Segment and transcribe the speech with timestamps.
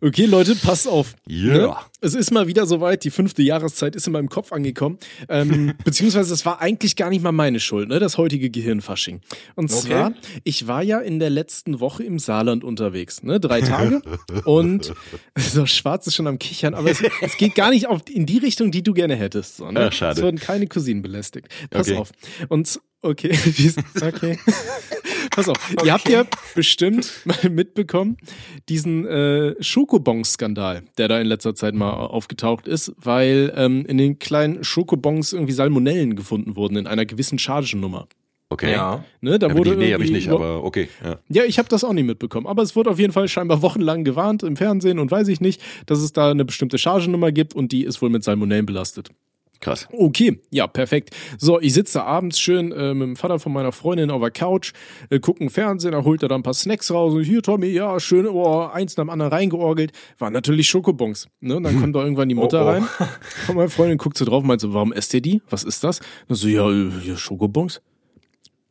[0.00, 1.14] Okay, Leute, passt auf.
[1.26, 1.54] Ja.
[1.54, 1.76] Ne?
[2.00, 4.98] Es ist mal wieder soweit, die fünfte Jahreszeit ist in meinem Kopf angekommen.
[5.28, 7.98] Ähm, beziehungsweise es war eigentlich gar nicht mal meine Schuld, ne?
[7.98, 9.20] Das heutige Gehirnfasching.
[9.56, 9.80] Und Okay.
[9.88, 10.12] zwar,
[10.44, 13.40] ich war ja in der letzten Woche im Saarland unterwegs, ne?
[13.40, 14.00] Drei Tage.
[14.44, 14.94] und
[15.36, 18.38] so schwarz ist schon am Kichern, aber es, es geht gar nicht auf, in die
[18.38, 19.56] Richtung, die du gerne hättest.
[19.56, 19.88] So, ne?
[19.88, 20.20] Ach, schade.
[20.20, 21.48] Es wurden keine Cousinen belästigt.
[21.70, 21.98] Pass Okay.
[21.98, 22.12] auf.
[22.48, 24.38] Und okay, wie ist- okay.
[25.30, 26.24] Pass auf, ihr habt ja
[26.54, 28.16] bestimmt mal mitbekommen,
[28.68, 34.18] diesen äh, Schokobons-Skandal, der da in letzter Zeit mal aufgetaucht ist, weil ähm, in den
[34.18, 38.08] kleinen Schokobons irgendwie Salmonellen gefunden wurden in einer gewissen Chargennummer.
[38.50, 38.72] Okay.
[38.72, 39.04] Ja.
[39.20, 40.88] Ne, da Aber wurde die, nee, habe ich nicht, aber okay.
[41.04, 41.18] Ja.
[41.28, 44.04] ja, ich habe das auch nicht mitbekommen, aber es wurde auf jeden Fall scheinbar wochenlang
[44.04, 47.72] gewarnt im Fernsehen und weiß ich nicht, dass es da eine bestimmte Chargennummer gibt und
[47.72, 49.10] die ist wohl mit Salmonellen belastet.
[49.60, 49.88] Krass.
[49.90, 51.16] Okay, ja, perfekt.
[51.36, 54.72] So, ich sitze abends schön äh, mit dem Vater von meiner Freundin auf der Couch,
[55.10, 57.98] äh, gucken Fernsehen, da holt er da ein paar Snacks raus und hier, Tommy, ja,
[57.98, 59.92] schön, oh, eins nach dem anderen reingeorgelt.
[60.18, 61.28] Waren natürlich Schokobons.
[61.40, 61.56] Ne?
[61.56, 62.68] Und dann kommt da irgendwann die Mutter Oh, oh.
[62.68, 62.88] rein
[63.46, 65.42] von meiner Freundin, guckt so drauf und meint so, warum esst ihr die?
[65.48, 66.00] Was ist das?
[66.28, 67.80] Und so, ja, äh, hier Schokobons.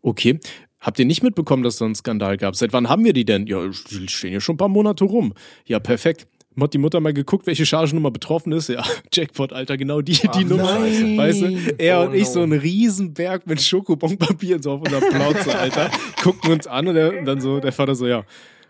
[0.01, 0.39] Okay.
[0.79, 2.55] Habt ihr nicht mitbekommen, dass es da einen Skandal gab?
[2.55, 3.47] Seit wann haben wir die denn?
[3.47, 5.33] Ja, die stehen ja schon ein paar Monate rum.
[5.65, 6.27] Ja, perfekt.
[6.59, 8.69] Hat die Mutter mal geguckt, welche Chargennummer betroffen ist?
[8.69, 10.79] Ja, Jackpot, Alter, genau die, die Ach, Nummer.
[10.79, 11.17] nein.
[11.17, 12.33] Weißt du, er Oh, und ich no.
[12.33, 15.91] so ein Riesenberg mit Schokobonpapier so auf unserer Plauze, Alter.
[16.23, 18.23] Gucken uns an und, der, und dann so, der Vater so, ja,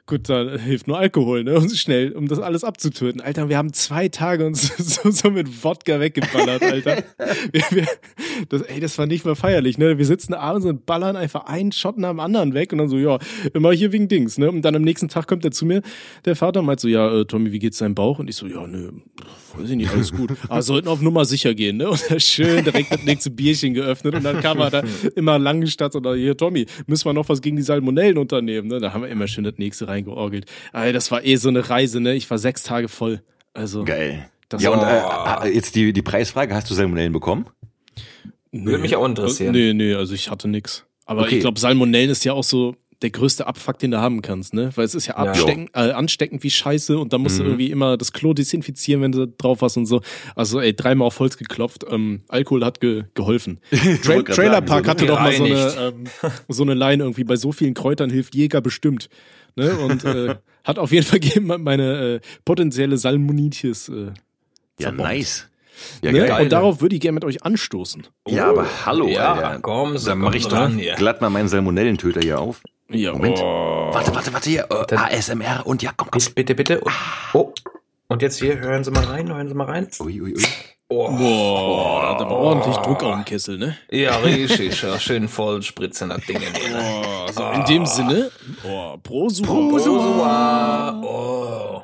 [0.08, 1.56] gut, da hilft nur Alkohol, ne?
[1.56, 3.22] Und schnell, um das alles abzutöten.
[3.22, 7.04] Alter, wir haben zwei Tage uns so, so mit Wodka weggeballert, Alter.
[7.52, 7.88] Wir, wir,
[8.50, 9.98] das, ey, das war nicht mal feierlich, ne?
[9.98, 12.98] Wir sitzen abends und ballern einfach einen Shot nach dem anderen weg und dann so,
[12.98, 13.20] ja,
[13.54, 14.50] immer hier wegen Dings, ne?
[14.50, 15.82] Und dann am nächsten Tag kommt er zu mir,
[16.26, 18.20] der Vater, und meint so, ja, äh, Tommy, wie geht's deinem Bauch?
[18.20, 18.92] Und ich so, ja, nö,
[19.58, 20.32] weiß ich nicht, alles gut.
[20.48, 21.90] Aber sollten auf Nummer sicher gehen, ne?
[21.90, 24.84] Und dann schön direkt das nächste Bierchen geöffnet und dann kam er da
[25.16, 28.80] immer lange statt oder hier, Tommy, müssen wir noch was gegen die Salmonellen unternehmen, ne?
[28.80, 30.46] Da haben wir immer schön das nächste reingeorgelt.
[30.74, 32.14] Ey, das war eh so eine Reise, ne?
[32.16, 33.22] Ich war sechs Tage voll.
[33.54, 33.84] Also.
[33.84, 34.30] Geil.
[34.50, 37.48] Das ja, und war- äh, jetzt die, die Preisfrage, hast du Salmonellen bekommen?
[38.54, 39.52] Würde mich auch interessieren.
[39.52, 40.86] Nee, nee, also ich hatte nix.
[41.06, 41.36] Aber Okay.
[41.36, 44.72] ich glaube, Salmonellen ist ja auch so der größte Abfuck, den du haben kannst, ne?
[44.76, 45.32] Weil es ist ja, Ja.
[45.32, 47.44] abstecken, äh, ansteckend wie Scheiße und dann musst Mhm.
[47.44, 50.02] du irgendwie immer das Klo desinfizieren, wenn du drauf hast und so.
[50.36, 51.86] Also ey, dreimal auf Holz geklopft.
[51.90, 53.60] Ähm, Alkohol hat ge geholfen.
[54.04, 56.04] Tra Trailer Park so, hatte doch mal so eine, ähm,
[56.48, 59.10] so eine Line irgendwie, bei so vielen Kräutern hilft Jäger bestimmt.
[59.56, 59.76] Ne?
[59.78, 63.90] Und äh, hat auf jeden Fall gegeben, meine äh, potenzielle Salmonitis.
[63.90, 63.94] Äh,
[64.80, 65.04] Ja, verbombt.
[65.04, 65.48] nice.
[66.02, 66.26] Ja, ne?
[66.26, 66.44] geil.
[66.46, 68.08] Und darauf würde ich gerne mit euch anstoßen.
[68.28, 69.60] Ja, aber hallo, Ja, Alter.
[69.62, 70.96] komm, so Dann mach komm ich dran doch hier.
[70.96, 72.62] glatt mal meinen Salmonellentöter hier auf.
[72.90, 73.38] Ja, Moment.
[73.40, 73.90] Oh.
[73.92, 74.64] Warte, warte, warte hier.
[74.70, 76.22] Äh, Dann- ASMR und ja, komm, komm.
[76.36, 76.80] Bitte, bitte, bitte.
[76.82, 76.94] Und,
[77.34, 77.54] oh.
[78.08, 79.88] Und jetzt hier, hören Sie mal rein, hören Sie mal rein.
[80.00, 80.44] Ui, ui, ui.
[80.90, 81.12] Oh.
[81.12, 83.78] Boah, da hat aber ordentlich Druck auf dem Kessel, ne?
[83.92, 84.82] Ja, richtig.
[84.82, 86.40] Ja, schön voll spritzen das Ding.
[86.40, 87.04] hier, ne?
[87.28, 88.32] Oh, so in dem Sinne,
[88.64, 89.46] oh, Prosua.
[89.48, 91.02] Prosua.
[91.04, 91.82] Oh.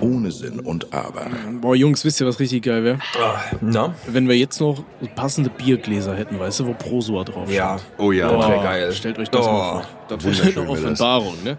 [0.00, 1.26] Ohne Sinn und Aber.
[1.64, 2.98] Boah, Jungs, wisst ihr, was richtig geil wäre?
[3.18, 3.94] Ah, Na?
[4.06, 4.84] Wenn wir jetzt noch
[5.16, 7.56] passende Biergläser hätten, weißt du, wo Prosua drauf steht.
[7.56, 7.78] Ja.
[7.96, 8.30] Oh ja.
[8.30, 8.92] Das wär geil.
[8.92, 9.86] Stellt euch das Oh, mal vor.
[10.08, 10.84] Das wäre wunderschön eine wär das.
[11.00, 11.56] Offenbarung, ne?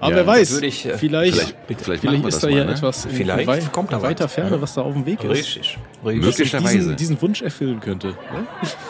[0.00, 2.34] Aber Ja, wer das weiß, würde ich, äh, vielleicht, Vielleicht, vielleicht, vielleicht machen wir ist
[2.36, 2.72] das da mal, ja ne?
[2.72, 4.02] etwas in Vielleicht wei kommt da was.
[4.04, 5.30] weiter Ferne, was da auf dem Weg ist.
[5.30, 5.78] Richtig.
[6.02, 6.26] Möglich.
[6.26, 6.96] Was diesen, Möglicherweise.
[6.96, 8.06] diesen Wunsch erfüllen könnte.
[8.08, 8.16] Ne?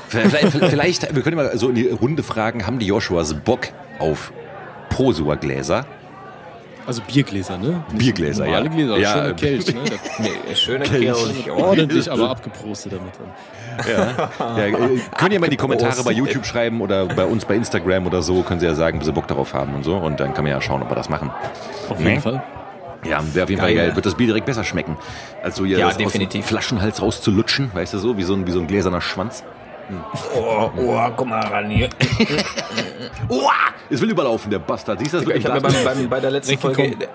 [0.09, 3.67] Vielleicht, vielleicht, wir können mal so in die Runde fragen, haben die Joshuas Bock
[3.99, 4.33] auf
[4.91, 5.85] Prosua-Gläser?
[6.87, 7.85] Also Biergläser, ne?
[7.93, 8.61] Nicht Biergläser, ja.
[8.61, 9.81] Gläser, Ja, schöne äh, Kelch, ne?
[9.85, 11.29] Das Nee, schöne Kerl.
[11.29, 13.89] nicht ordentlich, aber abgeprostet damit dann.
[13.89, 14.59] Ja.
[14.59, 17.55] ja äh, könnt ihr mal in die Kommentare bei YouTube schreiben oder bei uns bei
[17.55, 19.97] Instagram oder so, können sie ja sagen, ob sie Bock darauf haben und so.
[19.97, 21.31] Und dann kann man ja schauen, ob wir das machen.
[21.89, 22.43] Auf jeden Fall.
[23.05, 23.87] Ja, wäre auf jeden Fall Geil.
[23.89, 23.97] geil.
[23.97, 24.97] Wird das Bier direkt besser schmecken.
[25.43, 26.47] Als so hier Ja, das aus dem definitiv.
[26.47, 29.43] Flaschenhals rauszulutschen, weißt du so, wie so ein, wie so ein gläserner Schwanz.
[30.37, 31.89] Oh, oh, guck mal ran hier.
[33.29, 33.53] Uah,
[33.91, 35.01] es will überlaufen, der Bastard.
[35.01, 35.37] Siehst du das?
[35.37, 37.09] Ich habe mir beim, beim, bei der letzten Folge Weggekommen.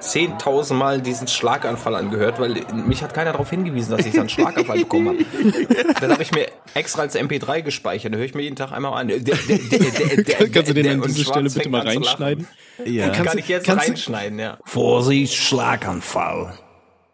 [0.00, 4.28] 10.000 Mal diesen Schlaganfall angehört, weil mich hat keiner darauf hingewiesen, dass ich so einen
[4.28, 5.94] Schlaganfall bekommen habe.
[6.00, 8.12] Dann habe ich mir extra als MP3 gespeichert.
[8.12, 9.08] Da höre ich mir jeden Tag einmal an.
[9.08, 11.68] Der- der- der- der- der- Kannst du den der- an und diese Schwarz Stelle bitte
[11.70, 12.46] mal reinschneiden?
[12.84, 13.04] ja.
[13.06, 14.58] Kannst Kann du- ich jetzt reinschneiden, ja.
[14.64, 16.52] Vorsicht, Schlaganfall.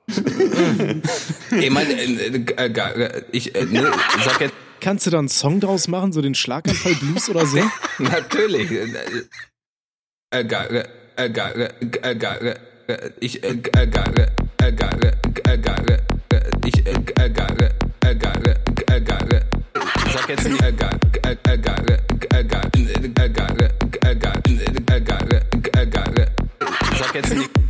[0.08, 3.93] Ich meine, äh, äh, äh, ich äh, ne,
[4.25, 7.59] sag jetzt Kannst du da einen Song draus machen, so den Schlaganfall Blues oder so?
[7.99, 8.71] Natürlich.
[13.21, 13.73] Ich ich
[20.12, 20.62] sag jetzt nicht
[26.93, 27.69] ich sag jetzt nicht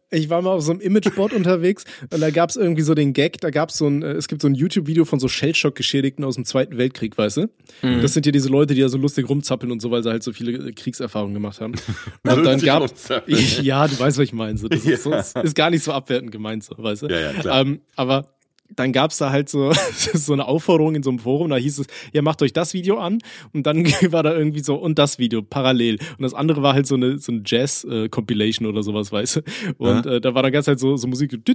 [0.11, 3.13] ich war mal auf so einem Imageboard unterwegs und da gab es irgendwie so den
[3.13, 6.23] Gag, da gab es so ein, äh, es gibt so ein YouTube-Video von so Shellshock-Geschädigten
[6.25, 7.41] aus dem Zweiten Weltkrieg, weißt du?
[7.81, 8.01] Mhm.
[8.01, 10.23] Das sind ja diese Leute, die da so lustig rumzappeln und so, weil sie halt
[10.23, 11.73] so viele äh, Kriegserfahrungen gemacht haben.
[12.23, 12.83] Und dann gab
[13.27, 14.57] ja, du weißt, was ich meine.
[14.57, 15.19] So, das ist, so, Ja.
[15.19, 17.07] ist, ist gar nicht so abwertend gemeint, so, weißt du?
[17.07, 17.61] Ja, ja, klar.
[17.61, 18.27] Ähm, aber
[18.75, 19.71] dann gab's da halt so,
[20.13, 22.97] so eine Aufforderung in so einem Forum, da hieß es, ja, macht euch das Video
[22.97, 23.19] an
[23.53, 25.97] und dann war da irgendwie so, und das Video parallel.
[26.17, 29.41] Und das andere war halt so eine, so eine Jazz-Compilation oder sowas, weißt du?
[29.77, 31.47] Und äh, da war dann ganz halt so, so Musik und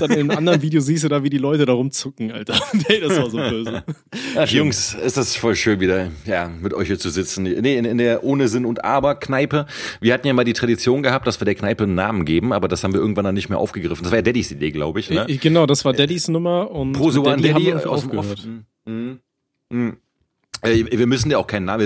[0.00, 2.54] dann in einem anderen Video siehst du da, wie die Leute da rumzucken, Alter.
[2.88, 3.84] Ey, das war so böse.
[4.36, 7.44] Ach, Jungs, ist das voll schön wieder, ja, mit euch hier zu sitzen.
[7.44, 9.66] Nee, in, in der ohne Sinn und Aber Kneipe.
[10.00, 12.68] Wir hatten ja mal die Tradition gehabt, dass wir der Kneipe einen Namen geben, aber
[12.68, 14.02] das haben wir irgendwann dann nicht mehr aufgegriffen.
[14.02, 15.24] Das war ja Daddys Idee, glaube ich, ne?
[15.28, 18.46] Ich, genau, das war Daddys Nummer und an Daddy haben Daddy wir aufgehört.
[18.84, 19.20] Mhm.
[19.70, 19.96] Mhm.
[20.62, 21.82] Äh, Wir müssen ja auch keinen Namen.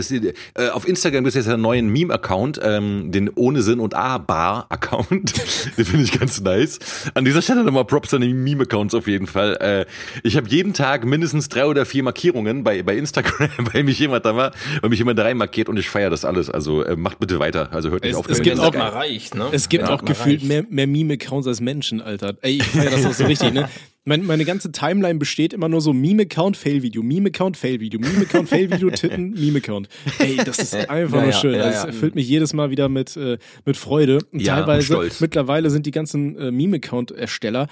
[0.54, 5.32] Äh, Auf Instagram gibt es jetzt einen neuen Meme-Account, ähm, den ohne Sinn und A-Bar-Account.
[5.78, 6.78] den finde ich ganz nice.
[7.14, 9.56] An dieser Stelle nochmal Props an die Meme-Accounts auf jeden Fall.
[9.60, 9.86] Äh,
[10.22, 14.24] ich habe jeden Tag mindestens drei oder vier Markierungen bei, bei Instagram, weil mich jemand
[14.26, 14.52] da war,
[14.82, 16.50] weil mich jemand da rein markiert und ich feiere das alles.
[16.50, 17.72] Also äh, macht bitte weiter.
[17.72, 18.28] Also hört nicht Es- auf.
[18.28, 19.46] es gibt auch- das- mal reicht, ne?
[19.52, 20.48] Es gibt Ja, auch gefühlt reicht.
[20.48, 22.34] mehr, mehr Meme-Accounts als Menschen, Alter.
[22.42, 23.68] Ey, ich feier das auch so richtig, ne?
[24.08, 29.30] Meine, meine ganze Timeline besteht immer nur so Meme-Account, Fail-Video, Meme-Account, Fail-Video, Meme-Account, Fail-Video, Titten,
[29.36, 29.88] Meme-Account.
[30.20, 31.54] Ey, das ist einfach Ja, nur schön.
[31.54, 34.20] ja, das erfüllt mich jedes Mal wieder mit, äh, mit Freude.
[34.32, 35.20] Und Ja, teilweise, Stolz.
[35.20, 37.66] mittlerweile sind die ganzen äh, Meme-Account-Ersteller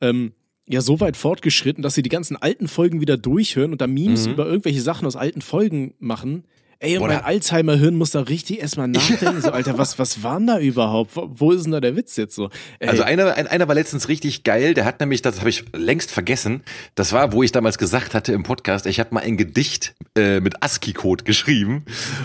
[0.00, 0.32] ähm,
[0.68, 4.28] ja so weit fortgeschritten, dass sie die ganzen alten Folgen wieder durchhören und da Memes
[4.28, 6.44] über irgendwelche Sachen aus alten Folgen machen.
[6.82, 9.42] Ey, und Boah, mein Alzheimer-Hirn muss da richtig erstmal nachdenken.
[9.42, 11.14] So, Alter, was, was war denn da überhaupt?
[11.14, 12.48] Wo, wo ist denn da der Witz jetzt so?
[12.78, 15.64] Ey, Also einer, ein, einer war letztens richtig geil, der hat nämlich, das habe ich
[15.76, 16.62] längst vergessen,
[16.94, 20.40] das war, wo ich damals gesagt hatte im Podcast, ich habe mal ein Gedicht äh,
[20.40, 21.84] mit ASCII-Code geschrieben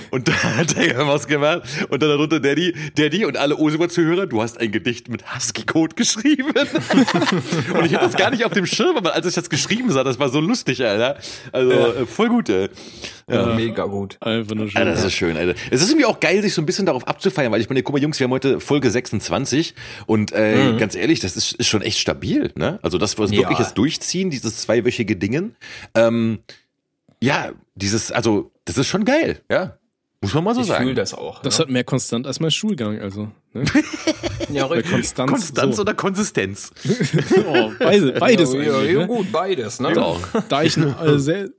[0.10, 4.26] und da hat er ja was gemacht und dann darunter Daddy, Daddy und alle Osima-Zuhörer,
[4.26, 6.54] du hast ein Gedicht mit ASCII-Code geschrieben.
[7.74, 10.06] und ich hatte das gar nicht auf dem Schirm, aber als ich das geschrieben sah,
[10.06, 11.18] das war so lustig, Alter.
[11.52, 12.70] Also äh, voll gut, ey.
[13.30, 14.18] Ja, mega gut.
[14.22, 14.78] einfach nur schön.
[14.82, 15.60] Alter, das ist schön, Alter.
[15.72, 17.94] Es ist irgendwie auch geil, sich so ein bisschen darauf abzufeiern, weil ich meine, guck
[17.96, 19.74] mal, Jungs, wir haben heute Folge 26
[20.06, 22.78] und äh, ganz ehrlich, das ist, ist schon echt stabil, ne?
[22.84, 23.40] Also, dass wir uns Ja.
[23.40, 25.56] wirklich jetzt durchziehen, dieses zweiwöchige Dingen.
[25.96, 26.40] Ähm,
[27.22, 29.78] ja, dieses, also, das ist schon geil, ja.
[30.22, 30.84] Muss man mal so Ich sagen.
[30.84, 31.42] fühle das auch.
[31.42, 31.64] Das ne?
[31.66, 33.32] hat mehr konstant als mein Schulgang, also.
[33.54, 33.64] Ne?
[34.50, 34.92] ja, richtig.
[34.92, 35.32] Konstanz.
[35.32, 35.82] Konstanz so.
[35.82, 36.72] oder Konsistenz?
[37.48, 39.08] Oh, beide, beides ja, ja, ja, ne?
[39.08, 39.94] gut, beides, ne?
[39.94, 40.16] Ja.
[40.50, 41.50] Da ich äh, sehr,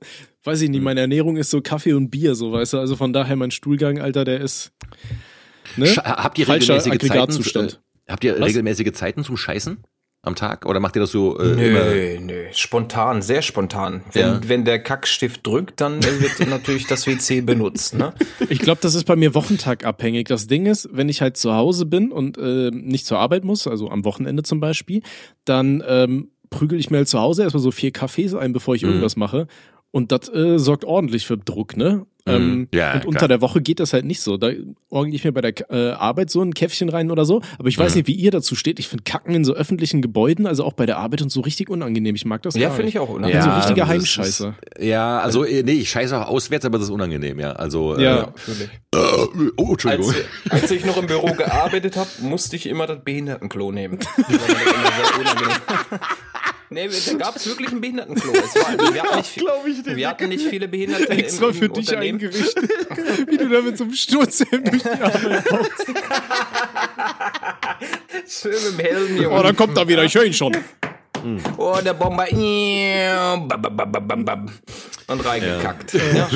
[0.43, 2.79] weiß ich nicht, meine Ernährung ist so Kaffee und Bier, so weißt du.
[2.79, 4.71] Also von daher mein Stuhlgang, Alter, der ist.
[5.75, 5.87] Ne?
[5.95, 7.67] Habt ihr Falscher regelmäßige Zeiten?
[7.67, 8.47] Äh, habt ihr Was?
[8.49, 9.83] regelmäßige Zeiten zum Scheißen
[10.23, 10.65] am Tag?
[10.65, 11.85] Oder macht ihr das so äh, immer?
[11.85, 14.01] Nö, nö, spontan, sehr spontan.
[14.11, 14.39] Wenn, Ja.
[14.45, 18.13] wenn der Kackstift drückt, dann wird natürlich das WC benutzt, ne?
[18.49, 20.27] Ich glaube, das ist bei mir wochentagabhängig.
[20.27, 23.67] Das Ding ist, wenn ich halt zu Hause bin und äh, nicht zur Arbeit muss,
[23.67, 25.01] also am Wochenende zum Beispiel,
[25.45, 28.83] dann ähm, prügel ich mir halt zu Hause erstmal so vier Kaffees ein, bevor ich
[28.83, 29.47] irgendwas mache.
[29.97, 32.05] Und das äh, sorgt ordentlich für Druck, ne?
[32.27, 33.27] Ähm, Ja, und unter klar.
[33.29, 34.37] der Woche geht das halt nicht so.
[34.37, 34.51] Da
[34.89, 37.41] orgel ich mir bei der äh, Arbeit so ein Käffchen rein oder so.
[37.57, 38.77] Aber ich weiß nicht, wie ihr dazu steht.
[38.79, 41.69] Ich finde Kacken in so öffentlichen Gebäuden, also auch bei der Arbeit und so richtig
[41.71, 42.13] unangenehm.
[42.13, 43.41] Ich mag das Ja, gar finde ich auch unangenehm.
[43.43, 44.55] so richtiger das Heimscheißer.
[44.75, 47.53] Ist, ja, also äh, nee, ich scheiße auch auswärts, aber das ist unangenehm, ja.
[47.53, 48.17] Also Ja.
[48.17, 48.69] äh, Natürlich.
[48.93, 50.13] äh, oh, Entschuldigung.
[50.49, 53.97] Als, als ich noch im Büro gearbeitet habe, musste ich immer das Behindertenklo nehmen.
[54.17, 55.57] Das war mir immer sehr unangenehm.
[56.69, 58.33] Nee, da gab es wirklich ein Behindertenklo.
[58.33, 61.65] Es war, wir hatten nicht, viel, ich wir hatten nicht viele Behinderte Extra im, für
[61.65, 62.19] im dich Unternehmen.
[62.19, 62.69] eingerichtet.
[63.27, 65.87] wie du da mit so einem Sturzhelm durch die Arbeit kommst.
[68.41, 69.39] Schön mit dem Helm, Junge.
[69.39, 70.03] Oh, dann kommt er wieder.
[70.03, 70.57] Ich höre ihn schon.
[71.57, 72.25] Oh, der Bomber.
[75.09, 75.93] Und reingekackt.
[75.93, 76.27] Ja.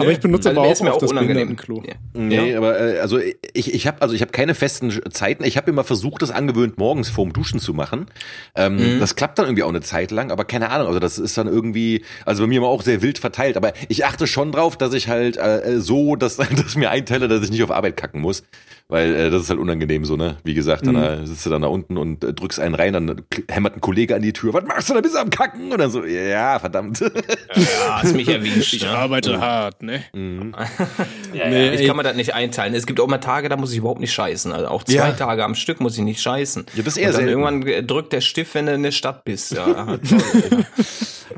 [0.00, 1.56] Aber ich benutze aber auch auch das unangenehm.
[1.56, 1.82] Behindertenklo.
[1.86, 1.94] Ja.
[2.12, 2.58] Nee, Ja.
[2.58, 5.44] aber also ich, ich habe also ich habe keine festen Zeiten.
[5.44, 8.06] Ich habe immer versucht, das angewöhnt morgens vorm Duschen zu machen.
[8.54, 9.00] Ähm, Mhm.
[9.00, 10.88] Das klappt dann irgendwie auch eine Zeit lang, aber keine Ahnung.
[10.88, 13.56] Also das ist dann irgendwie, also bei mir immer auch sehr wild verteilt.
[13.56, 17.44] Aber ich achte schon drauf, dass ich halt äh, so, dass, dass mir einteile, dass
[17.44, 18.42] ich nicht auf Arbeit kacken muss,
[18.88, 20.36] weil äh, das ist halt unangenehm so ne.
[20.44, 23.22] Wie gesagt, dann äh, sitzt du dann da unten und äh, drückst einen rein, dann
[23.48, 24.54] hämmert ein Kollege an die Tür.
[24.54, 25.00] Was machst du da?
[25.00, 25.70] Bist du am Kacken?
[25.72, 27.00] Und dann so, ja, verdammt.
[27.00, 28.74] Ja, hast mich erwischt.
[28.74, 28.90] Ich ne?
[28.90, 30.02] arbeite hart, ne?
[30.14, 31.86] Ja, Nee, ja, ich ey.
[31.86, 32.74] kann mir das nicht einteilen.
[32.74, 34.52] Es gibt auch mal Tage, da muss ich überhaupt nicht scheißen.
[34.52, 35.12] Also auch zwei Ja.
[35.12, 36.66] Tage am Stück muss ich nicht scheißen.
[36.74, 37.40] Ja, das ist eher Und dann selten.
[37.42, 39.52] irgendwann drückt der Stift, wenn du in der Stadt bist.
[39.52, 40.64] Ja, toll.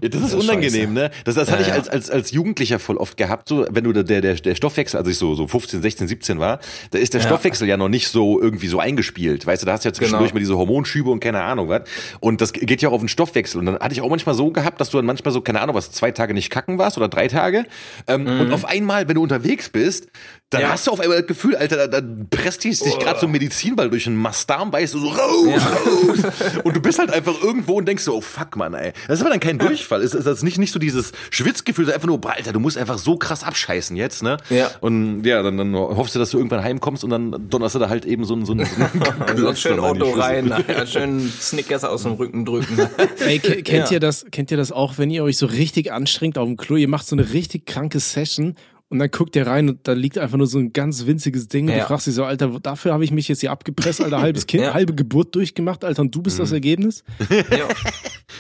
[0.03, 1.11] Ja, das ist Das unangenehm, ne?
[1.25, 3.93] Das, das hatte Ja, ich als, als, als Jugendlicher voll oft gehabt, so, wenn du
[3.93, 7.21] der, der, der Stoffwechsel, als ich so, so 15, 16, 17 war, da ist der
[7.21, 7.27] Ja.
[7.27, 9.47] Stoffwechsel ja noch nicht so irgendwie so eingespielt.
[9.47, 10.35] Weißt du, da hast du ja zwischendurch Genau.
[10.35, 11.83] mal diese Hormonschübe und keine Ahnung was.
[12.21, 13.59] Und das geht ja auch auf den Stoffwechsel.
[13.61, 15.75] Und dann hatte ich auch manchmal so gehabt, dass du dann manchmal so, keine Ahnung
[15.77, 17.65] was, zwei Tage nicht kacken warst oder drei Tage.
[18.07, 20.09] Ähm, Und auf einmal, wenn du unterwegs bist,
[20.51, 20.67] dann Mhm.
[20.67, 20.73] Ja.
[20.73, 23.33] hast du auf einmal das Gefühl, Alter, da, da presst dich sich gerade so ein
[23.33, 26.33] Medizinball durch den Mastdarm, weißt du, so raus, raus.
[26.65, 28.93] Und du bist halt einfach irgendwo und denkst so, oh fuck, Mann, ey.
[29.07, 29.90] Das ist aber dann kein Durchfall.
[29.99, 32.61] Es ist das ist nicht, nicht so dieses Schwitzgefühl, sondern einfach nur, boah, Alter, du
[32.61, 34.37] musst einfach so krass abscheißen jetzt, ne?
[34.51, 34.71] Ja.
[34.81, 37.89] Und ja, dann, dann hoffst du, dass du irgendwann heimkommst und dann donnerst du da
[37.89, 40.21] halt eben so ein, so ein, so ein Also schön Schüssel.
[40.21, 42.79] rein, ja, schön Snickers aus dem Rücken drücken.
[43.27, 43.93] Ey, ke- kennt Ja.
[43.95, 46.77] ihr das, kennt ihr das auch, wenn ihr euch so richtig anstrengt auf dem Klo,
[46.77, 48.55] ihr macht so eine richtig kranke Session
[48.89, 51.67] und dann guckt ihr rein und da liegt einfach nur so ein ganz winziges Ding
[51.69, 51.81] und Ja.
[51.81, 54.65] du fragst dich so, Alter, dafür habe ich mich jetzt hier abgepresst, Alter, halbes Kind,
[54.65, 54.75] Ja.
[54.75, 57.05] halbe Geburt durchgemacht, Alter, und du bist das Ergebnis?
[57.31, 57.69] ja.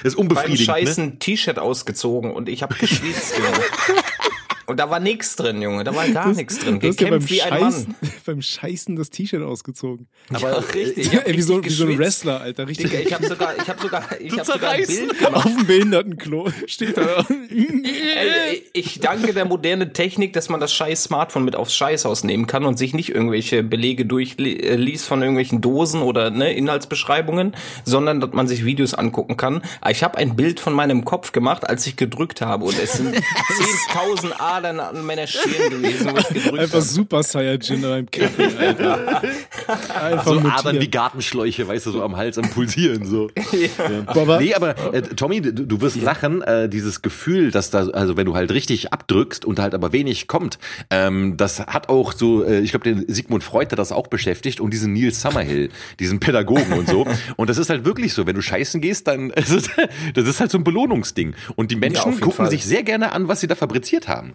[0.02, 0.64] Das ist unbefriedigend, ne?
[0.64, 3.34] Scheißen T-Shirt ausgezogen und ich habe geschwitzt.
[4.70, 5.82] Und da war nichts drin, Junge.
[5.82, 6.78] Da war gar nichts drin.
[6.78, 8.12] Du hast ja beim Gekämpft wie ein Scheißen, Mann.
[8.24, 10.06] beim Scheißen das T-Shirt ausgezogen.
[10.32, 10.96] Aber ja, richtig.
[11.10, 11.98] Ich hab Ey, wie, so, wie richtig so ein.
[11.98, 12.90] Wrestler, Alter, richtig.
[12.90, 14.86] Digga, ich habe sogar, ich habe sogar, ich Du habe sogar ein.
[14.86, 15.34] Bild gemacht.
[15.34, 17.26] auf dem Behindertenklo steht da.
[17.50, 22.46] Ey, ich danke der modernen Technik, dass man das scheiß Smartphone mit aufs Scheißhaus nehmen
[22.46, 28.32] kann und sich nicht irgendwelche Belege durchliest von irgendwelchen Dosen oder ne, Inhaltsbeschreibungen, sondern dass
[28.32, 29.62] man sich Videos angucken kann.
[29.88, 33.16] Ich habe ein Bild von meinem Kopf gemacht, als ich gedrückt habe und es sind
[33.16, 36.82] 10.000 Adern an meiner Stirn gewesen, wo ich gedrückt Einfach habe.
[36.82, 39.22] Super Saiyajin beim Kaffee, Alter.
[40.02, 40.58] Einfach So mutiert.
[40.58, 43.28] Adern wie Gartenschläuche, weißt du, so am Hals, am Pulsieren, so.
[44.14, 47.86] Boah, aber- nee, aber äh, Tommy, du, du wirst lachen, äh, dieses Gefühl, dass da,
[47.88, 50.58] also wenn du halt richtig abdrückst und halt aber wenig kommt,
[50.90, 54.60] ähm, das hat auch so, äh, ich glaube, den Sigmund Freud hat das auch beschäftigt
[54.60, 57.06] und diesen Neil Summerhill, diesen Pädagogen und so.
[57.36, 59.70] Und das ist halt wirklich so, wenn du scheißen gehst, dann, ist,
[60.14, 61.34] das ist halt so ein Belohnungsding.
[61.56, 62.50] Und die Menschen jeden gucken Fall.
[62.50, 64.32] sich sehr gerne an, was sie da fabriziert haben.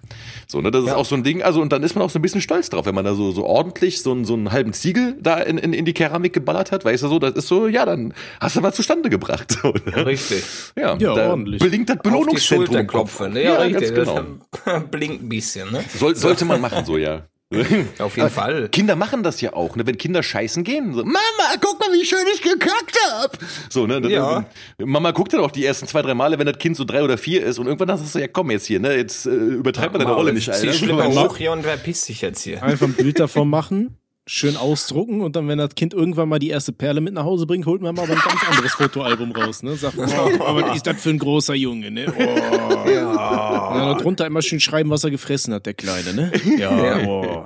[0.48, 2.20] So, ne, das ist auch so ein Ding, also und dann ist man auch so
[2.20, 4.74] ein bisschen stolz drauf, wenn man da so, so ordentlich so, einen- so einen halben
[4.74, 7.68] Ziegel da in, in, in die Keramik geballert hat, weißt du so, das ist so,
[7.68, 9.58] ja, dann hast du was zustande gebracht.
[9.62, 10.06] So, ne?
[10.06, 10.44] Richtig.
[10.76, 11.60] Ja, Ja, da ordentlich.
[11.60, 12.66] Blinkt das Auf die Belohnungszentrum.
[12.68, 13.18] Schulter im Kopf.
[13.18, 13.34] klopfen.
[13.34, 13.44] ne?
[13.44, 13.96] Ja, richtig.
[13.96, 14.24] ganz genau.
[14.66, 15.84] Das blinkt ein bisschen, ne?
[15.98, 17.24] Soll, sollte man machen, so, ja.
[18.00, 18.70] Auf jeden Fall.
[18.70, 19.86] Kinder machen das ja auch, ne?
[19.86, 21.20] Wenn Kinder scheißen gehen, so, Mama,
[21.62, 23.38] guck mal, wie schön ich gekackt hab.
[23.70, 24.02] So, ne?
[24.02, 24.46] Dann- Ja.
[24.80, 27.18] Mama guckt dann auch die ersten zwei, drei Male, wenn das Kind so drei oder
[27.18, 28.96] vier ist und irgendwann sagst du, ja komm jetzt hier, ne?
[28.96, 30.74] Jetzt äh, übertreib mal deine Rolle nicht, Zieh Alter.
[30.74, 31.24] Schlipper So.
[31.30, 32.64] hoch hier und wer pisst sich jetzt hier?
[32.64, 36.50] Einfach ein Bild davon machen, schön ausdrucken und dann, wenn das Kind irgendwann mal die
[36.50, 39.62] erste Perle mit nach Hause bringt, holt man mal aber ein ganz anderes Fotoalbum raus,
[39.62, 39.76] ne?
[39.76, 42.12] Sagt, oh, aber was ist das für ein großer Junge, ne?
[42.18, 42.90] Oh.
[42.90, 43.76] Ja.
[43.76, 46.32] Ja, drunter immer schön schreiben, was er gefressen hat, der Kleine, ne?
[46.58, 47.46] Ja, oh.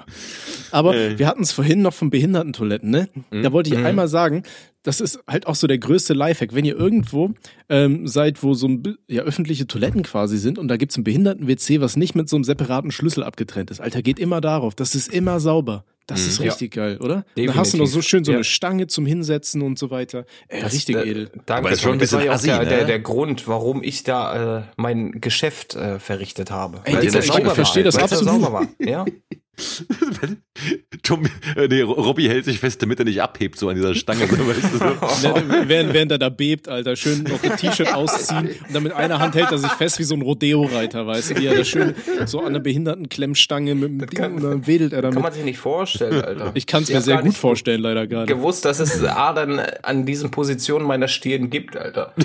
[0.72, 3.10] Aber wir hatten es vorhin noch von Behindertentoiletten, ne?
[3.32, 4.44] Da wollte ich einmal sagen,
[4.84, 6.56] das ist halt auch so der größte Lifehack.
[6.56, 7.32] Wenn ihr irgendwo
[7.68, 11.82] ähm, seid, wo so ein, ja, öffentliche Toiletten quasi sind und da gibt's ein Behinderten-WC,
[11.82, 13.82] was nicht mit so einem separaten Schlüssel abgetrennt ist.
[13.82, 14.76] Alter, geht immer darauf.
[14.76, 15.84] Das ist immer sauber.
[16.10, 17.26] Das ist richtig geil, oder?
[17.36, 18.44] Da hast du noch so schön so eine Ja.
[18.44, 20.26] Stange zum Hinsetzen und so weiter.
[20.48, 21.30] Ey, richtig Da- edel.
[21.46, 22.78] Danke, Aber ist schon ein das war bisschen ja auch der, ne?
[22.78, 26.82] der, der Grund, warum ich da äh, mein Geschäft äh, verrichtet habe.
[26.86, 28.68] Ey, Weil Digga, ich verstehe das es absolut.
[28.80, 29.06] Ja?
[31.04, 31.26] Tom,
[31.56, 34.28] äh, nee, Robby hält sich fest, damit er nicht abhebt, so an dieser Stange.
[34.28, 35.30] So, weißt du, so.
[35.30, 38.94] Ne, während, während er da bebt, Alter, schön noch ein T-Shirt ausziehen und dann mit
[38.94, 41.64] einer Hand hält er sich fest wie so ein Rodeo-Reiter, weißt du, wie er da
[41.64, 41.94] schön
[42.26, 45.24] so an der Behindertenklemmstange mit dem Ding kann- und dann wedelt er Kann damit.
[45.24, 46.52] man sich nicht vorstellen, Alter.
[46.54, 48.30] Ich kann es mir sehr gut vorstellen, leider gar nicht.
[48.30, 52.14] gewusst, dass es Adern an diesen Positionen meiner Stirn gibt, Alter.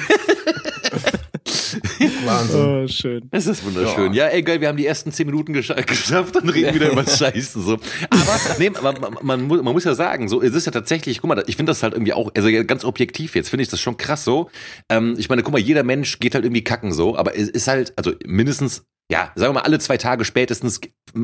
[2.24, 2.60] Wahnsinn.
[2.84, 3.28] Oh, schön.
[3.30, 4.12] Es ist wunderschön.
[4.12, 4.26] Ja.
[4.26, 7.62] ey, geil, wir haben die ersten zehn Minuten gescha geschafft und reden wieder über Scheißen,
[7.62, 7.74] so.
[8.10, 11.20] Aber, nee, man, man, man, mu- man muss ja sagen, so, es ist ja tatsächlich,
[11.20, 13.80] guck mal, ich finde das halt irgendwie auch, also ganz objektiv jetzt, finde ich das
[13.80, 14.50] schon krass so.
[14.88, 17.68] Ähm, ich meine, guck mal, jeder Mensch geht halt irgendwie kacken so, aber es ist
[17.68, 20.80] halt, also mindestens, ja, sagen wir mal, alle zwei Tage spätestens,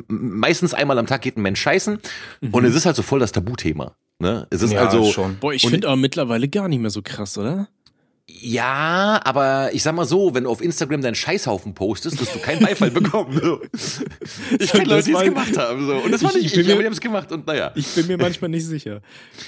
[0.08, 1.98] meistens einmal am Tag geht ein Mensch scheißen
[2.52, 3.96] und es ist halt so voll das Tabuthema.
[4.18, 4.46] Ne?
[4.50, 5.38] Es ist Ja, also, schon.
[5.40, 7.68] Boah, ich finde aber mittlerweile gar nicht mehr so krass, oder?
[8.40, 12.38] Ja, aber ich sag mal so, wenn du auf Instagram deinen Scheißhaufen postest, wirst du
[12.38, 13.38] keinen Beifall bekommen.
[13.42, 13.60] So.
[14.58, 15.86] Ich kenne Leute, die es gemacht haben.
[15.86, 15.94] So.
[15.96, 17.32] Und das war Ich- nicht ich ich, bin mir- aber die haben es gemacht.
[17.32, 17.72] Und naja.
[17.74, 19.00] Ich bin mir manchmal nicht sicher.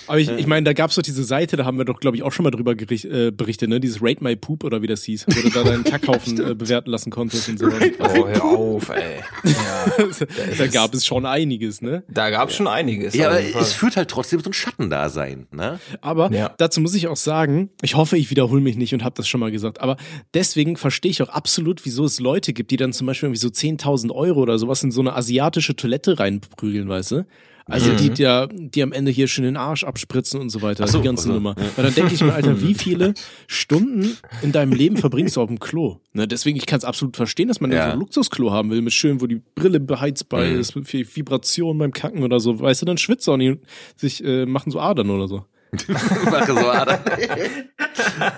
[0.07, 2.23] Aber ich, ich meine, da gab's doch diese Seite, da haben wir doch, glaube ich,
[2.23, 3.81] auch schon mal drüber gericht, äh, berichtet, ne?
[3.81, 6.91] Dieses Rate My Poop oder wie das hieß, wo du da deinen Kackhaufen äh, bewerten
[6.91, 7.67] lassen konntest und so.
[7.67, 9.21] Oh, hör auf, ey.
[9.45, 10.07] Ja,
[10.59, 12.03] da gab es schon einiges, ne?
[12.09, 13.15] da gab es schon einiges.
[13.15, 15.47] Ja, aber es führt halt trotzdem so ein Schattendasein.
[15.53, 15.79] Ne?
[16.01, 16.53] Aber Ja.
[16.59, 19.41] dazu muss ich auch sagen, ich hoffe, ich wiederhole mich nicht und habe das schon
[19.41, 19.97] mal gesagt, aber
[20.35, 23.49] deswegen verstehe ich auch absolut, wieso es Leute gibt, die dann zum Beispiel irgendwie so
[23.49, 27.27] 10.000 Euro oder sowas in so eine asiatische Toilette reinprügeln, weißt du?
[27.65, 30.99] Also die, die, die am Ende hier schon den Arsch abspritzen und so weiter, so,
[30.99, 31.33] die ganze ach so.
[31.35, 31.55] Nummer.
[31.77, 33.15] Weil dann denke ich mir, Alter, wie viele
[33.47, 35.99] Stunden in deinem Leben verbringst du auf dem Klo?
[36.13, 37.87] Ne, deswegen, ich kann es absolut verstehen, dass man Ja.
[37.87, 40.59] so ein Luxusklo haben will, mit schön, wo die Brille beheizbar Mhm.
[40.59, 42.59] ist, mit viel Vibration beim Kacken oder so.
[42.59, 43.59] Weißt du, dann schwitzt er auch nicht,
[43.97, 45.45] sich äh, machen so Adern oder so.
[46.31, 47.01] Mache so Ader.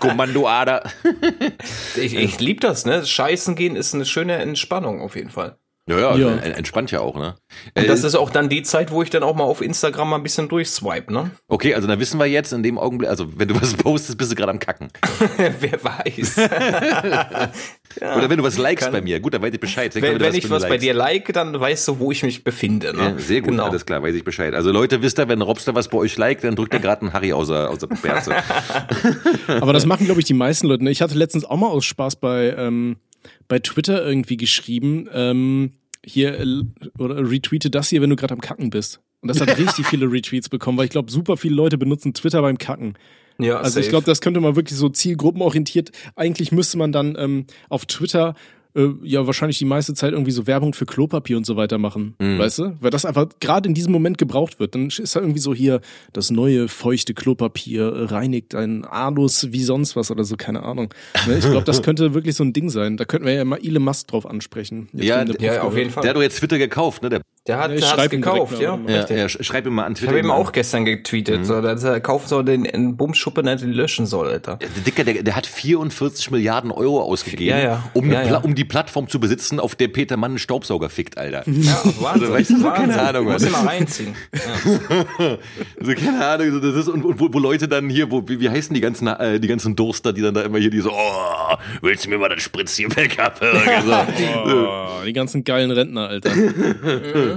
[0.00, 0.90] Kommando-Ader.
[1.97, 3.04] Ich, ich lieb das, ne?
[3.04, 5.59] Scheißen gehen ist eine schöne Entspannung auf jeden Fall.
[5.87, 6.29] Ja, ja, Ja.
[6.37, 7.35] en- entspannt ja auch, ne?
[7.76, 10.09] Und Äh, das ist auch dann die Zeit, wo ich dann auch mal auf Instagram
[10.09, 11.31] mal ein bisschen durchswipe, ne?
[11.47, 14.33] okay, also dann wissen wir jetzt in dem Augenblick, also wenn du was postest, bist
[14.33, 14.88] du gerade am Kacken.
[15.61, 16.37] Wer weiß.
[18.00, 18.17] ja.
[18.17, 19.95] Oder wenn du was likest Kann- bei mir, gut, dann weiß ich Bescheid.
[19.95, 20.85] Wenn, wenn ich was bei likest.
[20.85, 22.95] dir like, dann weißt du, wo ich mich befinde.
[22.97, 23.03] Ne?
[23.03, 23.64] Ja, sehr gut, Genau.
[23.67, 24.55] alles klar, weiß ich Bescheid.
[24.55, 27.12] Also Leute, wisst ihr, wenn Robster was bei euch liked, dann drückt er gerade einen
[27.12, 28.35] Harry aus der, aus der Berze.
[29.61, 30.83] Aber das machen, glaube ich, die meisten Leute.
[30.85, 30.91] ne?
[30.91, 32.97] Ich hatte letztens auch mal aus Spaß bei, ähm,
[33.49, 35.73] bei Twitter irgendwie geschrieben, ähm,
[36.04, 36.47] hier, äh,
[36.99, 39.00] oder retweete das hier, wenn du gerade am Kacken bist.
[39.21, 42.43] Und das hat richtig viele Retweets bekommen, weil ich glaube, super viele Leute benutzen Twitter
[42.43, 42.95] beim Kacken.
[43.38, 43.90] Ja, Also ich safe.
[43.90, 45.90] glaube, das könnte man wirklich so zielgruppenorientiert.
[46.14, 48.35] Eigentlich müsste man dann ähm, auf Twitter
[48.75, 52.14] äh, ja wahrscheinlich die meiste Zeit irgendwie so Werbung für Klopapier und so weiter machen.
[52.19, 52.38] Mhm.
[52.38, 52.76] Weißt du?
[52.81, 54.75] Weil das einfach gerade in diesem Moment gebraucht wird.
[54.75, 55.81] Dann ist da irgendwie so hier
[56.12, 60.93] das neue feuchte Klopapier äh, reinigt deinen Anus wie sonst was oder so, keine Ahnung.
[61.26, 61.38] Ne?
[61.38, 62.97] Ich glaube, das könnte wirklich so ein Ding sein.
[62.97, 64.88] Da könnten wir ja mal Elon Musk drauf ansprechen.
[64.93, 66.02] Jetzt Ja, ja, auf jeden Fall.
[66.02, 67.11] Der hat doch jetzt Twitter gekauft, ne?
[67.11, 68.78] Der, Der hat Ja, ich direkt gekauft, ja.
[68.88, 70.12] ja, ja, sch- schreib ihm mal an Ich Twitter.
[70.12, 71.44] habe ihm auch gestern getweetet, Mhm.
[71.44, 74.56] so, dass er kaufen soll, den, den Bumschuppen nicht löschen soll, Alter.
[74.56, 77.82] Der Dicker, der, der hat 44 Milliarden Euro ausgegeben, Ja, ja.
[77.92, 78.36] Um, Ja, ja.
[78.38, 81.42] um die Plattform zu besitzen, auf der Peter Mann einen Staubsauger fickt, Alter.
[81.46, 82.32] Ja, Wahnsinn.
[82.32, 83.00] weißt du, so keine Wahnsinn.
[83.00, 83.50] Ahnung, Muss Mann.
[83.50, 84.14] ich mal reinziehen.
[84.32, 85.36] Ja.
[85.78, 88.40] Also keine Ahnung, so das ist und, und wo, wo Leute dann hier, wo wie,
[88.40, 90.90] wie heißen die ganzen äh, die ganzen Durster, die dann da immer hier die so,
[90.92, 93.38] oh, willst du mir mal das Spritz hier weg ab?
[93.86, 93.94] so,
[94.46, 96.30] Oh, die ganzen geilen Rentner, Alter.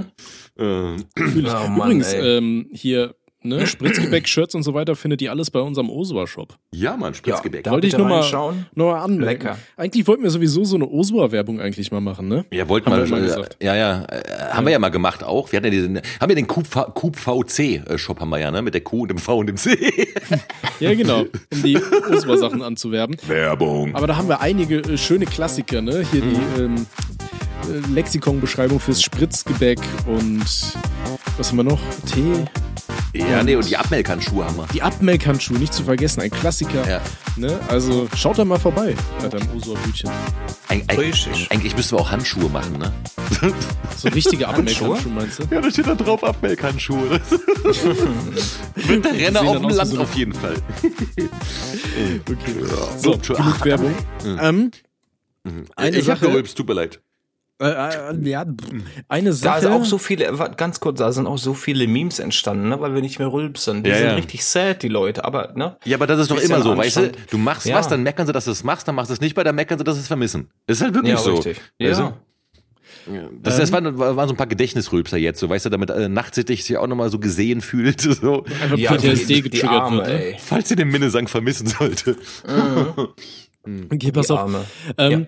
[0.58, 1.52] äh, Fühl ich.
[1.52, 5.60] Oh Mann, Übrigens, ähm, hier, ne, Spritzgebäck, Shirts und so weiter findet ihr alles bei
[5.60, 6.56] unserem Osua-Shop.
[6.74, 7.64] ja, Mann, Spritzgebäck.
[7.66, 8.66] Ja, Wollte ich bitte nur mal, reinschauen.
[8.74, 9.24] nur mal anmerken.
[9.46, 9.58] Lecker.
[9.76, 12.44] Eigentlich wollten wir sowieso so eine Osua-Werbung eigentlich mal machen, ne?
[12.52, 13.56] Ja, wollten Haben wir, wir mal äh, gesagt.
[13.62, 15.50] ja, ja, äh, haben wir ja mal gemacht auch.
[15.52, 18.80] Wir hatten ja diesen, haben ja den VC äh, haben wir ja, ne, mit der
[18.82, 19.76] Q und dem V und dem C.
[20.80, 23.16] Ja, genau, um die Osua-Sachen anzuwerben.
[23.26, 23.96] Werbung.
[23.96, 26.06] Aber da haben wir einige äh, schöne Klassiker, ne?
[26.12, 26.30] Hier Mhm.
[26.56, 27.17] die ähm, äh,
[27.92, 30.44] Lexikon-Beschreibung fürs Spritzgebäck und
[31.36, 31.80] was haben wir noch?
[32.12, 32.44] Tee.
[33.14, 34.66] Ja, nee, und die Abmelkhandschuhe haben wir.
[34.72, 36.86] Die Abmelkhandschuhe, nicht zu vergessen, ein Klassiker.
[36.88, 37.00] Ja.
[37.36, 37.58] Ne?
[37.68, 40.10] Also schaut da mal vorbei bei deinem Osua-Bütchen.
[40.68, 41.50] Eig eig Richtig.
[41.50, 42.92] eigentlich müssten wir auch Handschuhe machen, ne?
[43.96, 44.96] So richtige Handschuhe?
[44.98, 45.44] Abmelkhandschuhe, meinst du?
[45.50, 47.20] Ja, da steht da drauf Abmelkhandschuhe.
[48.88, 50.56] Mit der Renner auf dem Land so auf jeden Fall.
[52.30, 52.54] Okay.
[52.98, 53.94] So, genug Werbung.
[54.40, 54.70] Ähm,
[55.76, 56.28] eine ich hab Sache.
[56.30, 57.00] gerülpst, tut mir leid.
[57.60, 58.44] Äh, äh, ja,
[59.08, 59.60] eine Da Sache.
[59.62, 62.80] sind auch so viele, warte, ganz kurz, da sind auch so viele Memes entstanden, ne,
[62.80, 63.82] weil wir nicht mehr rülpsen.
[63.82, 64.14] Die Ja, sind ja.
[64.14, 65.76] richtig sad, die Leute, aber, ne?
[65.84, 67.00] Ja, aber das ist doch immer so, weißt du?
[67.06, 67.32] Anstand.
[67.32, 67.74] Du machst Ja.
[67.76, 69.56] was, dann meckern sie, dass du es machst, dann machst du es nicht, weil dann
[69.56, 70.48] meckern sie, dass sie es vermissen.
[70.66, 71.34] Das ist halt wirklich Ja, so.
[71.34, 71.60] richtig.
[71.78, 71.94] Ja.
[71.94, 72.12] du?
[73.42, 76.62] Das, das waren, waren so ein paar Gedächtnisrülpser jetzt, so weißt du, damit äh, nachtsichtig
[76.62, 80.06] sich auch nochmal so gesehen fühlt, so, einfach Ja, PTSD die, die getriggert Arme, wird.
[80.08, 80.24] Ne?
[80.24, 80.36] ey.
[80.38, 82.16] falls ihr den Minnesang vermissen sollte.
[83.92, 84.50] Okay, pass auf.
[84.96, 85.26] Ähm,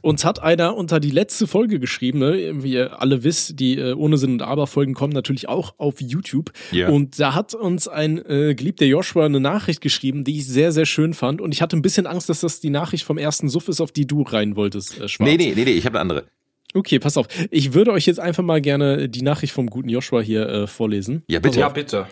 [0.00, 2.62] Uns hat einer unter die letzte Folge geschrieben, ne?
[2.62, 6.00] wie ihr alle wisst, die äh, ohne Sinn und Aber Folgen kommen natürlich auch auf
[6.00, 6.52] YouTube.
[6.70, 6.88] Ja.
[6.88, 10.86] Und da hat uns ein äh, geliebter Joshua eine Nachricht geschrieben, die ich sehr, sehr
[10.86, 11.40] schön fand.
[11.40, 13.92] Und ich hatte ein bisschen Angst, dass das die Nachricht vom ersten Suff ist, auf
[13.92, 15.28] die du rein wolltest, äh, Schwarz.
[15.28, 16.24] Nee, nee, nee, nee, ich habe eine andere.
[16.74, 17.26] Okay, pass auf.
[17.50, 21.22] Ich würde euch jetzt einfach mal gerne die Nachricht vom guten Joshua hier äh, vorlesen.
[21.26, 21.60] Ja, bitte.
[21.60, 22.06] Ja, bitte.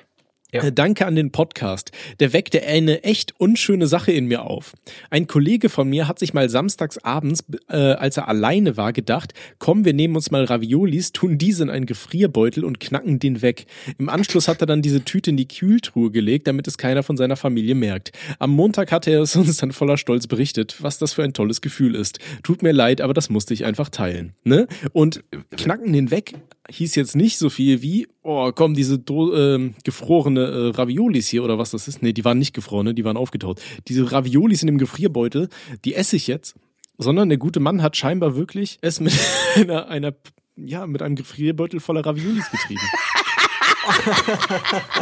[0.57, 0.63] Ja.
[0.65, 1.93] Äh, Danke an den Podcast.
[2.21, 4.73] Der weckte eine echt unschöne Sache in mir auf.
[5.11, 9.35] Ein Kollege von mir hat sich mal samstags abends, äh, als er alleine war, gedacht,
[9.59, 13.67] komm, wir nehmen uns mal Raviolis, tun diese in einen Gefrierbeutel und knacken den weg.
[13.99, 17.17] Im Anschluss hat er dann diese Tüte in die Kühltruhe gelegt, damit es keiner von
[17.17, 18.13] seiner Familie merkt.
[18.39, 21.61] Am Montag hat er es uns dann voller Stolz berichtet, was das für ein tolles
[21.61, 22.19] Gefühl ist.
[22.43, 24.33] Tut mir leid, aber das musste ich einfach teilen.
[24.45, 24.67] Ne?
[24.93, 25.23] Und
[25.57, 26.35] knacken den weg
[26.69, 31.45] hieß jetzt nicht so viel wie, oh komm, diese Do ähm, gefrorene äh, Raviolis hier
[31.45, 32.03] oder was das ist.
[32.03, 32.95] Nee, die waren nicht gefroren, ne?
[32.95, 33.61] die waren aufgetaut.
[33.89, 35.49] Diese Raviolis in dem Gefrierbeutel,
[35.85, 36.55] die esse ich jetzt.
[36.99, 39.13] Sondern der gute Mann hat scheinbar wirklich es mit
[39.55, 40.15] einer, einer
[40.57, 42.81] ja, mit einem Gefrierbeutel voller Raviolis getrieben.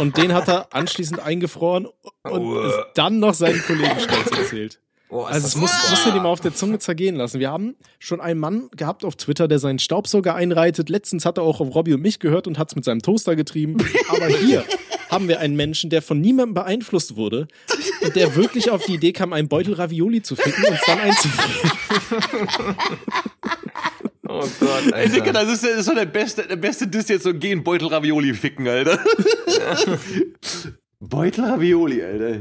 [0.01, 1.87] und den hat er anschließend eingefroren
[2.23, 4.81] und es dann noch seinen Kollegen stolz erzählt.
[5.15, 5.91] Boah, ist Also das es muss, super.
[5.91, 7.39] musst du dir mal auf der Zunge zergehen lassen.
[7.39, 10.89] Wir haben schon einen Mann gehabt auf Twitter, der seinen Staubsauger einreitet.
[10.89, 13.37] Letztens hat er auch auf Robbie und mich gehört und hat es mit seinem Toaster
[13.37, 13.77] getrieben.
[14.09, 14.65] Aber hier
[15.11, 17.47] haben wir einen Menschen, der von niemandem beeinflusst wurde
[18.03, 20.99] und der wirklich auf die Idee kam, einen Beutel Ravioli zu ficken und es dann
[20.99, 21.71] einzufrieren.
[24.27, 25.45] Oh, Gott, Ey, Digga, Alter.
[25.45, 28.35] das ist, das ist so der beste, der beste Diss jetzt so gehen Beutel Ravioli
[28.35, 28.99] ficken, Alter.
[30.99, 32.41] Beutel Ravioli, Alter.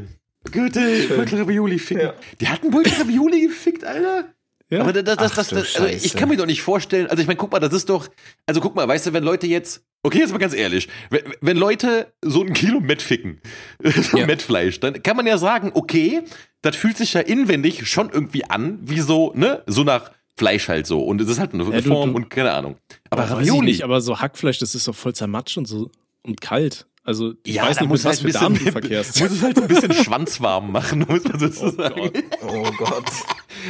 [0.51, 2.03] Gute, Beutel Ravioli ficken.
[2.05, 2.13] Ja.
[2.41, 4.25] Die hatten Beutel Ravioli gefickt, Alter.
[4.69, 4.81] Ja.
[4.81, 7.21] Aber das, das, das, das, du das also ich kann mir doch nicht vorstellen, also
[7.21, 8.07] ich meine, guck mal, das ist doch,
[8.47, 11.57] also guck mal, weißt du, wenn Leute jetzt, okay, jetzt mal ganz ehrlich, wenn, wenn
[11.57, 13.39] Leute so ein Kilo Met ficken,
[13.83, 14.25] so Ja.
[14.25, 16.23] Mettfleisch, dann kann man ja sagen, okay,
[16.61, 20.87] das fühlt sich ja inwendig schon irgendwie an, wie so, ne, so nach Fleisch halt
[20.87, 21.03] so.
[21.03, 22.77] Und es ist halt eine Ja, du- Form du- und keine Ahnung.
[23.11, 25.91] Aber Weiß ich Ravioli, nicht, aber so Hackfleisch, das ist doch voll zermatscht und so
[26.23, 26.87] und kalt.
[27.05, 29.19] Also ich ja, weiß nicht, muss mit was für halt ein du bisschen, verkehrst.
[29.21, 31.95] muss es halt so ein bisschen schwanzwarm machen, muss man so sagen.
[31.95, 32.23] Gott.
[32.47, 33.03] Oh Gott.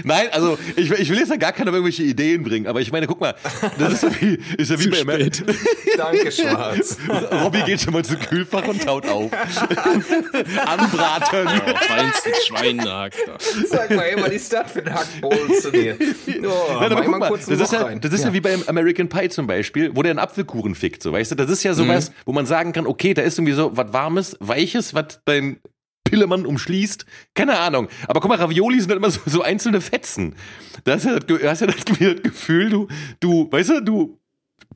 [0.03, 3.05] Nein, also ich, ich will jetzt ja gar keine irgendwelche Ideen bringen, aber ich meine,
[3.07, 3.35] guck mal,
[3.77, 5.43] das ist ja wie, ist ja wie bei spät.
[5.97, 6.97] Danke, Schwarz.
[7.43, 9.31] Robby geht schon mal zum Kühlfach und taut auf.
[10.65, 11.47] Anbraten.
[11.47, 13.13] Oh, feinstes Schweinehack.
[13.25, 13.37] da.
[13.67, 15.97] Sag mal immer die Stadt für den Hackbowl zu dir.
[15.99, 18.33] Oh, Nein, aber guck mal, das ein ist, ja, das ist ja.
[18.33, 21.49] wie beim American Pie zum Beispiel, wo der einen Apfelkuchen fickt, so weißt du, das
[21.49, 22.13] ist ja sowas, Mhm.
[22.25, 25.57] wo man sagen kann, okay, da ist irgendwie so was Warmes, Weiches, was dein
[26.03, 27.87] Pillemann umschließt, keine Ahnung.
[28.07, 30.35] Aber guck mal, Ravioli sind halt immer so, so einzelne Fetzen.
[30.83, 32.87] Da hast du ja hast ja das, Ge- das Gefühl, du,
[33.19, 34.19] du, weißt du, du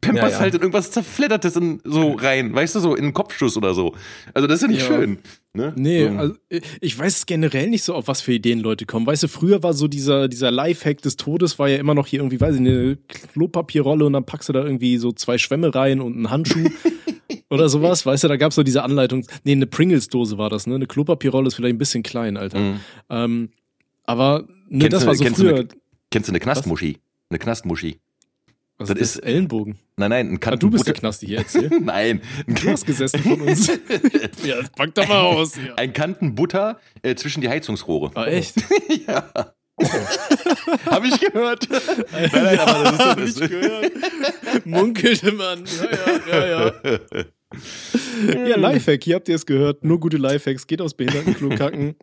[0.02, 0.40] pemperst Ja, ja.
[0.42, 3.96] halt in irgendwas zerfleddertes in, so rein, weißt du, so in einen Kopfschuss oder so.
[4.34, 4.88] Also das ist ja nicht Ja.
[4.88, 5.18] schön.
[5.54, 5.74] Ne?
[5.76, 6.16] Nee, so.
[6.18, 6.36] also
[6.82, 9.06] ich weiß generell nicht so, auf was für Ideen Leute kommen.
[9.08, 12.20] Weißt du, früher war so dieser, dieser Lifehack des Todes, war ja immer noch hier
[12.20, 12.98] irgendwie, weiß ich, eine
[13.34, 16.70] Klopapierrolle und dann packst du da irgendwie so zwei Schwämme rein und einen Handschuh
[17.50, 18.06] oder sowas.
[18.06, 19.26] Weißt du, da gab's so diese Anleitung.
[19.44, 20.76] Nee, eine Pringles-Dose war das, ne?
[20.76, 22.60] Eine Klopapierrolle ist vielleicht ein bisschen klein, Alter.
[22.60, 22.80] Mhm.
[23.10, 23.50] Ähm,
[24.06, 25.56] aber ne, Kennst das du- war so kennst du früher.
[25.56, 25.68] eine-
[26.12, 26.98] Kennst du eine Knastmuschi?
[27.30, 28.00] Eine Knastmuschi.
[28.80, 29.24] Was das ist das?
[29.24, 29.78] ist- Ellenbogen.
[29.98, 31.68] Nein, nein, ein Ah, Kanten du bist der Knasti hier, erzähl.
[31.82, 33.68] Nein, ein, Du hast gesessen von uns.
[34.46, 35.56] ja, pack doch mal aus.
[35.58, 35.74] Ja.
[35.76, 38.12] ein Kanten Butter äh, zwischen die Heizungsrohre.
[38.14, 38.56] Ah, echt?
[39.08, 39.28] ja.
[40.86, 41.68] Habe ich gehört.
[42.12, 43.92] nein, nein, aber das ist Hab so, ich gehört.
[44.66, 45.64] Munkelte man.
[45.66, 46.72] Ja, ja, ja,
[47.14, 47.24] ja.
[48.46, 49.86] Ja, Lifehack, hier habt ihr es gehört.
[49.86, 50.68] Nur gute Lifehacks.
[50.68, 51.96] Geht aufs Behindertenklo kacken,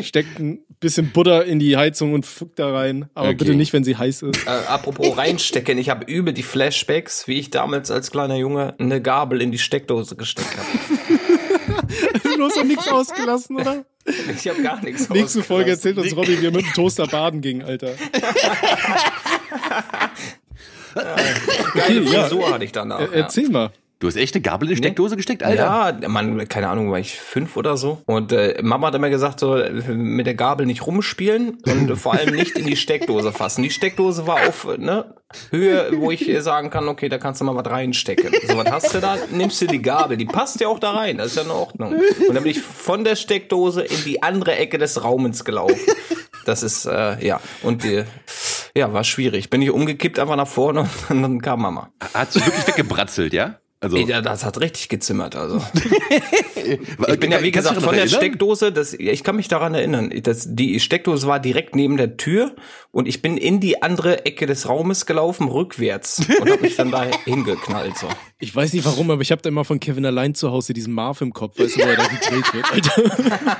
[0.00, 3.08] steckt ein bisschen Butter in die Heizung und fuckt da rein.
[3.14, 3.36] Aber Okay.
[3.36, 4.46] bitte nicht, wenn sie heiß ist.
[4.46, 9.00] Äh, apropos reinstecken, ich habe übel die Flashbacks, wie ich damals als kleiner Junge eine
[9.00, 11.09] Gabel in die Steckdose gesteckt habe.
[12.40, 13.84] Du hast doch nichts ausgelassen, oder?
[14.06, 15.98] Ich habe gar nichts Nächste Folge ausgelassen.
[15.98, 17.90] erzählt uns Robby, wie er mit dem Toaster baden ging, Alter.
[20.94, 22.22] Geile Okay, ja.
[22.24, 23.00] Frisur hatte ich danach.
[23.00, 23.08] Ja.
[23.12, 23.70] erzähl mal.
[24.00, 25.98] Du hast echt eine Gabel in die Steckdose gesteckt, Alter?
[26.02, 28.02] Ja, man, keine Ahnung, war ich fünf oder so.
[28.06, 32.34] Und äh, Mama hat immer gesagt, so mit der Gabel nicht rumspielen und vor allem
[32.34, 33.62] nicht in die Steckdose fassen.
[33.62, 35.14] Die Steckdose war auf ne,
[35.50, 38.32] Höhe, wo ich sagen kann, okay, da kannst du mal was reinstecken.
[38.48, 39.16] So, was hast du da?
[39.30, 41.94] Nimmst du die Gabel, die passt ja auch da rein, das ist ja in Ordnung.
[41.94, 45.78] Und dann bin ich von der Steckdose in die andere Ecke des Raumens gelaufen.
[46.46, 48.06] Das ist, äh, ja, und äh,
[48.74, 49.50] ja, war schwierig.
[49.50, 51.90] Bin ich umgekippt einfach nach vorne und dann kam Mama.
[52.14, 53.60] Hat sie wirklich weggebratzelt, ja?
[53.82, 55.56] Also, Ey, ja, das hat richtig gezimmert, also.
[56.54, 60.48] ich bin ja, wie gesagt, von der Steckdose, das, ich kann mich daran erinnern, das,
[60.50, 62.54] die Steckdose war direkt neben der Tür
[62.90, 66.90] und ich bin in die andere Ecke des Raumes gelaufen, rückwärts und habe mich dann
[66.90, 67.96] da hingeknallt.
[67.96, 68.06] So.
[68.38, 70.92] Ich weiß nicht warum, aber ich habe da immer von Kevin allein zu Hause diesen
[70.92, 73.56] Marv im Kopf, weißt du, wo er da gedreht wird, Alter.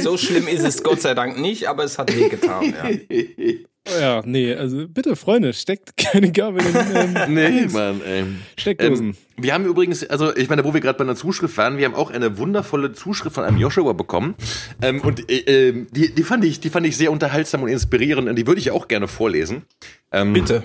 [0.00, 2.74] so schlimm ist es Gott sei Dank nicht, aber es hat wehgetan.
[2.74, 2.90] Ja.
[4.00, 8.24] Ja, nee, also bitte, Freunde, steckt keine Gabel in ähm, Nee, Mann, ey.
[8.56, 9.08] Steckdosen.
[9.08, 11.84] Ähm, wir haben übrigens, also ich meine, wo wir gerade bei einer Zuschrift waren, wir
[11.84, 14.34] haben auch eine wundervolle Zuschrift von einem Joshua bekommen.
[14.82, 18.28] Ähm, und äh, äh, die, die, fand ich, die fand ich sehr unterhaltsam und inspirierend
[18.28, 19.62] und die würde ich auch gerne vorlesen.
[20.12, 20.62] Ähm, Bitte.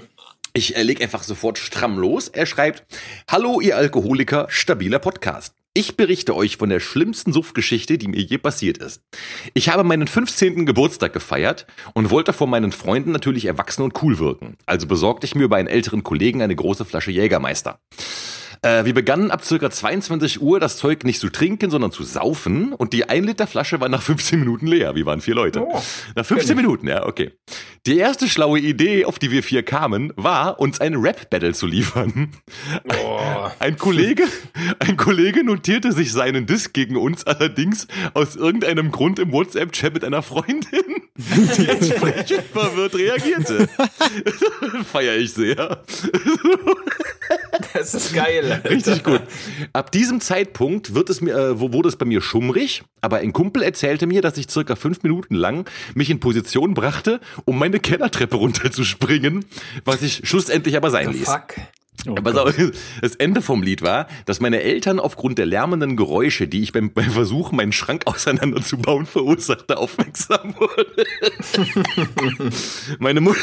[0.53, 2.27] Ich äh, leg einfach sofort stramm los.
[2.27, 2.83] Er schreibt,
[3.29, 5.53] Hallo ihr Alkoholiker, stabiler Podcast.
[5.73, 9.03] Ich berichte euch von der schlimmsten Suftgeschichte, die mir je passiert ist.
[9.53, 10.65] Ich habe meinen 15.
[10.65, 14.57] Geburtstag gefeiert und wollte vor meinen Freunden natürlich erwachsen und cool wirken.
[14.65, 17.79] Also besorgte ich mir bei einen älteren Kollegen eine große Flasche Jägermeister.
[18.63, 22.73] Äh, wir begannen ab circa 22 Uhr das Zeug nicht zu trinken, sondern zu saufen
[22.73, 24.93] und die 1 Liter Flasche war nach 15 Minuten leer.
[24.93, 25.61] Wir waren vier Leute.
[25.61, 25.81] Oh,
[26.15, 27.31] nach 15 Minuten, ja, okay.
[27.87, 32.29] Die erste schlaue Idee, auf die wir vier kamen, war, uns ein Rap-Battle zu liefern.
[33.03, 33.49] Oh.
[33.57, 34.25] Ein Kollege,
[34.77, 40.03] ein Kollege notierte sich seinen Diss gegen uns allerdings aus irgendeinem Grund im WhatsApp-Chat mit
[40.03, 40.83] einer Freundin,
[41.15, 43.67] die entsprechend verwirrt reagierte.
[44.91, 45.81] Feier ich sehr.
[47.73, 48.50] Das ist geil.
[48.69, 49.21] Richtig gut.
[49.73, 53.63] Ab diesem Zeitpunkt wird es mir, äh, wurde es bei mir schummrig, aber ein Kumpel
[53.63, 58.37] erzählte mir, dass ich circa fünf Minuten lang mich in Position brachte, um meine Kellertreppe
[58.37, 59.45] runterzuspringen,
[59.85, 61.25] was ich schlussendlich aber sein ließ.
[61.25, 61.55] fuck?
[62.07, 62.55] Oh Pass auf,
[63.01, 66.91] das Ende vom Lied war, dass meine Eltern aufgrund der lärmenden Geräusche, die ich beim,
[66.91, 71.05] beim Versuch, meinen Schrank auseinanderzubauen verursachte, aufmerksam wurde.
[72.99, 73.33] meine, Mu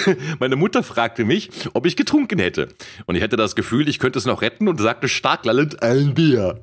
[0.41, 2.69] meine Mutter fragte mich, ob ich getrunken hätte.
[3.07, 6.15] Und ich hätte das Gefühl, ich könnte es noch retten und sagte stark lallend ein
[6.15, 6.61] Bier.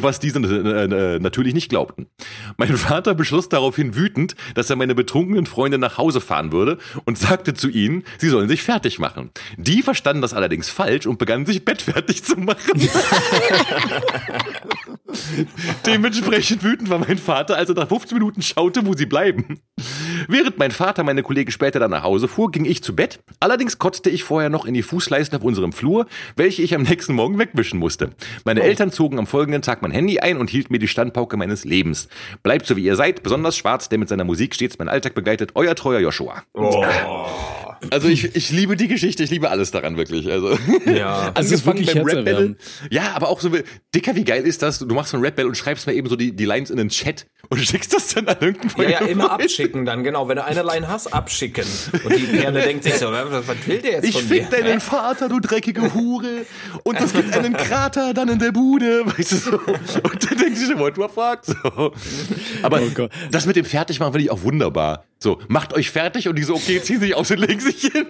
[0.00, 2.06] Was diese äh, natürlich nicht glaubten.
[2.56, 7.18] Mein Vater beschloss daraufhin wütend, dass er meine betrunkenen Freunde nach Hause fahren würde und
[7.18, 9.30] sagte zu ihnen, sie sollen sich fertig machen.
[9.56, 12.88] Die verstanden das allerdings falsch und begannen sich bettfertig zu machen.
[15.84, 19.60] Dementsprechend wütend war mein Vater, als er nach 15 Minuten schaute, wo sie bleiben.
[20.28, 23.20] Während mein Vater meine Kollegen später dann nach Hause fuhr, ging ich zu Bett.
[23.40, 27.14] Allerdings kotzte ich vorher noch in die Fußleisten auf unserem Flur, welche ich am nächsten
[27.14, 28.10] Morgen wegwischen musste.
[28.44, 31.64] Meine Eltern zogen am folgenden Tag mein Handy ein und hielten mir die Standpauke meines
[31.64, 32.08] Lebens.
[32.42, 35.52] Bleibt so wie ihr seid, besonders schwarz, der mit seiner Musik stets meinen Alltag begleitet.
[35.54, 36.42] Euer treuer Joshua.
[37.90, 40.30] Also ich, ich liebe die Geschichte, ich liebe alles daran wirklich.
[40.30, 41.32] Also, Ja.
[41.34, 42.56] Also angefangen wirklich beim Rap Battle.
[42.90, 43.50] Ja, aber auch so,
[43.94, 44.78] Dicker, wie geil ist das?
[44.78, 46.76] Du machst so ein Rap Battle und schreibst mir eben so die, die Lines in
[46.76, 50.28] den Chat und schickst das dann an irgendeinen Ja, ja, immer deinen abschicken dann, genau.
[50.28, 51.64] Wenn du eine Line hast, abschicken.
[52.04, 54.42] Und die Perle denkt sich so, was, will der jetzt Ich von mir?
[54.42, 56.46] fick deinen Vater, du dreckige Hure.
[56.82, 59.04] Und es gibt einen Krater dann in der Bude.
[59.18, 59.52] Weißt du so.
[59.58, 61.40] Und dann denkst du schon, what the fuck?
[61.44, 61.92] So.
[62.62, 65.04] Aber Oh das mit dem Fertigmachen finde ich auch wunderbar.
[65.18, 68.06] So, macht euch fertig und die so, okay, ziehen sich aus und legen sich hin.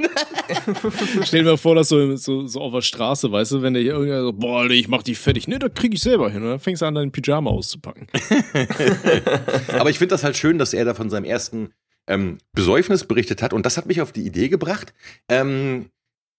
[1.22, 3.82] Stell dir mal vor, dass so, so, so auf der Straße, weißt du, wenn der
[3.82, 5.46] hier irgendwer so, boah, ich mach dich fertig.
[5.46, 6.42] Nee, das krieg ich selber hin.
[6.42, 8.08] Und dann fängst du an, deinen Pyjama auszupacken.
[9.78, 11.72] Aber ich finde das halt schön, dass er da von seinem ersten
[12.06, 13.52] ähm, Besäufnis berichtet hat.
[13.52, 14.94] Und das hat mich auf die Idee gebracht.
[15.28, 15.90] Ähm,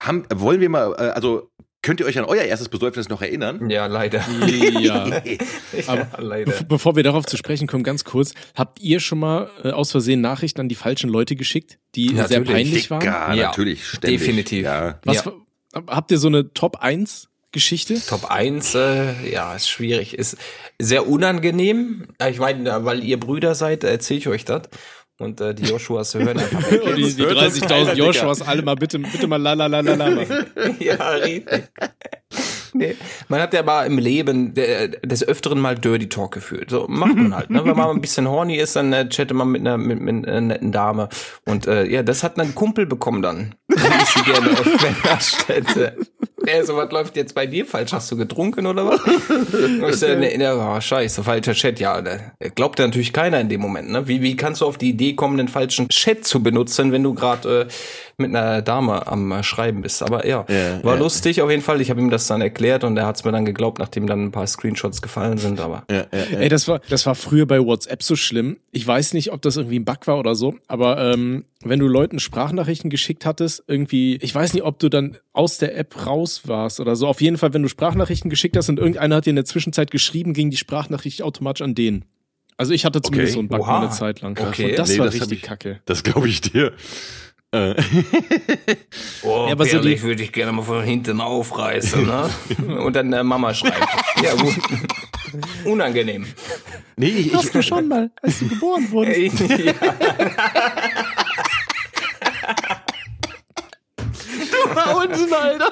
[0.02, 1.50] haben, wollen wir mal, äh, also
[1.82, 3.70] könnt ihr euch an euer erstes Besäufnis noch erinnern?
[3.70, 4.24] Ja, leider.
[4.80, 5.08] Ja.
[5.88, 6.52] ja, leider.
[6.52, 8.34] Be bevor wir darauf zu sprechen kommen, ganz kurz.
[8.56, 12.40] Habt ihr schon mal äh, aus Versehen Nachrichten an die falschen Leute geschickt, die sehr
[12.40, 12.48] Natürlich.
[12.52, 13.00] peinlich waren?
[13.02, 14.20] Dicker, Ja, natürlich, ständig.
[14.20, 14.64] definitiv.
[14.66, 15.00] Ja.
[15.04, 15.34] Was, Ja.
[15.88, 18.00] Habt ihr so eine Top 1 Geschichte?
[18.06, 20.14] Top 1, äh, ja, ist schwierig.
[20.18, 20.38] Ist
[20.80, 22.08] sehr unangenehm.
[22.22, 24.64] Ja, Ich meine, weil ihr Brüder seid, erzähle ich euch das.
[25.20, 26.82] Und äh, die Joshuas hören einfach weg.
[26.96, 28.06] Die, die hört uns keiner, 30.000 Digga.
[28.06, 30.46] Joshuas alle mal bitte, bitte mal la la la la la machen.
[30.80, 31.64] ja, richtig.
[32.78, 32.96] Nee,
[33.28, 36.70] man hat ja mal im Leben äh, des Öfteren mal Dirty Talk geführt.
[36.70, 37.50] So macht man halt.
[37.50, 37.64] Ne?
[37.66, 40.42] Wenn man ein bisschen horny ist, dann äh, chattet man mit einer, mit, mit einer
[40.42, 41.10] netten Dame.
[41.46, 43.56] Und äh, ja, das hat ein Kumpel bekommen dann.
[43.70, 43.78] Ich
[44.10, 45.98] sie gerne auf Männerstätte.
[46.46, 47.92] Der so, was läuft jetzt bei dir falsch?
[47.92, 49.02] Hast du getrunken oder was?
[49.02, 51.80] Und ich so, nee, nee, oh, scheiße, falscher Chat.
[51.80, 52.18] Ja, da
[52.56, 53.90] glaubt ja natürlich keiner in dem Moment.
[53.90, 54.08] Ne?
[54.08, 57.14] Wie, wie kannst du auf die Idee kommen, den falschen Chat zu benutzen, wenn du
[57.14, 57.74] gerade äh,
[58.18, 60.02] mit einer Dame am äh, Schreiben bist?
[60.04, 61.00] Aber ja, Ja, war ja.
[61.02, 61.82] lustig auf jeden Fall.
[61.82, 64.26] Ich habe ihm das dann erklärt und er hat es mir dann geglaubt, nachdem dann
[64.26, 65.60] ein paar Screenshots gefallen sind.
[65.60, 66.38] Aber Ja, ja, ja.
[66.40, 68.58] Ey, das war, das war früher bei WhatsApp so schlimm.
[68.72, 71.88] Ich weiß nicht, ob das irgendwie ein Bug war oder so, aber ähm, wenn du
[71.88, 76.42] Leuten Sprachnachrichten geschickt hattest, irgendwie, ich weiß nicht, ob du dann aus der App raus
[76.48, 77.08] warst oder so.
[77.08, 79.92] Auf jeden Fall, wenn du Sprachnachrichten geschickt hast und irgendeiner hat dir in der Zwischenzeit
[79.92, 82.06] geschrieben, ging die Sprachnachricht automatisch an den.
[82.60, 83.34] Also ich hatte zumindest Okay.
[83.36, 83.82] so einen Bug Oha.
[83.82, 84.38] eine Zeit lang.
[84.40, 84.72] Okay.
[84.72, 85.80] Und das Nee, war das richtig ich- kacke.
[85.86, 86.74] Das glaube ich dir.
[87.58, 87.76] Äh,
[89.24, 92.30] Oh, Ja, aber so die- würde ich gerne mal von hinten aufreißen, ne?
[92.80, 93.76] Und dann äh, Mama schreiben.
[94.24, 94.56] ja, gut.
[95.66, 96.26] Unangenehm.
[96.96, 99.40] nee, ich, ich, du schon mal, als du geboren wurdest.
[99.42, 99.74] ja.
[104.74, 105.72] Wahnsinn, Alter.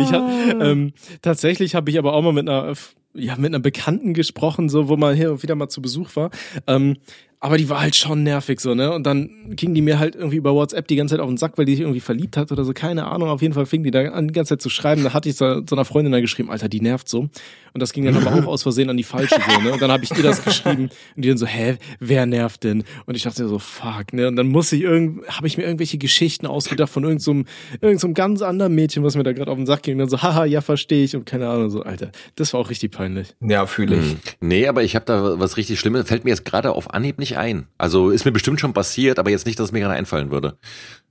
[0.00, 2.72] Ich hab, ähm, tatsächlich habe ich aber auch mal mit einer,
[3.14, 6.30] ja, mit einer Bekannten gesprochen, so, wo man hier und wieder mal zu Besuch war.
[6.66, 6.96] Ähm,
[7.40, 8.92] aber die war halt schon nervig, so, ne?
[8.92, 11.56] Und dann ging die mir halt irgendwie über WhatsApp die ganze Zeit auf den Sack,
[11.56, 13.28] weil die sich irgendwie verliebt hat oder so, keine Ahnung.
[13.28, 15.04] Auf jeden Fall fing die da an, die ganze Zeit zu schreiben.
[15.04, 17.28] Da hatte ich so, so einer Freundin dann geschrieben, Alter, die nervt so.
[17.74, 19.72] Und das ging dann aber auch aus Versehen an die falsche, so, ne?
[19.72, 22.82] Und dann habe ich ihr das geschrieben und die dann so, hä, wer nervt denn?
[23.06, 24.26] Und ich dachte so, fuck, ne?
[24.26, 27.44] Und dann muss ich irgend, habe ich mir irgendwelche Geschichten ausgedacht von irgendeinem
[27.78, 29.94] so irgend so ganz anderen Mädchen, was mir da gerade auf den Sack ging.
[29.94, 31.14] Und dann so, haha, ja, verstehe ich.
[31.14, 33.28] Und keine Ahnung, so, Alter, das war auch richtig peinlich.
[33.40, 34.16] ja, fühle ich.
[34.40, 37.27] Nee, aber ich habe da was richtig Schlimmes, fällt mir jetzt gerade auf Anhieb nicht
[37.36, 37.66] ein.
[37.76, 40.56] Also ist mir bestimmt schon passiert, aber jetzt nicht, dass es mir gerade einfallen würde.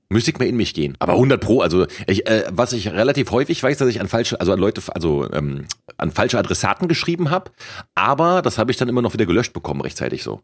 [0.10, 0.95] Müsste ich mal in mich gehen.
[0.99, 4.39] Aber 100 pro, also ich, äh, was ich relativ häufig weiß, dass ich an falsche,
[4.39, 5.65] also an Leute, also ähm,
[5.97, 7.51] an falsche Adressaten geschrieben habe,
[7.93, 10.41] aber das habe ich dann immer noch wieder gelöscht bekommen rechtzeitig so.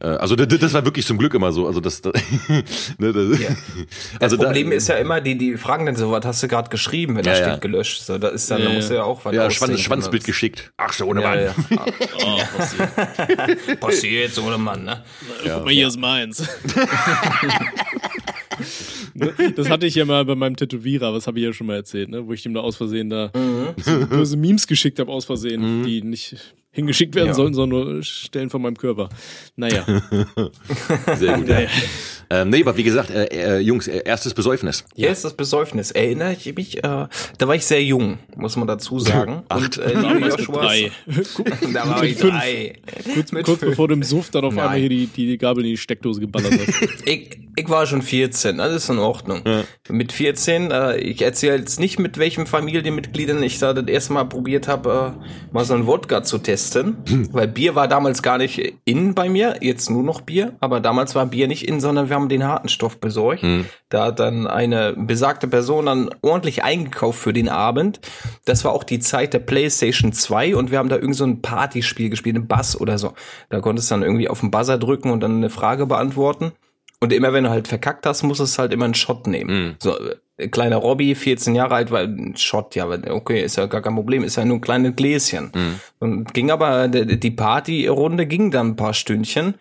[0.00, 1.66] Äh, also das, das war wirklich zum Glück immer so.
[1.66, 2.12] Also das, das,
[2.98, 3.48] ne, das Ja.
[4.14, 6.48] Das also da- Problem ist ja immer, die, die fragen dann so, was hast du
[6.48, 7.56] gerade geschrieben, wenn da Ja, steht ja.
[7.56, 8.02] gelöscht.
[8.04, 9.02] So, da ist dann, Ja, da musst du ja.
[9.04, 9.50] auch was ja.
[9.50, 10.72] Schwanz, Schwanzbild Das- geschickt.
[10.76, 11.38] Ach so, ohne Ja, Mann.
[11.40, 11.54] ja.
[12.24, 13.80] Oh, passiert.
[13.80, 15.02] Passiert so, oder Mann, ne?
[15.44, 16.42] Guck mal, hier ist meins.
[19.56, 22.08] das hatte ich ja mal bei meinem Tätowierer, was habe ich ja schon mal erzählt,
[22.10, 22.26] ne?
[22.26, 23.30] wo ich ihm da aus Versehen da
[23.76, 27.34] so böse Memes geschickt habe aus Versehen, die nicht hingeschickt werden Ja.
[27.34, 29.08] sollen, sondern nur Stellen von meinem Körper.
[29.56, 29.84] Naja.
[31.18, 31.48] Sehr gut.
[31.48, 31.58] ja.
[32.30, 34.84] Ähm, nee, aber wie gesagt, äh, äh, Jungs, äh, erstes Besäufnis.
[34.96, 35.90] Erstes Besäufnis.
[35.90, 37.08] Erinnere ich mich, äh, da
[37.40, 39.42] war ich sehr jung, muss man dazu sagen.
[39.54, 40.90] Und äh, Damals mit Joshua, drei.
[41.74, 42.32] da war ich fünf.
[42.32, 42.80] drei.
[43.12, 43.70] Kurz, Mit kurz fünf.
[43.72, 44.64] bevor du im Suff dann auf Nein.
[44.64, 47.06] einmal hier die, die, Gabel in die Steckdose geballert hast.
[47.06, 49.42] Ich, ich war schon 14, alles in Ordnung.
[49.90, 54.24] Mit 14, äh, ich erzähle jetzt nicht, mit welchen Familienmitgliedern ich da das erste Mal
[54.24, 56.61] probiert habe, äh, mal so ein Wodka zu testen.
[57.32, 61.14] Weil Bier war damals gar nicht in bei mir, jetzt nur noch Bier, aber damals
[61.14, 63.42] war Bier nicht in, sondern wir haben den harten Stoff besorgt.
[63.88, 68.00] Da hat dann eine besagte Person dann ordentlich eingekauft für den Abend.
[68.44, 71.42] Das war auch die Zeit der PlayStation 2 und wir haben da irgend so ein
[71.42, 73.12] Partyspiel gespielt, ein Bass oder so.
[73.50, 76.52] Da konntest du dann irgendwie auf den Buzzer drücken und dann eine Frage beantworten.
[77.00, 79.52] Und immer wenn du halt verkackt hast, musstest du halt immer einen Shot nehmen.
[79.80, 80.16] So, äh,
[80.48, 83.94] kleiner Robby, 14 Jahre alt, war ein Shot, ja, aber okay, ist ja gar kein
[83.94, 85.52] Problem, ist ja nur ein kleines Gläschen.
[85.98, 89.54] Und ging aber, die Partyrunde ging dann ein paar Stündchen.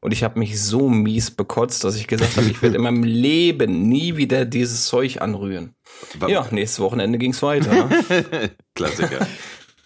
[0.00, 3.02] Und ich habe mich so mies bekotzt, dass ich gesagt habe, ich werde in meinem
[3.04, 5.74] Leben nie wieder dieses Zeug anrühren.
[6.20, 7.72] Wa- Ja, nächstes Wochenende ging's weiter.
[7.72, 8.50] Ne?
[8.76, 9.26] Klassiker.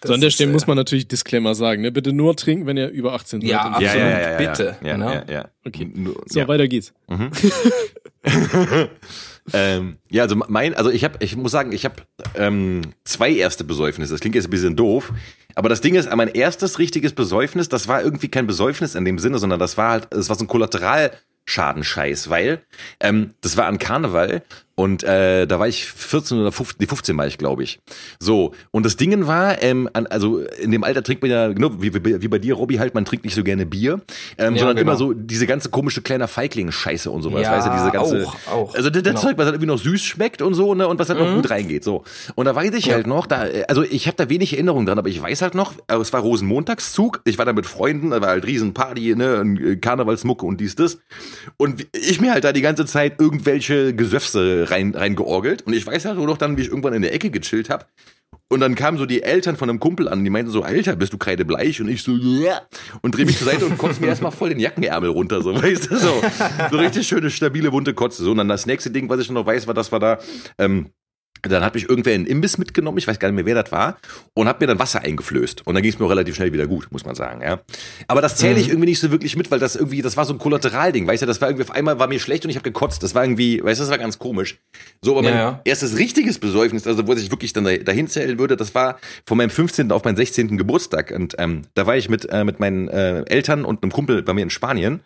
[0.05, 1.91] so an der Stelle äh, muss man natürlich Disclaimer sagen, ne?
[1.91, 3.49] Bitte nur trinken, wenn ihr über 18 seid.
[3.49, 3.85] Ja, absolut.
[3.85, 5.23] Ja, ja, ja, bitte, Ja, ne?
[5.27, 5.45] ja, ja.
[5.65, 5.89] Okay.
[5.91, 6.47] Nur- So, ja.
[6.47, 6.93] weiter geht's.
[9.51, 11.95] Ähm, ja, also mein, also ich habe, ich muss sagen, ich habe
[12.35, 14.13] ähm, zwei erste Besäufnisse.
[14.13, 15.11] Das klingt jetzt ein bisschen doof,
[15.55, 19.19] aber das Ding ist, mein erstes richtiges Besäufnis, das war irgendwie kein Besäufnis in dem
[19.19, 22.61] Sinne, sondern das war halt, das war so ein Kollateralschadenscheiß, weil
[22.99, 24.43] ähm, das war an Karneval
[24.75, 27.79] und äh, da war ich 14 oder 15, nee, 15 war ich, glaube ich.
[28.19, 31.93] So, und das Ding war, ähm, also in dem Alter trinkt man ja, genau, wie,
[31.93, 34.01] wie, bei dir, Robby, halt, man trinkt nicht so gerne Bier,
[34.37, 34.81] ähm, Ja, sondern genau.
[34.91, 38.51] immer so diese ganze komische kleiner Feigling-Scheiße und sowas, Ja, weißt du, diese ganze, auch,
[38.51, 38.75] auch.
[38.75, 39.19] also das, Genau.
[39.19, 41.49] Zeug, was halt irgendwie noch süß schmeckt und so, ne, und was halt noch gut
[41.49, 42.03] reingeht, so.
[42.35, 45.09] Und da weiß ich halt noch, da, also ich habe da wenig Erinnerung dran, aber
[45.09, 48.29] ich weiß halt noch, äh, es war Rosenmontagszug, ich war da mit Freunden, da war
[48.29, 50.97] halt Riesenparty, ne, äh, Karnevalsmucke und dies, das.
[51.57, 53.93] Und ich mir halt da die ganze Zeit irgendwelche
[54.63, 55.63] Gesöfse rein, reingeorgelt.
[55.63, 57.89] Und ich weiß halt nur noch dann, wie ich irgendwann in der Ecke gechillt hab.
[58.49, 61.13] Und dann kamen so die Eltern von einem Kumpel an, die meinten so, Alter, bist
[61.13, 61.81] du kreidebleich?
[61.81, 62.61] Und ich so, ja.
[63.01, 65.91] Und dreh mich zur Seite und kotze mir erstmal voll den Jackenärmel runter, so, weißt
[65.91, 66.21] du, so.
[66.69, 68.23] So richtig schöne, stabile, bunte Kotze.
[68.23, 70.19] So, und dann das nächste Ding, was ich noch weiß, war, das war da,
[70.57, 70.89] ähm,
[71.51, 73.71] dann hat mich irgendwer in einen Imbiss mitgenommen, ich weiß gar nicht mehr, wer das
[73.71, 73.97] war,
[74.33, 75.67] und hat mir dann Wasser eingeflößt.
[75.67, 77.59] Und dann ging es mir auch relativ schnell wieder gut, muss man sagen, ja.
[78.07, 80.33] Aber das zähle ich irgendwie nicht so wirklich mit, weil das irgendwie, das war so
[80.33, 82.63] ein Kollateralding, weißt du, das war irgendwie, auf einmal war mir schlecht und ich habe
[82.63, 83.03] gekotzt.
[83.03, 84.57] Das war irgendwie, weißt du, das war ganz komisch.
[85.01, 85.61] So, aber Ja, mein ja.
[85.65, 89.37] erstes richtiges Besäufnis, also wo ich wirklich dann da- dahin zählen würde, das war von
[89.37, 89.91] meinem 15.
[89.91, 90.57] auf meinen 16.
[90.57, 91.11] Geburtstag.
[91.11, 94.33] Und ähm, da war ich mit, äh, mit meinen äh, Eltern und einem Kumpel bei
[94.33, 95.01] mir in Spanien.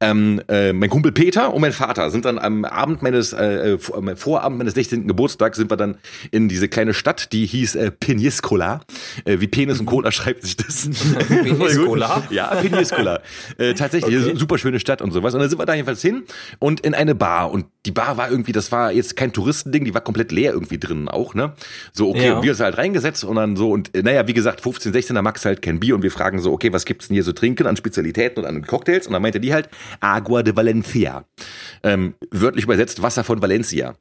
[0.00, 3.78] Ähm, äh, mein Kumpel Peter und mein Vater sind dann am Abend meines, äh, äh,
[4.16, 5.06] Vorabend meines 16.
[5.08, 5.96] Geburtstags sind wir dann
[6.30, 8.80] in diese kleine Stadt, die hieß äh, Peniscola.
[9.24, 10.88] Äh, wie Penis und Cola schreibt sich das.
[11.28, 12.22] Peniscola?
[12.30, 13.20] Ja, Peniscola.
[13.56, 14.36] Äh, tatsächlich, Okay.
[14.36, 15.34] super schöne Stadt und sowas.
[15.34, 16.24] Und dann sind wir da jedenfalls hin
[16.58, 17.50] und in eine Bar.
[17.50, 20.78] Und die Bar war irgendwie, das war jetzt kein Touristending, die war komplett leer irgendwie
[20.78, 21.52] drinnen auch, ne?
[21.92, 22.36] So, okay, Ja.
[22.36, 25.22] und wir sind halt reingesetzt und dann so, und äh, naja, wie gesagt, 15, 16er
[25.22, 27.66] Max halt kein Bier und wir fragen so, okay, was gibt's denn hier so trinken
[27.66, 29.06] an Spezialitäten und an Cocktails?
[29.06, 29.68] Und dann meinte die halt,
[30.00, 31.24] Agua de Valencia.
[31.82, 33.94] Ähm, wörtlich übersetzt, Wasser von Valencia.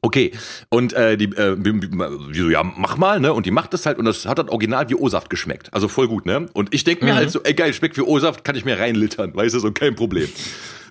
[0.00, 0.32] Okay,
[0.68, 3.32] und äh, die, äh, die die so, ja, mach mal, ne?
[3.32, 5.72] Und die macht das halt und das hat dann original wie O-Saft geschmeckt.
[5.72, 6.48] Also voll gut, ne?
[6.52, 9.34] Und ich denk mir halt so, ey geil, schmeckt wie O-Saft, kann ich mir reinlittern,
[9.34, 10.28] weißt du, so kein Problem.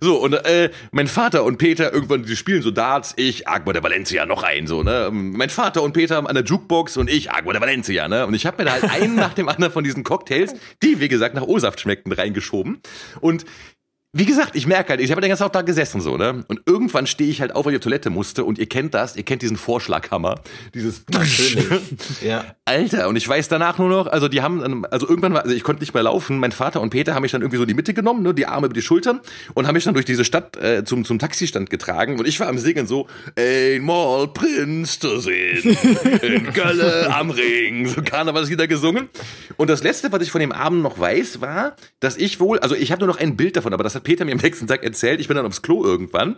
[0.03, 3.81] So, und äh, mein Vater und Peter irgendwann, die spielen so Darts, ich, Agua de
[3.81, 5.09] Valencia, noch ein, so, ne?
[5.13, 8.27] Mein Vater und Peter an der Jukebox und ich, Agua de Valencia, ne?
[8.27, 11.07] Und ich habe mir da halt einen nach dem anderen von diesen Cocktails, die, wie
[11.07, 12.81] gesagt, nach O-Saft schmeckten, reingeschoben.
[13.21, 13.45] Und
[14.15, 16.43] wie gesagt, ich merke halt, ich habe den ganzen Tag da gesessen so, ne?
[16.47, 19.15] Und irgendwann stehe ich halt auf, weil ich auf Toilette musste und ihr kennt das,
[19.15, 20.35] ihr kennt diesen Vorschlaghammer,
[20.73, 21.03] dieses.
[22.23, 22.45] Ja.
[22.65, 25.55] Alter, und ich weiß danach nur noch, also die haben, dann- also irgendwann war, also
[25.55, 27.67] ich konnte nicht mehr laufen, mein Vater und Peter haben mich dann irgendwie so in
[27.67, 29.19] die Mitte genommen, ne, die Arme über die Schultern
[29.55, 32.47] und haben mich dann durch diese Stadt äh, zum, zum Taxistand getragen und ich war
[32.47, 35.75] am Singen so, einmal Prinz zu sehen,
[36.21, 39.09] in Gölle am Ring, so Karnevalslieder gesungen.
[39.57, 42.75] Und das Letzte, was ich von dem Abend noch weiß, war, dass ich wohl, also
[42.75, 44.83] ich habe nur noch ein Bild davon, aber das hat Peter mir am nächsten Tag
[44.83, 46.35] erzählt, ich bin dann aufs Klo irgendwann,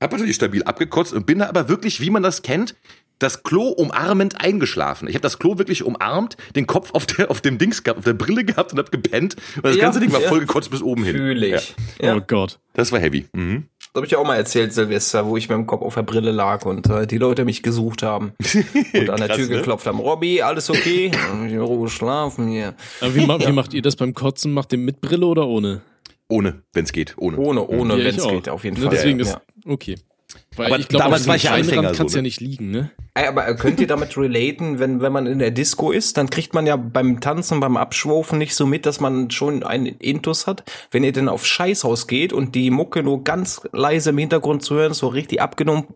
[0.00, 2.74] hab natürlich stabil abgekotzt und bin da aber wirklich, wie man das kennt,
[3.18, 5.06] das Klo umarmend eingeschlafen.
[5.06, 8.04] Ich habe das Klo wirklich umarmt, den Kopf auf, der, auf dem Dings gehabt, auf
[8.06, 9.36] der Brille gehabt und hab gepennt.
[9.56, 10.28] Und das Ja, ganze Ding war ja.
[10.28, 11.16] voll gekotzt bis oben hin.
[11.16, 11.74] Fühl Ja, ich.
[12.00, 12.16] Ja.
[12.16, 12.58] Oh Gott.
[12.72, 13.26] das war heavy.
[13.34, 13.66] Mhm.
[13.92, 16.02] Das habe ich ja auch mal erzählt, Silvester, wo ich mit dem Kopf auf der
[16.04, 18.32] Brille lag und äh, die Leute mich gesucht haben
[18.94, 19.56] und an der Krass, Tür ne?
[19.56, 19.98] geklopft haben.
[19.98, 21.10] Robby, alles okay?
[21.32, 22.74] in Ruhe schlafen hier.
[23.02, 24.54] Aber wie, ma wie macht ihr das beim Kotzen?
[24.54, 25.82] Macht ihr mit Brille oder ohne?
[26.30, 27.38] Ohne, wenn es geht, ohne.
[27.38, 28.94] Ohne, ohne, Ja, wenn es geht, auf jeden Ne, Fall.
[28.94, 29.26] Deswegen ja.
[29.26, 29.96] ist, okay.
[30.56, 32.22] Weil Aber ich glaube, damals war ich ja Anfänger so, kann's ja ne?
[32.22, 32.90] nicht liegen, ne?
[33.14, 36.66] Aber könnt ihr damit relaten, wenn, wenn man in der Disco ist, dann kriegt man
[36.66, 40.62] ja beim Tanzen, beim Abschwufen nicht so mit, dass man schon einen Intus hat.
[40.90, 44.76] Wenn ihr denn auf Scheißhaus geht und die Mucke nur ganz leise im Hintergrund zu
[44.76, 45.88] hören, so richtig abgenommen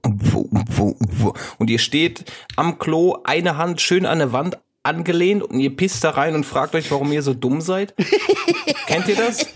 [1.59, 2.25] und ihr steht
[2.57, 6.45] am Klo, eine Hand schön an der Wand angelehnt und ihr pisst da rein und
[6.45, 7.95] fragt euch, warum ihr so dumm seid.
[8.87, 9.47] Kennt ihr das?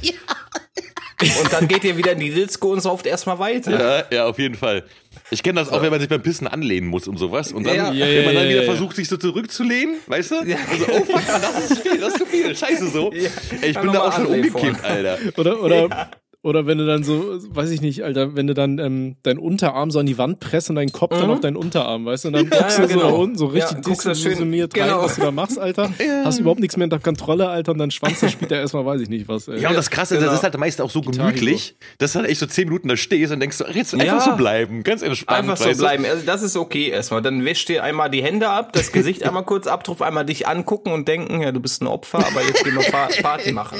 [1.20, 3.72] Und dann geht ihr wieder in die Disco und sauft erstmal weiter.
[3.72, 4.84] Ja, ja, auf jeden Fall.
[5.30, 7.52] Ich kenne das auch, wenn man sich beim Pissen anlehnen muss und sowas.
[7.52, 7.92] Und dann, Ja.
[7.92, 8.70] Ja, wenn man dann ja, wieder ja.
[8.70, 10.34] versucht, sich so zurückzulehnen, weißt du?
[10.44, 10.58] Ja.
[10.70, 12.56] Also, oh fuck, das ist viel, das ist zu viel.
[12.56, 13.12] Scheiße so.
[13.12, 13.30] Ja.
[13.60, 15.18] Ey, ich Kann bin da auch schon umgekippt, Alter.
[15.36, 16.10] Oder, oder,
[16.43, 19.91] oder wenn du dann so, weiß ich nicht, Alter, wenn du dann ähm, deinen Unterarm
[19.91, 22.34] so an die Wand presst und deinen Kopf dann auf deinen Unterarm, weißt du, und
[22.34, 23.11] dann guckst ja, du so genau.
[23.11, 25.03] da unten so Ja, richtig guckst du schön- desillusioniert rein, genau.
[25.03, 25.91] was du da machst, Alter.
[26.24, 29.01] Hast überhaupt nichts mehr unter Kontrolle, Alter, und dann Schwanz, da spielt er erstmal, weiß
[29.01, 29.49] ich nicht was.
[29.49, 29.61] Ey.
[29.61, 30.34] Ja, und das Krasse, das Genau.
[30.34, 32.97] ist halt meist auch so Gitarre gemütlich, dass du halt echt so zehn Minuten da
[32.97, 34.20] stehst und denkst, so, ach, jetzt einfach Ja.
[34.20, 35.41] so bleiben, ganz entspannt.
[35.41, 36.05] Einfach so bleiben.
[36.05, 37.20] Also das ist okay erstmal.
[37.20, 40.93] Dann wäscht dir einmal die Hände ab, das Gesicht einmal kurz abtrumpfen, einmal dich angucken
[40.93, 43.78] und denken, ja, du bist ein Opfer, aber jetzt gehen wir Pa- Party machen.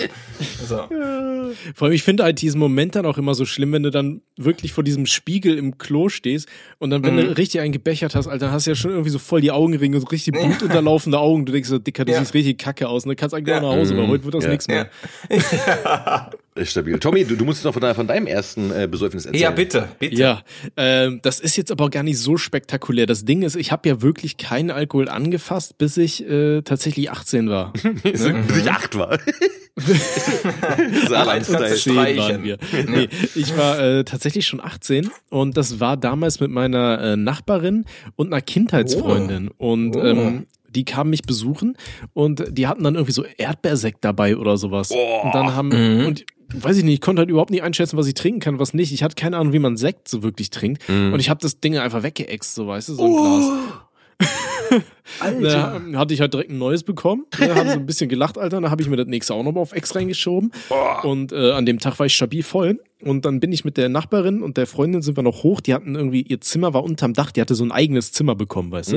[0.67, 0.77] So.
[1.75, 4.23] Vor allem, ich finde halt diesen Moment dann auch immer so schlimm, wenn du dann
[4.37, 7.21] wirklich vor diesem Spiegel im Klo stehst und dann, wenn Mhm.
[7.21, 9.51] du richtig einen gebechert hast, Alter, dann hast du ja schon irgendwie so voll die
[9.51, 11.45] Augenringe und so richtig blutunterlaufende Augen.
[11.47, 12.19] Du denkst so, Dicker, du Ja.
[12.21, 13.05] siehst richtig kacke aus.
[13.05, 13.59] Und dann kannst eigentlich Ja.
[13.59, 14.51] auch nach Hause, weil heute wird das Ja.
[14.51, 14.89] nichts mehr.
[16.59, 16.99] Ist stabil.
[16.99, 19.43] Tommy, du, du musst noch von, deiner- von deinem ersten äh, Besäufnis erzählen.
[19.43, 20.17] Ja, bitte, bitte.
[20.17, 20.43] Ja,
[20.77, 23.07] ähm, das ist jetzt aber gar nicht so spektakulär.
[23.07, 27.49] Das Ding ist, ich habe ja wirklich keinen Alkohol angefasst, bis ich äh, tatsächlich 18
[27.49, 27.73] war.
[28.03, 29.19] Bis ich acht war.
[31.09, 31.59] Saarland-Style.
[31.69, 32.19] Kannst du 10 streichen.
[32.19, 32.59] waren wir.
[32.89, 37.85] Nee, ich war äh, tatsächlich schon 18 und das war damals mit meiner äh, Nachbarin
[38.17, 39.49] und einer Kindheitsfreundin.
[39.57, 40.03] Und Oh.
[40.05, 41.77] ähm, die kamen mich besuchen
[42.13, 44.91] und die hatten dann irgendwie so Erdbeersekt dabei oder sowas.
[44.91, 46.07] Und dann haben, Mhm.
[46.07, 48.75] und weiß ich nicht, ich konnte halt überhaupt nicht einschätzen, was ich trinken kann, was
[48.75, 48.93] nicht.
[48.93, 50.89] Ich hatte keine Ahnung, wie man Sekt so wirklich trinkt.
[50.89, 51.13] Mhm.
[51.13, 53.79] Und ich habe das Ding einfach weggeext, so weißt du, so ein Glas.
[55.41, 57.25] Da hatte ich halt direkt ein neues bekommen.
[57.41, 58.61] Ne, haben so ein bisschen gelacht, Alter.
[58.61, 60.53] Dann habe ich mir das nächste auch nochmal auf Ex reingeschoben.
[61.03, 62.81] Und äh, an dem Tag war ich stabil voll.
[63.03, 65.61] Und dann bin ich mit der Nachbarin und der Freundin sind wir noch hoch.
[65.61, 67.31] Die hatten irgendwie, ihr Zimmer war unterm Dach.
[67.31, 68.97] Die hatte so ein eigenes Zimmer bekommen, weißt du?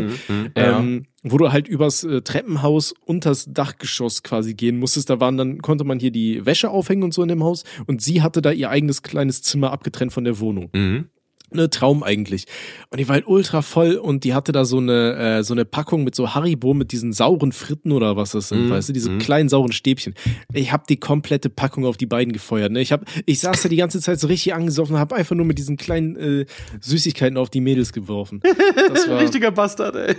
[0.56, 5.10] Ähm, wo du halt übers äh, Treppenhaus unters Dachgeschoss quasi gehen musstest.
[5.10, 7.64] Da waren dann, konnte man hier die Wäsche aufhängen und so in dem Haus.
[7.86, 11.06] Und sie hatte da ihr eigenes kleines Zimmer abgetrennt von der Wohnung Mhm.
[11.54, 12.46] Ne Traum eigentlich.
[12.90, 15.66] Und die war halt ultra voll und die hatte da so eine äh, so eine
[15.66, 19.18] Packung mit so Haribo mit diesen sauren Fritten oder was das sind, weißt du, diese
[19.18, 20.14] kleinen sauren Stäbchen.
[20.54, 22.72] Ich habe die komplette Packung auf die beiden gefeuert.
[22.72, 22.82] Ne?
[22.82, 25.46] Ich hab, ich saß da die ganze Zeit so richtig angesoffen und habe einfach nur
[25.46, 26.46] mit diesen kleinen äh,
[26.80, 28.42] Süßigkeiten auf die Mädels geworfen.
[28.90, 30.16] Das war, Richtiger Bastard, ey.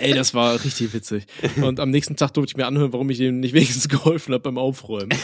[0.00, 1.26] ey, das war richtig witzig.
[1.60, 4.42] Und am nächsten Tag durfte ich mir anhören, warum ich ihm nicht wenigstens geholfen habe
[4.42, 5.10] beim Aufräumen.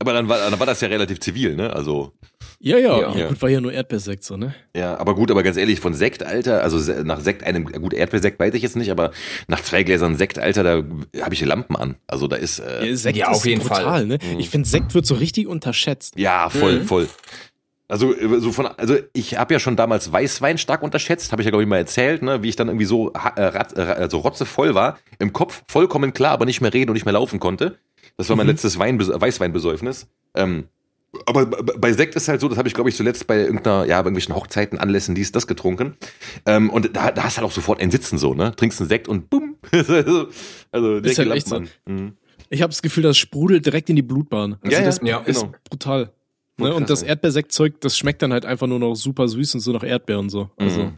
[0.00, 1.72] Aber dann war, dann war das ja relativ zivil, ne?
[1.72, 2.12] Also,
[2.60, 3.16] Ja, ja, Ja.
[3.16, 3.28] ja.
[3.28, 4.54] gut, war ja nur Erdbeersekt so, ne?
[4.76, 8.40] ja, aber gut, aber ganz ehrlich, von Sekt, Alter, also nach Sekt, einem, gut, Erdbeersekt
[8.40, 9.12] weiß ich jetzt nicht, aber
[9.46, 11.96] nach zwei Gläsern Sekt, Alter, da habe ich die Lampen an.
[12.08, 14.06] Also da ist, äh, Ja, Sekt Ja, auf ist jeden brutal, Fall.
[14.06, 14.18] ne?
[14.38, 16.14] Ich finde, Sekt wird so richtig unterschätzt.
[16.18, 17.08] ja, voll, voll.
[17.90, 21.46] Also, äh, so von, also ich habe ja schon damals Weißwein stark unterschätzt, habe ich
[21.46, 24.18] ja glaube ich mal erzählt, ne, wie ich dann irgendwie so äh, rat, äh, also
[24.18, 27.78] rotzevoll war, im Kopf vollkommen klar, aber nicht mehr reden und nicht mehr laufen konnte.
[28.18, 30.08] Das war mein letztes Wein, Weißweinbesäufnis.
[30.34, 30.64] Ähm,
[31.26, 33.96] aber bei Sekt ist halt so, das habe ich glaube ich zuletzt bei irgendeiner, ja,
[34.02, 35.96] bei irgendwelchen Hochzeiten, Anlässen, dies, das getrunken.
[36.46, 38.54] Ähm, und da, da hast du halt auch sofort ein Sitzen so, ne?
[38.54, 39.56] Trinkst einen Sekt und bumm.
[39.72, 40.28] also,
[40.70, 41.62] also direkt halt echt so.
[41.86, 42.12] Mhm.
[42.50, 44.56] Ich habe das Gefühl, das sprudelt direkt in die Blutbahn.
[44.62, 45.52] Also Ja, ja, das ja, ist genau.
[45.68, 46.12] brutal.
[46.56, 46.74] Ne?
[46.74, 47.02] Und das.
[47.02, 50.30] Erdbeersektzeug, das schmeckt dann halt einfach nur noch super süß und so nach Erdbeer und
[50.30, 50.50] so.
[50.56, 50.92] Also Mhm.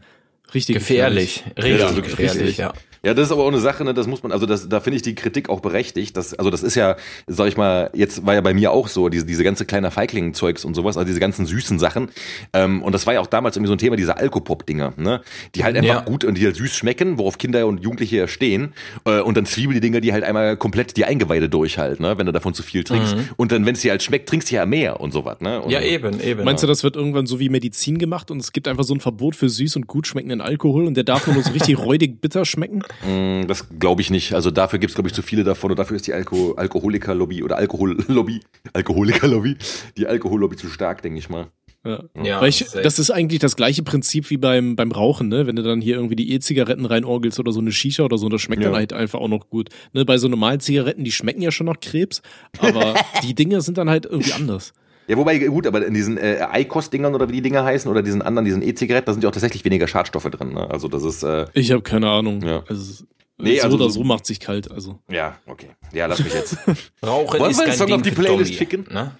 [0.55, 1.45] richtig Gefährlich.
[1.57, 2.59] Ja, Richtig wirklich gefährlich, richtig.
[2.59, 2.73] ja.
[3.03, 4.97] Ja, das ist aber auch eine Sache, ne, das muss man, also das, da finde
[4.97, 6.17] ich die Kritik auch berechtigt.
[6.17, 6.97] Das, also das ist ja,
[7.27, 10.65] sag ich mal, jetzt war ja bei mir auch so, diese, diese ganze kleine Feigling-Zeugs
[10.67, 12.11] und sowas, also diese ganzen süßen Sachen.
[12.53, 15.23] Ähm, und das war ja auch damals irgendwie so ein Thema, diese Alkopop-Dinger, ne?
[15.55, 16.01] Die halt einfach Ja.
[16.01, 18.75] gut und die halt süß schmecken, worauf Kinder und Jugendliche ja stehen.
[19.07, 22.19] Äh, und dann Zwiebel die Dinger, die halt einmal komplett die Eingeweide durchhalten, ne?
[22.19, 23.17] Wenn du davon zu viel trinkst.
[23.37, 25.63] Und dann, wenn es dir halt schmeckt, trinkst du ja mehr und sowas, ne?
[25.63, 26.45] Und Ja, eben, eben.
[26.45, 29.01] Meinst du, das wird irgendwann so wie Medizin gemacht und es gibt einfach so ein
[29.01, 32.21] Verbot für süß und gut schmeckenden Alkohol und der darf nur noch so richtig räudig
[32.21, 32.83] bitter schmecken?
[33.07, 34.35] Mm, Das glaube ich nicht.
[34.35, 37.43] Also dafür gibt's glaub glaube ich, zu viele davon und dafür ist die Alko Alkoholiker-Lobby
[37.43, 38.41] oder Alkohol-Lobby,
[38.73, 39.57] Alkoholiker-Lobby,
[39.97, 41.47] die Alkohol-Lobby zu stark, denke ich mal.
[41.83, 42.03] Ja.
[42.23, 45.47] Ja, Weil ich, das ist eigentlich das gleiche Prinzip wie beim, beim Rauchen, ne?
[45.47, 48.43] Wenn du dann hier irgendwie die E-Zigaretten reinorgelst oder so eine Shisha oder so, das
[48.43, 48.69] schmeckt Ja.
[48.69, 49.71] dann halt einfach auch noch gut.
[49.95, 50.05] Ne?
[50.05, 52.21] Bei so normalen Zigaretten, die schmecken ja schon nach Krebs,
[52.59, 54.75] aber die Dinge sind dann halt irgendwie anders.
[55.11, 58.23] Ja, wobei, gut, aber in diesen äh, Eikost-Dingern oder wie die Dinger heißen oder diesen
[58.23, 60.53] anderen, diesen E-Zigaretten, da sind ja auch tatsächlich weniger Schadstoffe drin.
[60.53, 60.71] Ne?
[60.71, 62.41] Also das ist, äh, Ich habe keine Ahnung.
[62.43, 62.63] Ja.
[62.69, 63.05] Also,
[63.43, 64.71] Nee, so also oder so- macht sich kalt.
[64.71, 64.99] Also.
[65.11, 65.69] ja, okay.
[65.93, 66.59] Ja, lass mich jetzt.
[67.05, 68.87] Rauchen Wollen ist wir einen kein Song Ding auf die Playlist ficken?
[68.91, 69.17] Ne?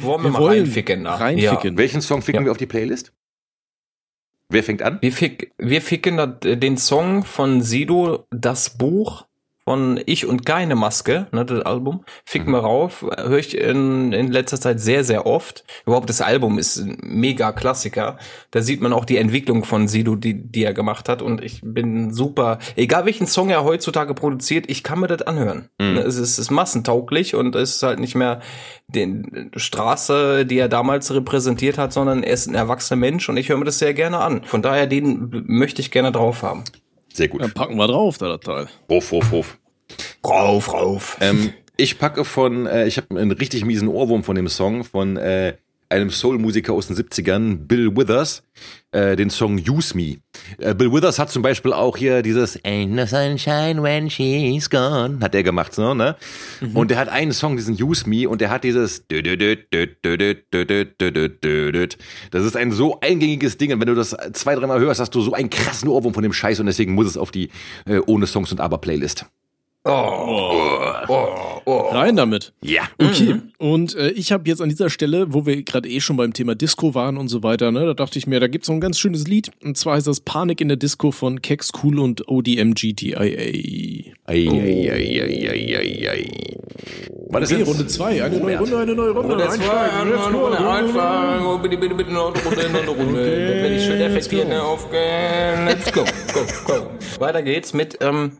[0.00, 1.14] Wollen wir, Wir mal wollen reinficken da?
[1.14, 1.78] reinficken.
[1.78, 2.46] Welchen Song ficken Ja.
[2.46, 3.12] wir auf die Playlist?
[4.50, 4.98] Wer fängt an?
[5.00, 9.26] Wir, fick, wir ficken da, äh, den Song von Sido, das Buch
[9.70, 14.32] von Ich und keine Maske, ne, das Album, ficken wir rauf, höre ich in, in
[14.32, 15.62] letzter Zeit sehr, sehr oft.
[15.86, 18.18] Überhaupt das Album ist ein mega Klassiker.
[18.50, 21.60] Da sieht man auch die Entwicklung von Sido, die, die er gemacht hat und ich
[21.62, 25.68] bin super, egal welchen Song er heutzutage produziert, ich kann mir das anhören.
[25.78, 28.40] Ne, Es, ist, es ist massentauglich und es ist halt nicht mehr
[28.88, 29.22] die
[29.54, 33.56] Straße, die er damals repräsentiert hat, sondern er ist ein erwachsener Mensch und ich höre
[33.58, 34.42] mir das sehr gerne an.
[34.42, 36.64] Von daher, den möchte ich gerne drauf haben.
[37.12, 37.40] Sehr gut.
[37.40, 38.68] Dann packen wir drauf, da das Teil.
[38.88, 39.59] Ruf, ruf, ruf.
[40.24, 41.16] Rauf, rauf.
[41.20, 45.16] Ähm, ich packe von, äh, ich habe einen richtig miesen Ohrwurm von dem Song von
[45.16, 45.54] äh,
[45.90, 48.44] einem Soul-Musiker aus den 70ern, Bill Withers,
[48.92, 50.18] äh, den Song Use Me.
[50.58, 55.18] Äh, Bill Withers hat zum Beispiel auch hier dieses Ain't no sunshine when she's gone,
[55.20, 56.14] hat er gemacht, so, ne?
[56.74, 59.18] Und der hat einen Song, diesen Use Me, und der hat dieses Das
[62.44, 65.32] ist ein so eingängiges Ding, und wenn du das zwei, dreimal hörst, hast du so
[65.32, 67.50] einen krassen Ohrwurm von dem Scheiß, und deswegen muss es auf die
[67.86, 69.26] äh, ohne Songs und aber Playlist.
[71.92, 72.52] Rein damit.
[72.62, 72.82] Ja.
[72.98, 76.34] Okay, und äh, ich habe jetzt an dieser Stelle, wo wir gerade eh schon beim
[76.34, 78.80] Thema Disco waren und so weiter, ne, da dachte ich mir, da gibt's so ein
[78.80, 79.50] ganz schönes Lied.
[79.64, 83.20] Und zwar heißt das Panik in der Disco von Kex Cool und ODMGTIA.
[87.30, 87.62] War das Okay?
[87.62, 89.36] Runde zwei, eine neue Runde, eine neue Runde.
[89.48, 91.58] Einsteigen, let's go.
[91.58, 93.60] Bitte, bitte, bitte, noch eine Runde, noch eine Runde.
[93.62, 95.64] Bin ich schön effektiv, ne, aufgehen.
[95.66, 96.04] Let's go,
[96.34, 96.90] go, go.
[97.18, 98.32] Weiter geht's mit, ähm,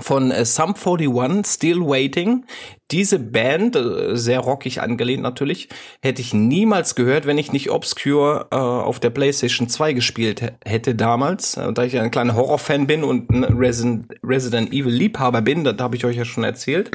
[0.00, 2.44] von äh, Sum 41, Still Waiting.
[2.90, 5.68] Diese Band, äh, sehr rockig angelehnt natürlich,
[6.02, 10.94] hätte ich niemals gehört, wenn ich nicht Obscure äh, auf der PlayStation 2 gespielt hätte
[10.94, 11.56] damals.
[11.56, 15.76] Äh, da ich ein kleiner Horrorfan bin und ein Resident, Resident Evil Liebhaber bin, das
[15.78, 16.90] habe ich euch ja schon erzählt.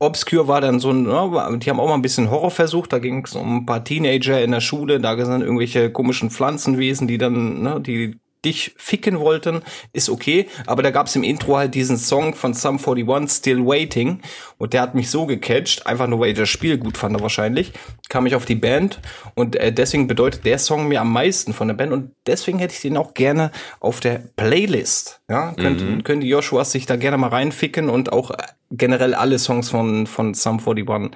[0.00, 3.00] Obscure war dann so ein, ja, die haben auch mal ein bisschen Horror versucht, da
[3.00, 7.18] ging es um ein paar Teenager in der Schule, da sind irgendwelche komischen Pflanzenwesen, die
[7.18, 11.96] dann, ne, die dich ficken wollten, ist okay, aber da gab's im Intro halt diesen
[11.98, 14.20] Song von Sum 41, Still Waiting,
[14.58, 17.72] und der hat mich so gecatcht, einfach nur weil ich das Spiel gut fand wahrscheinlich,
[18.08, 19.00] kam ich auf die Band.
[19.34, 21.92] Und äh, deswegen bedeutet der Song mir am meisten von der Band.
[21.92, 26.72] Und deswegen hätte ich den auch gerne auf der Playlist, ja, könnten, können die Joshuas
[26.72, 28.32] sich da gerne mal reinficken und auch
[28.70, 31.10] generell alle Songs von, von Sum 41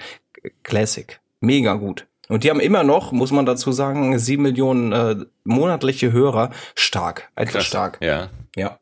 [0.62, 1.20] Classic.
[1.40, 2.06] Mega gut.
[2.28, 6.50] Und die haben immer noch, muss man dazu sagen, sieben Millionen äh, monatliche Hörer.
[6.74, 7.30] Stark.
[7.34, 7.66] Einfach Krass.
[7.66, 7.98] stark.
[8.00, 8.30] Ja.
[8.56, 8.78] Ja.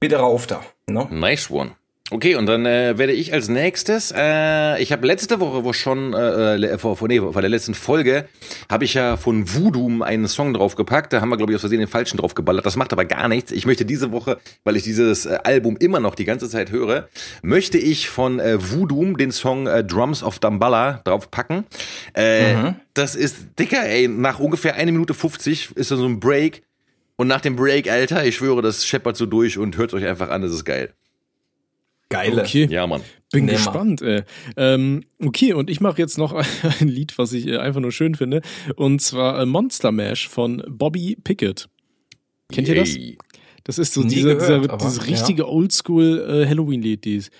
[0.00, 0.60] Bitte rauf da.
[0.86, 1.06] Ne?
[1.10, 1.72] Nice one.
[2.10, 6.12] Okay, und dann äh, werde ich als nächstes, äh, ich habe letzte Woche, wo schon,
[6.12, 8.28] äh, äh, vor, vor, nee, vor der letzten Folge,
[8.70, 11.14] habe ich ja von Voodoo einen Song draufgepackt.
[11.14, 12.66] Da haben wir, glaube ich, aus Versehen den falschen draufgeballert.
[12.66, 13.52] Das macht aber gar nichts.
[13.52, 17.08] Ich möchte diese Woche, weil ich dieses äh, Album immer noch die ganze Zeit höre,
[17.40, 21.64] möchte ich von äh, Voodoo den Song äh, Drums of Damballa draufpacken.
[22.12, 22.52] Äh,
[22.92, 26.64] Das ist, dicker, ey, nach ungefähr eine Minute 50 ist da so ein Break.
[27.16, 30.28] Und nach dem Break, Alter, ich schwöre, das scheppert so durch und hört euch einfach
[30.28, 30.92] an, das ist geil.
[32.08, 32.42] Geile.
[32.42, 33.02] Okay, Ja, Mann.
[33.32, 33.56] bin Nimmer.
[33.58, 34.02] gespannt.
[34.02, 34.22] Ey.
[34.56, 36.32] Ähm, okay, und ich mache jetzt noch
[36.80, 38.42] ein Lied, was ich äh, einfach nur schön finde.
[38.76, 41.68] Und zwar äh, Monster Mash von Bobby Pickett.
[42.52, 42.94] Kennt ihr das?
[42.94, 43.18] Yay.
[43.64, 47.30] Das ist so Nie dieser, gehört, dieser, aber, dieses richtige Oldschool äh, Halloween-Lied, dieses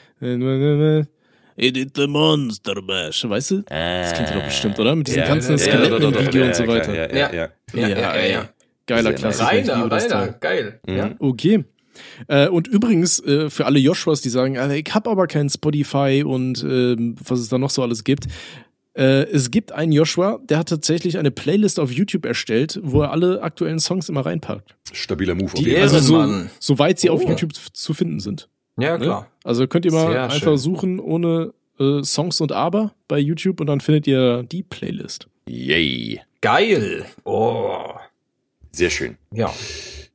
[1.57, 3.63] It is the Monster Mash, weißt du?
[3.69, 4.97] Das kennt ihr doch bestimmt, oder?
[4.97, 6.95] Mit diesen Ja, ganzen ja, Skeletten ja, im Video ja, und so ja, weiter.
[6.95, 7.49] Ja, ja, ja.
[7.75, 8.49] Ja, ja, ja, ja.
[8.87, 9.13] Geiler.
[9.13, 9.47] Klassiker.
[9.49, 10.81] Reiner, reiner, geil.
[10.89, 11.15] Ja.
[11.19, 11.65] Okay.
[12.29, 16.63] Äh, und übrigens, äh, für alle Joshuas, die sagen, ich hab aber kein Spotify und
[16.63, 18.27] ähm, was es da noch so alles gibt.
[18.97, 23.11] Äh, es gibt einen Joshua, der hat tatsächlich eine Playlist auf YouTube erstellt, wo er
[23.11, 24.77] alle aktuellen Songs immer reinpackt.
[24.93, 25.97] Stabiler Move auf Die jeden Fall.
[25.99, 27.29] Also so, soweit sie auf Oh.
[27.29, 28.49] YouTube zu finden sind.
[28.79, 29.05] Ja, Ne?
[29.05, 29.31] klar.
[29.43, 30.59] Also könnt ihr mal Sehr einfach schön.
[30.59, 35.27] suchen ohne äh, Songs und Aber bei YouTube und dann findet ihr die Playlist.
[35.49, 36.21] Yay.
[36.41, 37.05] Geil.
[37.25, 37.95] Oh.
[38.71, 39.17] Sehr schön.
[39.33, 39.53] Ja.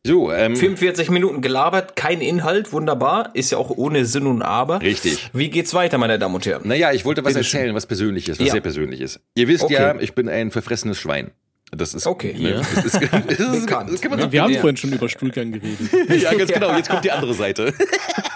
[0.06, 3.32] So, ähm, 45 Minuten gelabert, kein Inhalt, wunderbar.
[3.34, 4.82] Ist ja auch ohne Sinn und Aber.
[4.82, 5.30] Richtig.
[5.34, 6.62] Wie geht's weiter, meine Damen und Herren?
[6.66, 7.60] naja, ich wollte was Bitte schön.
[7.60, 8.54] erzählen, was Persönliches, was Ja.
[8.54, 9.20] sehr Persönliches.
[9.36, 9.74] Ihr wisst Okay.
[9.74, 11.32] ja, ich bin ein verfressenes Schwein.
[11.72, 12.34] Das ist Okay.
[12.36, 12.58] Ne, Ja.
[12.62, 13.92] das ist, das ist, Bekannt.
[13.94, 14.60] das kann man so Wir haben Ja.
[14.62, 15.78] vorhin schon über Stuhlgang geredet.
[16.24, 16.76] ja, ganz genau.
[16.76, 17.74] Jetzt kommt die andere Seite.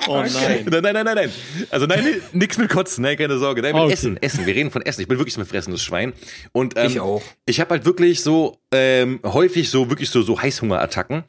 [0.06, 0.66] Oh nein.
[0.70, 1.32] Nein, nein, nein, nein, nein.
[1.70, 3.62] Also nein, nix mit Kotzen, nein, keine Sorge.
[3.62, 3.94] Nein, mit Ah, okay.
[3.94, 4.46] Essen, Essen.
[4.46, 5.00] Wir reden von Essen.
[5.00, 6.12] Ich bin wirklich so ein verfressenes Schwein.
[6.52, 7.22] Und ähm, Ich auch.
[7.46, 11.24] Ich habe halt wirklich so ähm, häufig so wirklich so so Heißhungerattacken.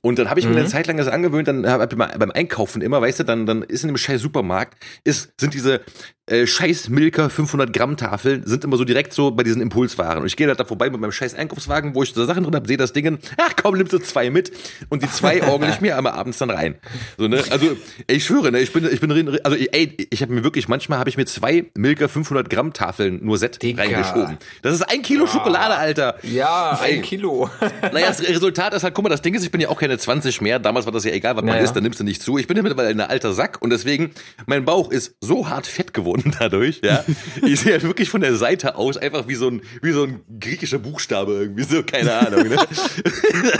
[0.00, 0.58] Und dann habe ich mir Mhm.
[0.58, 1.46] eine Zeit lang das angewöhnt.
[1.48, 4.20] Dann hab ich mal beim Einkaufen immer, weißt du, dann dann ist in dem scheiß
[4.20, 5.80] Supermarkt ist sind diese
[6.28, 10.20] äh, scheiß Milka 500 Gramm Tafeln sind immer so direkt so bei diesen Impulswaren.
[10.22, 12.66] Und ich gehe da vorbei mit meinem scheiß Einkaufswagen, wo ich so Sachen drin habe,
[12.66, 14.50] sehe das Ding, ach komm, nimmst du zwei mit
[14.88, 16.74] und die zwei orgel ich mir einmal abends dann rein.
[17.16, 17.76] So ne, also
[18.08, 20.98] ey, ich schwöre, ne, ich bin ich bin also ey, ich habe mir wirklich manchmal
[20.98, 23.82] habe ich mir zwei Milka 500 Gramm Tafeln nur Set Digga.
[23.84, 24.38] reingeschoben.
[24.62, 26.16] Das ist ein Kilo Schokolade, Alter.
[26.24, 26.76] Ja.
[26.94, 27.50] Ein Kilo.
[27.92, 29.96] Naja, das Resultat ist halt, guck mal, das Ding ist, ich bin ja auch keine
[29.98, 30.58] 20 mehr.
[30.58, 31.64] Damals war das ja egal, was man Naja.
[31.64, 32.36] isst, dann nimmst du nicht zu.
[32.38, 34.10] Ich bin ja mittlerweile ein alter Sack und deswegen,
[34.46, 37.04] mein Bauch ist so hart fett geworden dadurch, ja.
[37.42, 40.20] Ich sehe halt wirklich von der Seite aus einfach wie so ein, wie so ein
[40.40, 42.56] griechischer Buchstabe irgendwie, so, keine Ahnung, ne?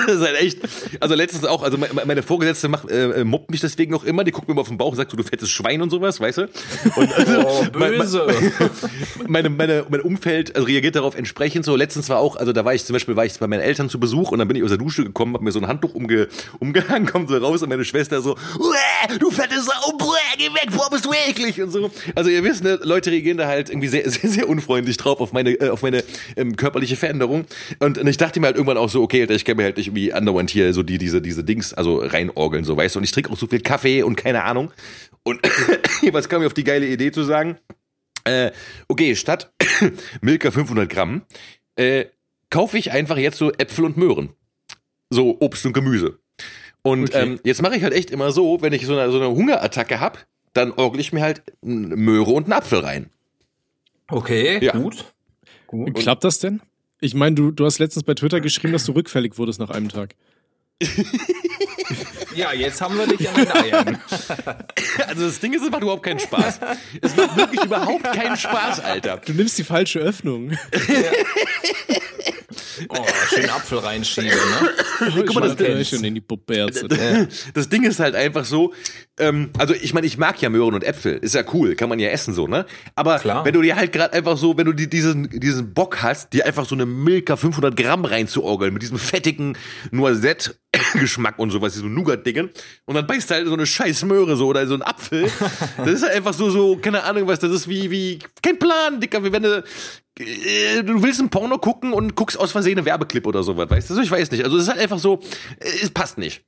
[0.07, 0.59] Das ist halt echt,
[1.01, 4.31] also letztens auch, also me- meine Vorgesetzte macht, äh, mobbt mich deswegen auch immer, die
[4.33, 6.39] guckt mir immer auf den Bauch und sagt so, du fettes Schwein und sowas, weißt
[6.39, 6.43] du?
[6.97, 8.27] Und also, Oh, mein- böse.
[9.29, 11.77] meine, meine, mein Umfeld reagiert darauf entsprechend so.
[11.77, 13.99] Letztens war auch, also da war ich zum Beispiel, war ich bei meinen Eltern zu
[13.99, 16.29] Besuch und dann bin ich aus der Dusche gekommen, hab mir so ein Handtuch umge,
[16.59, 20.69] umgehangen, kommt so raus und meine Schwester so, "Uäh, du fette Sau, buah, geh weg,
[20.71, 21.91] boah, bist du eklig und so.
[22.15, 25.33] Also ihr wisst, ne, Leute reagieren da halt irgendwie sehr, sehr, sehr unfreundlich drauf auf
[25.33, 26.05] meine, äh, auf meine
[26.37, 27.47] ähm, körperliche Veränderung.
[27.79, 29.89] Und, und ich dachte mir halt irgendwann auch so, okay, ich kann mir halt nicht
[29.89, 32.99] irgendwie andauernd hier so die, diese, diese Dings, also reinorgeln, so weißt du.
[32.99, 34.73] Und ich trinke auch so viel Kaffee und keine Ahnung.
[35.23, 35.41] Und
[36.13, 37.57] was kam mir auf die geile Idee zu sagen?
[38.25, 38.51] Äh,
[38.89, 39.53] okay, statt
[40.21, 41.23] Milka 500 Gramm
[41.77, 42.07] äh,
[42.51, 44.31] kaufe ich einfach jetzt so Äpfel und Möhren.
[45.11, 46.19] So Obst und Gemüse.
[46.83, 47.23] Und Okay.
[47.23, 49.99] ähm, jetzt mache ich halt echt immer so, wenn ich so eine, so eine Hungerattacke
[50.01, 53.11] hab, dann orgel ich mir halt eine Möhre und einen Apfel rein.
[54.09, 54.73] Okay, Ja.
[54.73, 55.05] gut.
[55.67, 55.95] Gut.
[55.97, 56.61] Klappt das denn?
[57.01, 59.89] Ich meine, du, du hast letztens bei Twitter geschrieben, dass du rückfällig wurdest nach einem
[59.89, 60.15] Tag.
[62.35, 63.99] Ja, jetzt haben wir dich an den Eiern.
[65.07, 66.61] Also das Ding ist, es macht überhaupt keinen Spaß.
[67.01, 69.19] Es macht wirklich überhaupt keinen Spaß, Alter.
[69.25, 70.51] Du nimmst die falsche Öffnung.
[72.89, 74.71] Oh, schön Apfel reinschieben, ne?
[75.27, 76.57] Guck mal, das- das schon in die Puppe
[77.55, 78.73] Das Ding ist halt einfach so,
[79.19, 81.99] ähm, also ich meine, ich mag ja Möhren und Äpfel, ist ja cool, kann man
[81.99, 82.67] ja essen so, ne?
[82.95, 83.45] Aber Klar.
[83.45, 86.45] wenn du dir halt gerade einfach so, wenn du die, diesen, diesen Bock hast, dir
[86.47, 89.57] einfach so eine Milka 500 Gramm reinzuorgeln mit diesem fettigen
[89.91, 92.51] Noisette-Geschmack und sowas, so Nougat-Dingen
[92.85, 95.31] und dann beißt du halt so eine scheiß Möhre so oder so ein Apfel,
[95.79, 99.01] das ist halt einfach so, so, keine Ahnung was, das ist wie, wie, kein Plan,
[99.01, 99.65] Dicker, wie wenn du,
[100.19, 103.91] äh, du willst ein Porno gucken und guckst aus Versehen einen Werbeclip oder sowas, weißt
[103.91, 103.95] du?
[103.95, 104.45] Also ich weiß nicht.
[104.45, 105.21] Also es ist halt einfach so,
[105.61, 106.45] äh, es passt nicht.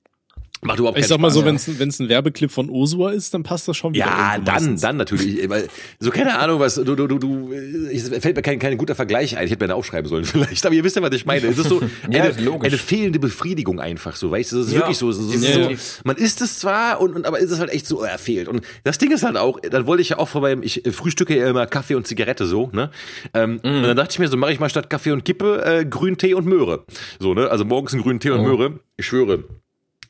[0.63, 1.35] Macht überhaupt Ich sag mal Spaß.
[1.35, 4.07] so, wenn's wenn's ein Werbeclip von Osua ist, dann passt das schon wieder.
[4.07, 4.81] ja, dann, meistens.
[4.81, 5.49] dann natürlich.
[5.49, 5.69] Weil,
[6.01, 9.37] so keine Ahnung, was, du, du, du, du, es fällt mir kein, kein guter Vergleich
[9.37, 9.45] ein.
[9.45, 10.67] Ich hätte mir da aufschreiben sollen vielleicht.
[10.67, 11.47] Aber ihr wisst ja, was ich meine.
[11.47, 11.81] Es ist so
[12.11, 12.69] Ja, eine, logisch.
[12.73, 14.61] eine fehlende Befriedigung einfach so, weißt du?
[14.61, 15.11] Es ist Ja, wirklich so.
[15.11, 15.71] Es ist ja, so
[16.05, 18.49] man isst es zwar, und, und aber ist es halt echt so, er fehlt.
[18.49, 20.91] Und das Ding ist halt auch, dann wollte ich ja auch vor meinem, ich äh,
[20.93, 22.91] frühstücke ja immer Kaffee und Zigarette so, ne?
[23.35, 23.77] Ähm, Mhm.
[23.79, 26.35] Und dann dachte ich mir, so mache ich mal statt Kaffee und Kippe äh, Grüntee
[26.35, 26.85] und Möhre.
[27.19, 27.49] So, ne?
[27.51, 28.45] Also morgens einen grünen Tee und Oh.
[28.45, 28.79] Möhre.
[28.97, 29.45] Ich schwöre.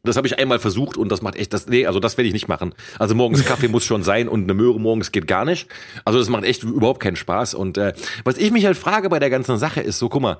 [0.04, 2.32] Das habe ich einmal versucht und das macht echt das nee, also das werde ich
[2.34, 2.74] nicht machen.
[2.98, 5.68] Also morgens Kaffee muss schon sein und eine Möhre morgens geht gar nicht.
[6.04, 7.92] Also das macht echt überhaupt keinen Spaß und äh,
[8.24, 10.38] was ich mich halt frage bei der ganzen Sache ist so, guck mal,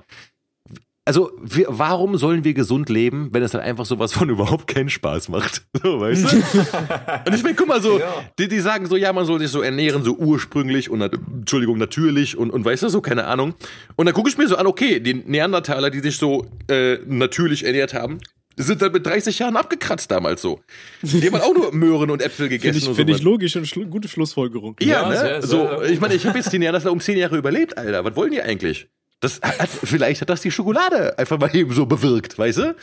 [1.05, 4.89] also wir, warum sollen wir gesund leben, wenn es halt einfach sowas von überhaupt keinen
[4.89, 5.63] Spaß macht?
[5.81, 6.35] So, weißt du?
[7.25, 8.13] und ich meine, guck mal so, Ja.
[8.37, 12.37] die, die sagen so, ja, man soll sich so ernähren, so ursprünglich und Entschuldigung, natürlich
[12.37, 13.55] und, und weißt du, so, keine Ahnung.
[13.95, 17.65] Und dann gucke ich mir so an, okay, die Neandertaler, die sich so äh, natürlich
[17.65, 18.19] ernährt haben,
[18.63, 20.61] sind dann mit 30 Jahren abgekratzt damals so.
[21.01, 23.67] Die haben halt auch nur Möhren und Äpfel gegessen Finde ich, find ich logisch und
[23.67, 24.75] schlu gute Schlussfolgerung.
[24.81, 25.17] Ja, Ja, ne?
[25.17, 28.03] sehr, sehr, so, ich meine, ich habe jetzt die Neandertaler um 10 Jahre überlebt, Alter.
[28.03, 28.87] Was wollen die eigentlich?
[29.21, 32.75] Das hat, vielleicht hat das die Schokolade einfach mal eben so bewirkt, weißt du?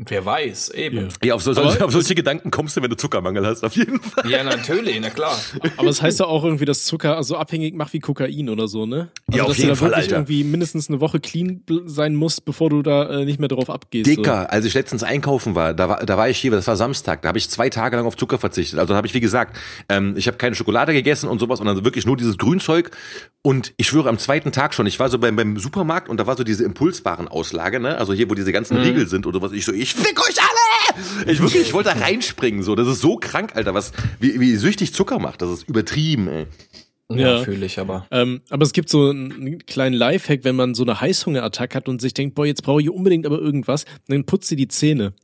[0.00, 1.08] Wer weiß, eben.
[1.24, 4.30] Ja, auf, so, auf solche Gedanken kommst du, wenn du Zuckermangel hast, auf jeden Fall.
[4.30, 5.36] Ja, natürlich, na klar.
[5.76, 8.86] Aber es heißt ja auch irgendwie, dass Zucker so abhängig macht wie Kokain oder so,
[8.86, 9.08] ne?
[9.26, 10.16] Also, Ja, auf dass jeden du da Fall, wirklich Alter.
[10.16, 14.06] irgendwie mindestens eine Woche clean sein musst, bevor du da äh, nicht mehr drauf abgehst.
[14.08, 17.22] Dicker, als ich letztens einkaufen war, da war, da war ich hier, das war Samstag,
[17.22, 18.78] da habe ich zwei Tage lang auf Zucker verzichtet.
[18.78, 19.56] Also da habe ich, wie gesagt,
[19.88, 22.92] ähm, ich habe keine Schokolade gegessen und sowas, sondern wirklich nur dieses Grünzeug.
[23.42, 26.26] Und ich schwöre, am zweiten Tag schon, ich war so beim, beim Supermarkt und da
[26.28, 27.96] war so diese Impulswarenauslage, ne?
[27.98, 29.52] Also hier, wo diese ganzen Riegel sind oder was.
[29.52, 31.30] Ich so, ich fick euch alle!
[31.32, 32.74] Ich wirklich, ich wollte da reinspringen, so.
[32.74, 35.42] Das ist so krank, Alter, was, wie, wie süchtig Zucker macht.
[35.42, 36.46] Das ist übertrieben, ey.
[37.10, 37.42] Ja, Ja.
[37.44, 38.06] fühle ich aber.
[38.10, 42.00] Ähm, aber es gibt so einen kleinen Lifehack, wenn man so eine Heißhungerattacke hat und
[42.02, 45.14] sich denkt, boah, jetzt brauche ich unbedingt aber irgendwas, dann putzt dir die Zähne.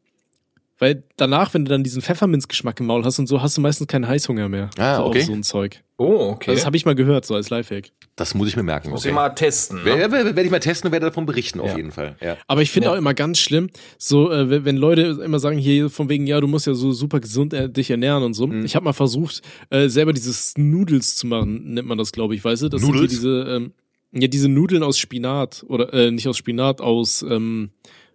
[0.78, 3.86] Weil danach, wenn du dann diesen Pfefferminzgeschmack im Maul hast und so, hast du meistens
[3.86, 4.70] keinen Heißhunger mehr.
[4.78, 5.20] Ah, so okay.
[5.20, 5.83] So ein Zeug.
[5.96, 6.50] Oh, okay.
[6.50, 7.90] Also das habe ich mal gehört, so als Lifehack.
[8.16, 8.90] Das muss ich mir merken.
[8.90, 9.10] Muss Okay.
[9.10, 9.78] ich mal testen.
[9.78, 9.84] Ne?
[9.84, 11.76] Werde werd ich mal testen und werde davon berichten, auf Ja.
[11.76, 12.16] jeden Fall.
[12.20, 12.36] Ja.
[12.48, 12.92] Aber ich finde Ja.
[12.94, 16.48] auch immer ganz schlimm, so äh, wenn- Leute immer sagen, hier von wegen, ja, du
[16.48, 18.48] musst ja so super gesund äh, dich ernähren und so.
[18.48, 18.64] Mhm.
[18.64, 22.44] Ich habe mal versucht, äh, selber dieses Noodles zu machen, nennt man das, glaube ich,
[22.44, 22.68] weißt du?
[22.70, 23.10] Das sind Noodles?
[23.12, 23.72] diese, ähm,
[24.12, 27.70] ja, diese Nudeln aus Spinat oder äh, nicht aus Spinat, aus, ähm,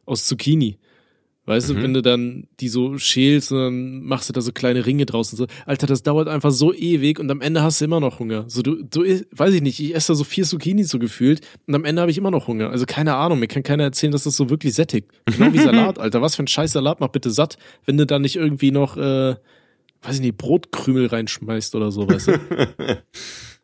[0.05, 0.77] aus Zucchini.
[1.50, 1.76] Weißt Mhm.
[1.76, 5.08] du, wenn du dann die so schälst und dann machst du da so kleine Ringe
[5.08, 5.47] draus und so.
[5.66, 8.45] Alter, das dauert einfach so ewig und am Ende hast du immer noch Hunger.
[8.47, 11.74] So, du, du, weiß ich nicht, ich esse da so vier Zucchini so gefühlt und
[11.74, 12.70] am Ende habe ich immer noch Hunger.
[12.70, 15.10] Also keine Ahnung, mir kann keiner erzählen, dass das so wirklich sättigt.
[15.26, 16.22] Genau wie Salat, Alter.
[16.22, 19.36] Was für ein scheiß Salat macht bitte satt, wenn du da nicht irgendwie noch, äh,
[20.04, 22.32] weiß ich nicht, Brotkrümel reinschmeißt oder so, weißt du?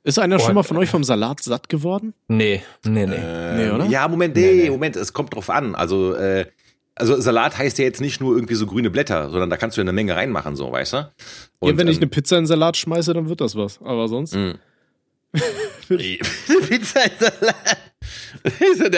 [0.04, 2.14] Ist einer schon Boah, mal von euch vom Salat satt geworden?
[2.28, 3.18] Nee, nee, nee.
[3.56, 3.86] Nee, oder?
[3.88, 5.74] Ja, Moment, nee, Moment, es kommt drauf an.
[5.74, 6.46] Also, äh,
[6.96, 9.82] also Salat heißt ja jetzt nicht nur irgendwie so grüne Blätter, sondern da kannst du
[9.82, 10.98] ja eine Menge reinmachen, so, weißt du?
[10.98, 11.10] ja,
[11.60, 13.82] Und, wenn ich eine ähm, Pizza in Salat schmeiße, dann wird das was.
[13.82, 14.34] Aber sonst.
[15.90, 15.98] Mhm.
[16.68, 17.78] Pizza in Salat.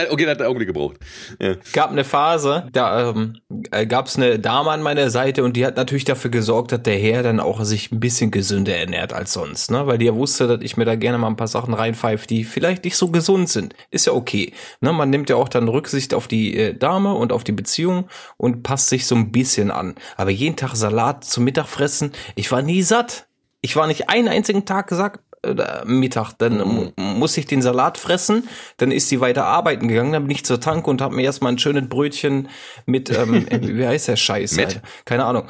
[0.09, 0.97] okay, da hat er Augenblick gebraucht.
[1.39, 1.55] Ja.
[1.73, 3.39] gab eine Phase, da ähm,
[3.71, 6.83] äh, gab es eine Dame an meiner Seite und die hat natürlich dafür gesorgt, dass
[6.83, 9.87] der Herr dann auch sich ein bisschen gesünder ernährt als sonst, ne?
[9.87, 12.43] Weil die ja wusste, dass ich mir da gerne mal ein paar Sachen reinpfeife, die
[12.43, 13.73] vielleicht nicht so gesund sind.
[13.91, 14.53] Ist ja okay.
[14.81, 14.91] Ne?
[14.93, 18.63] Man nimmt ja auch dann Rücksicht auf die äh, Dame und auf die Beziehung und
[18.63, 19.95] passt sich so ein bisschen an.
[20.15, 23.27] Aber jeden Tag Salat zum Mittag fressen, ich war nie satt.
[23.61, 25.19] Ich war nicht einen einzigen Tag gesagt,
[25.51, 30.13] äh, Mittag, dann mu- muss ich den Salat fressen, dann ist sie weiter arbeiten gegangen,
[30.13, 32.49] dann bin ich zur Tanke und habe mir erstmal ein schönes Brötchen
[32.85, 34.57] mit, ähm, äh, wie heißt der Scheiß?
[34.59, 34.81] Alter?
[35.05, 35.43] Keine Ahnung,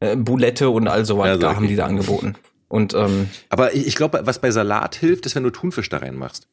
[0.00, 1.46] äh, Boulette und all so, da okay.
[1.46, 2.34] haben die da angeboten.
[2.68, 5.98] Und ähm, Aber ich, ich glaube, was bei Salat hilft, ist, wenn du Thunfisch da
[5.98, 6.46] reinmachst.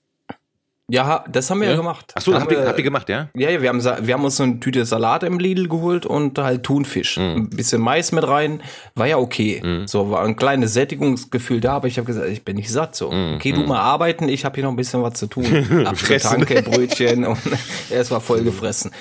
[0.90, 1.78] Ja, das haben wir ja, Ja?
[1.78, 2.14] gemacht.
[2.16, 3.30] Ach so, habt ihr, habt ihr gemacht, ja?
[3.36, 6.38] Ja, ja, wir haben, wir haben uns so eine Tüte Salat im Lidl geholt und
[6.38, 7.18] halt Thunfisch.
[7.18, 8.62] Ein bisschen Mais mit rein,
[8.96, 9.84] war ja okay.
[9.86, 12.96] So war ein kleines Sättigungsgefühl da, aber ich habe gesagt, ich bin nicht satt.
[12.96, 15.46] So, okay, du mal arbeiten, ich habe hier noch ein bisschen was zu tun.
[15.86, 16.30] Ab zur Fressen.
[16.30, 17.38] Tanke, Brötchen und
[17.90, 18.92] es war voll gefressen.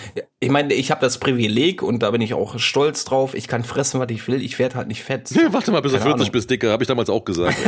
[0.40, 3.34] Ich meine, ich habe das Privileg und da bin ich auch stolz drauf.
[3.34, 4.42] Ich kann fressen, was ich will.
[4.42, 5.30] Ich werde halt nicht fett.
[5.30, 6.32] Ja, warte mal, bis du Keine 40 Ahnung.
[6.32, 7.56] bist, Dicker, habe ich damals auch gesagt.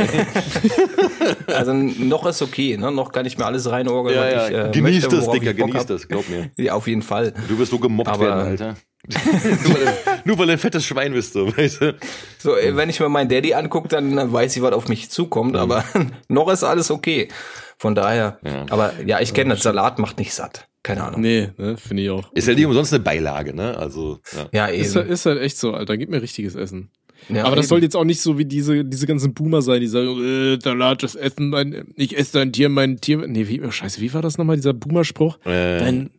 [1.47, 2.91] Also noch ist okay, ne?
[2.91, 3.69] Noch kann ich mir alles
[4.17, 4.39] reinorgeln.
[4.39, 5.87] was ich, äh, genieß möchte, das, Dicker, genieß hab.
[5.87, 6.51] das, glaub mir.
[6.57, 7.33] Ja, auf jeden Fall.
[7.47, 8.75] Du wirst so gemobbt Aber- werden, Alter.
[9.09, 11.95] nur, weil, du- nur weil du ein fettes Schwein bist, so, weißt du?
[12.37, 15.83] So, wenn ich mir meinen Daddy angucke, dann weiß ich, was auf mich zukommt, aber
[16.27, 17.29] noch ist alles okay.
[17.77, 18.65] Von daher, Ja.
[18.69, 20.67] aber ja, ich kenne das, Salat macht nicht satt.
[20.83, 21.21] Keine Ahnung.
[21.21, 22.31] Nee, ne, finde ich auch.
[22.33, 23.77] Ist ja nicht umsonst eine Beilage, ne?
[23.77, 24.49] Also, ja.
[24.51, 24.95] Ja, Ist, eben.
[25.03, 25.97] halt- ist halt echt so, Alter.
[25.97, 26.91] Gib mir richtiges Essen.
[27.27, 27.69] Ja, Aber das eben.
[27.69, 31.03] soll jetzt auch nicht so wie diese, diese ganzen Boomer sein, die sagen, äh, Salat,
[31.03, 33.27] das Essen, mein, ich esse dein Tier, mein Tier.
[33.27, 35.37] Nee, wie, oh, scheiße, wie war das nochmal, dieser Boomer-Spruch?
[35.45, 36.09] Äh, Dein,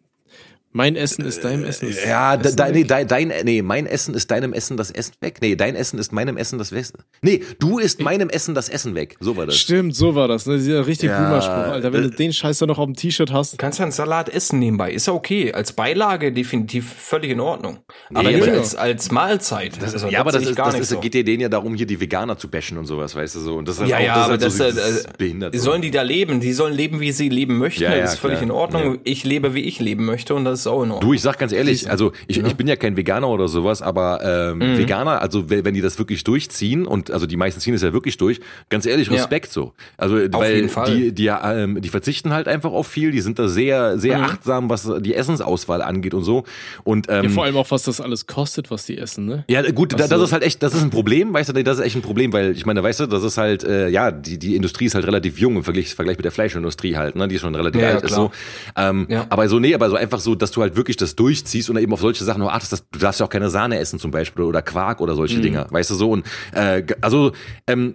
[0.72, 1.88] mein Essen ist deinem Essen.
[1.88, 4.90] Ist Ja, de, Essen de, nee, dein, dein, nee, mein Essen ist deinem Essen das
[4.90, 5.38] Essen weg.
[5.40, 6.98] Nee, dein Essen ist meinem Essen das Essen.
[7.22, 9.16] Nee, du isst meinem Essen das Essen weg.
[9.20, 9.56] So war das.
[9.56, 10.58] Stimmt, so war das, ne?
[10.58, 11.92] Dieser richtig Ja, Boomer-Spruch, Alter.
[11.92, 13.54] Wenn äh, du den Scheiß da noch auf dem T-Shirt hast.
[13.54, 14.92] Du kannst ja einen Salat essen nebenbei.
[14.92, 15.52] Ist ja okay.
[15.52, 17.78] Als Beilage definitiv völlig in Ordnung.
[18.14, 19.80] Aber aber- als, als Mahlzeit.
[19.82, 21.00] Das, Also, ja, aber das ist, gar das nicht ist, so.
[21.00, 23.56] geht dir denen ja darum, hier die Veganer zu bashen und sowas, weißt du so.
[23.56, 25.04] Und das ist halt Ja, auch, ja, das aber ist halt das, so äh, dieses
[25.04, 25.54] äh, behindert.
[25.56, 25.60] so.
[25.62, 26.40] Sollen die da leben?
[26.40, 27.82] Die sollen leben, wie sie leben möchten.
[27.82, 28.44] Ja, ja, das ist völlig klar.
[28.44, 28.94] in Ordnung.
[28.94, 29.00] Ja.
[29.04, 31.08] Ich lebe, wie ich leben möchte und das ist auch in Ordnung.
[31.08, 34.20] Du, ich sag ganz ehrlich, also ich, ich bin ja kein Veganer oder sowas, aber
[34.22, 34.78] ähm, Mhm.
[34.78, 38.16] Veganer, also wenn die das wirklich durchziehen und also die meisten ziehen es ja wirklich
[38.16, 39.14] durch, ganz ehrlich, Ja.
[39.14, 39.72] Respekt so.
[39.96, 40.94] Also weil jeden Fall.
[40.96, 44.24] die die ähm, die verzichten halt einfach auf viel, die sind da sehr sehr Mhm.
[44.24, 46.44] achtsam, was die Essensauswahl angeht und so.
[46.84, 49.44] Und ähm, Ja, vor allem auch, was das alles kostet, was die essen, ne?
[49.48, 51.78] Ja, gut, da, Also- das ist halt echt, das ist ein Problem, weißt du, das
[51.78, 54.38] ist echt ein Problem, weil ich meine, weißt du, das ist halt, äh, ja, die,
[54.38, 57.38] die Industrie ist halt relativ jung im Vergleich, Vergleich mit der Fleischindustrie halt, ne, die
[57.38, 58.30] schon relativ Ja, alt ja, ist so.
[58.76, 59.26] Ähm, Ja.
[59.30, 61.92] Aber so, nee, aber so einfach so, dass du halt wirklich das durchziehst und eben
[61.92, 64.44] auf solche Sachen nur achtest, dass du darfst ja auch keine Sahne essen zum Beispiel
[64.44, 65.42] oder Quark oder solche Mhm.
[65.42, 66.10] Dinger, weißt du so.
[66.10, 67.32] Und äh, also,
[67.66, 67.94] ähm,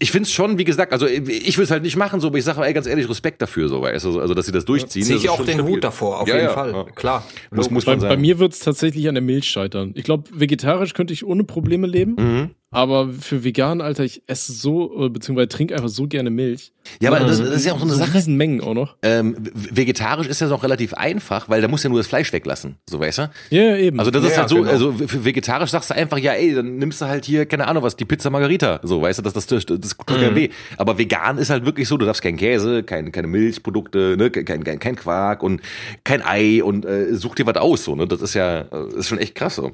[0.00, 2.44] ich find's schon, wie gesagt, also ich will es halt nicht machen, so, aber ich
[2.44, 5.08] sage ey, ganz ehrlich, Respekt dafür, so, weißt du, also dass sie das durchziehen.
[5.08, 5.74] Das ich auch den stabil.
[5.76, 6.72] Hut davor, auf Ja, jeden ja, Fall.
[6.72, 6.84] ja.
[6.84, 7.24] Klar.
[7.52, 9.92] Muss, muss Bei, bei mir wird's tatsächlich an der Milch scheitern.
[9.94, 12.50] Ich glaube, vegetarisch könnte ich ohne Probleme leben, Mhm.
[12.74, 16.72] Aber für vegan, Alter, ich esse so, beziehungsweise trinke einfach so gerne Milch.
[17.00, 18.30] Ja, aber das, das ist ja auch so eine so Sache.
[18.30, 18.96] Mengen auch noch.
[19.02, 22.76] Ähm, vegetarisch ist ja noch relativ einfach, weil da muss ja nur das Fleisch weglassen,
[22.88, 23.30] so weißt du?
[23.50, 23.98] Ja, eben.
[23.98, 24.70] Also das ist Ja, halt so, genau.
[24.70, 27.82] also für vegetarisch sagst du einfach, ja ey, dann nimmst du halt hier, keine Ahnung
[27.82, 30.20] was, die Pizza Margarita, so weißt du, das, das, das, das tut Mhm.
[30.20, 30.48] keinem weh.
[30.76, 34.62] Aber vegan ist halt wirklich so, du darfst kein Käse, kein, keine Milchprodukte, ne, kein,
[34.64, 35.62] kein, kein Quark und
[36.04, 38.06] kein Ei und äh, such dir was aus, so, ne?
[38.06, 39.72] Das ist ja, äh, ist schon echt krass so.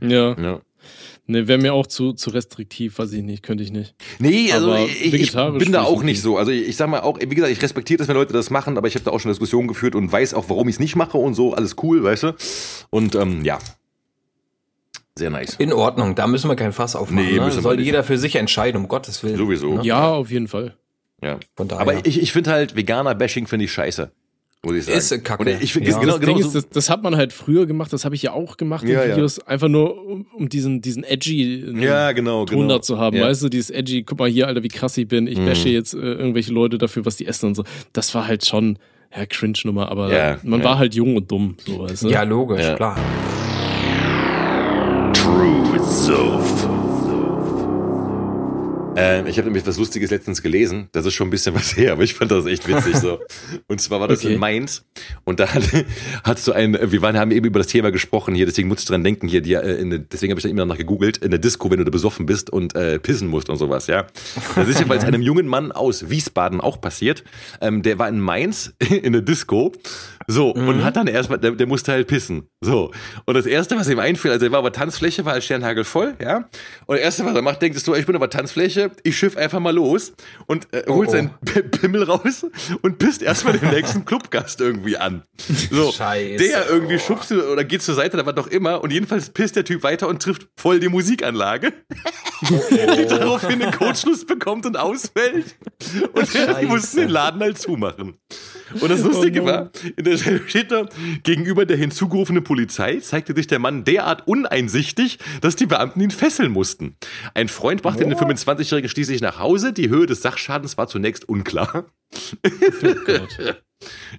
[0.00, 0.60] ja, Ja.
[1.28, 3.94] Ne, wäre mir auch zu, zu restriktiv, weiß ich nicht, könnte ich nicht.
[4.18, 6.36] Nee, also Aber ich, ich bin da auch nicht so.
[6.36, 8.76] Also ich, ich sag mal auch, wie gesagt, ich respektiere das, wenn Leute das machen,
[8.76, 10.96] aber ich habe da auch schon Diskussionen geführt und weiß auch, warum ich es nicht
[10.96, 12.34] mache und so, alles cool, weißt du?
[12.90, 13.58] Und ähm, ja.
[15.16, 15.56] Sehr nice.
[15.58, 17.26] In Ordnung, da müssen wir kein Fass aufmachen.
[17.26, 17.50] Nee, ne?
[17.50, 19.36] Soll jeder für sich entscheiden, um Gottes Willen.
[19.36, 19.74] Sowieso.
[19.74, 19.84] Ne?
[19.84, 20.76] Ja, auf jeden Fall.
[21.20, 21.38] Ja.
[21.56, 21.82] Von daher.
[21.82, 24.12] Aber ich, ich finde halt, Veganer-Bashing finde ich scheiße.
[24.64, 24.98] Muss ich sagen.
[24.98, 25.42] Ist, kacke.
[25.54, 25.98] Und ich finde, Ja.
[26.00, 28.16] genau, das genau Ding so, ist, das, das hat man halt früher gemacht, das habe
[28.16, 29.14] ich ja auch gemacht in Ja, ja.
[29.14, 32.74] Videos, einfach nur um, um diesen, diesen edgy äh, ja, genau, Ton genau.
[32.76, 33.26] da zu haben, ja.
[33.26, 35.46] weißt du, dieses edgy, guck mal hier, Alter, wie krass ich bin, ich Mhm.
[35.46, 37.62] bashe jetzt äh, irgendwelche Leute dafür, was die essen und so.
[37.92, 38.78] Das war halt schon,
[39.16, 40.64] ja, Cringe-Nummer, aber Ja, man ja.
[40.66, 42.08] war halt jung und dumm, so, weißt du.
[42.08, 42.74] ja, logisch, Ja.
[42.74, 42.96] klar.
[45.14, 46.68] True Sof.
[48.98, 50.88] Ähm, ich habe nämlich was Lustiges letztens gelesen.
[50.92, 53.20] Das ist schon ein bisschen was her, aber ich fand das echt witzig so.
[53.66, 54.34] Und zwar war das Okay.
[54.34, 54.84] in Mainz
[55.24, 55.62] und da hat,
[56.24, 58.86] hat so ein, wir waren, haben eben über das Thema gesprochen hier, deswegen muss ich
[58.86, 61.38] dran denken hier, die, äh, in, deswegen habe ich dann immer noch gegoogelt, in der
[61.38, 64.06] Disco, wenn du da besoffen bist und äh, pissen musst und sowas, ja.
[64.56, 67.22] Das ist jedenfalls einem jungen Mann aus Wiesbaden auch passiert.
[67.60, 69.72] Ähm, der war in Mainz in der Disco,
[70.26, 72.48] so, und hat dann erstmal, der, der musste halt pissen.
[72.60, 72.90] So.
[73.24, 76.14] Und das erste, was ihm einfiel, also er war aber Tanzfläche, war halt Sternhagel voll,
[76.20, 76.48] ja.
[76.86, 79.36] Und das erste, was er macht, denkt, ist so, ich bin aber Tanzfläche, ich schiff
[79.36, 80.12] einfach mal los
[80.46, 81.12] und äh, holt oh.
[81.12, 82.46] seinen P- Pimmel raus
[82.82, 85.22] und pisst erstmal den nächsten Clubgast irgendwie an.
[85.70, 85.92] So.
[85.96, 86.36] Scheiße.
[86.42, 88.82] Der irgendwie schubst oder geht zur Seite, da war doch immer.
[88.82, 91.72] Und jedenfalls pisst der Typ weiter und trifft voll die Musikanlage.
[92.48, 95.56] Die daraufhin einen Kurzschluss bekommt und ausfällt.
[96.12, 96.28] Und
[96.60, 98.16] die mussten den Laden halt zumachen.
[98.80, 99.50] Und das Lustige Oh no.
[99.52, 100.86] war, in der Stelle steht da,
[101.22, 106.52] gegenüber der hinzugerufenen Polizei zeigte sich der Mann derart uneinsichtig, dass die Beamten ihn fesseln
[106.52, 106.96] mussten.
[107.34, 109.72] Ein Freund brachte den 25-Jährigen schließlich nach Hause.
[109.72, 111.86] Die Höhe des Sachschadens war zunächst unklar.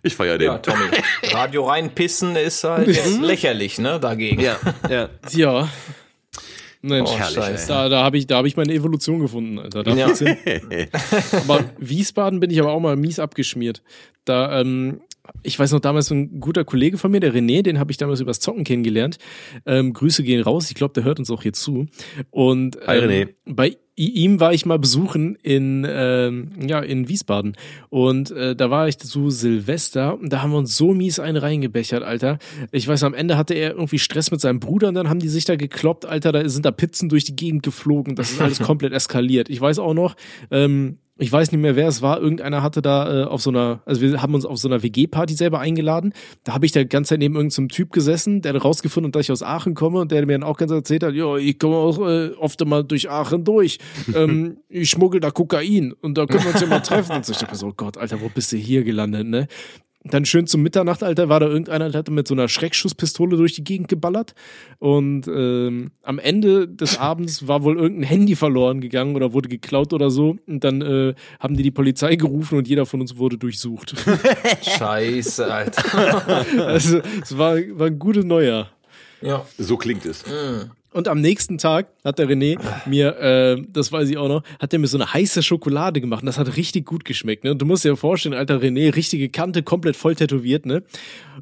[0.03, 0.47] Ich feiere den.
[0.47, 0.85] Ja, Tommy.
[1.31, 4.39] Radio reinpissen ist halt jetzt lächerlich, ne, dagegen.
[4.41, 4.57] ja,
[4.89, 5.09] ja.
[5.31, 5.69] Ja.
[6.81, 7.67] Mensch, Oh, Scheiße.
[7.67, 9.83] da, da habe ich, da hab ich meine Evolution gefunden, Alter.
[9.83, 10.07] Da Ja.
[11.33, 13.81] Aber Wiesbaden bin ich aber auch mal mies abgeschmiert.
[14.23, 15.01] Da, ähm,
[15.43, 18.19] ich weiß noch, damals ein guter Kollege von mir, der René, den habe ich damals
[18.19, 19.17] übers Zocken kennengelernt.
[19.65, 20.69] Ähm, Grüße gehen raus.
[20.69, 21.87] Ich glaube, der hört uns auch hier zu.
[22.29, 23.29] Und ähm, Hi, René.
[23.45, 27.57] bei ihm war ich mal besuchen in, ähm, ja, in Wiesbaden.
[27.89, 31.37] Und äh, da war ich zu Silvester und da haben wir uns so mies einen
[31.37, 32.39] reingebechert, Alter.
[32.71, 35.27] Ich weiß, am Ende hatte er irgendwie Stress mit seinem Bruder und dann haben die
[35.27, 36.31] sich da gekloppt, Alter.
[36.31, 38.15] Da sind da Pizzen durch die Gegend geflogen.
[38.15, 39.49] Das ist alles komplett eskaliert.
[39.49, 40.15] Ich weiß auch noch,
[40.49, 42.21] ähm, ich weiß nicht mehr, wer es war.
[42.21, 45.33] Irgendeiner hatte da äh, auf so einer, also wir haben uns auf so einer WG-Party
[45.33, 46.13] selber eingeladen.
[46.45, 49.31] Da habe ich da ganze Zeit neben irgendeinem Typ gesessen, der hat rausgefunden, dass ich
[49.31, 51.99] aus Aachen komme und der mir dann auch ganz erzählt hat, ja, ich komme auch
[52.07, 53.79] äh, oft mal durch Aachen durch.
[54.15, 57.17] ähm, ich schmuggel da Kokain und da können wir uns ja mal treffen.
[57.17, 59.47] Und so, ich dachte mir so, oh Gott, Alter, wo bist du hier gelandet, ne?
[60.09, 63.53] Dann schön zum Mitternacht, Alter, war da irgendeiner, der hatte mit so einer Schreckschusspistole durch
[63.53, 64.33] die Gegend geballert.
[64.79, 69.93] Und ähm, am Ende des Abends war wohl irgendein Handy verloren gegangen oder wurde geklaut
[69.93, 70.37] oder so.
[70.47, 73.95] Und dann äh, haben die die Polizei gerufen und jeder von uns wurde durchsucht.
[74.61, 76.45] Scheiße, Alter.
[76.65, 78.71] also es war, war ein gutes Neujahr.
[79.21, 79.45] Ja.
[79.57, 80.23] So klingt es.
[80.91, 84.73] Und am nächsten Tag hat der René mir, äh, das weiß ich auch noch, hat
[84.73, 86.23] er mir so eine heiße Schokolade gemacht.
[86.23, 87.43] Und das hat richtig gut geschmeckt.
[87.43, 87.51] Ne?
[87.51, 90.83] Und du musst dir vorstellen, alter René, richtige Kante, komplett voll tätowiert, ne?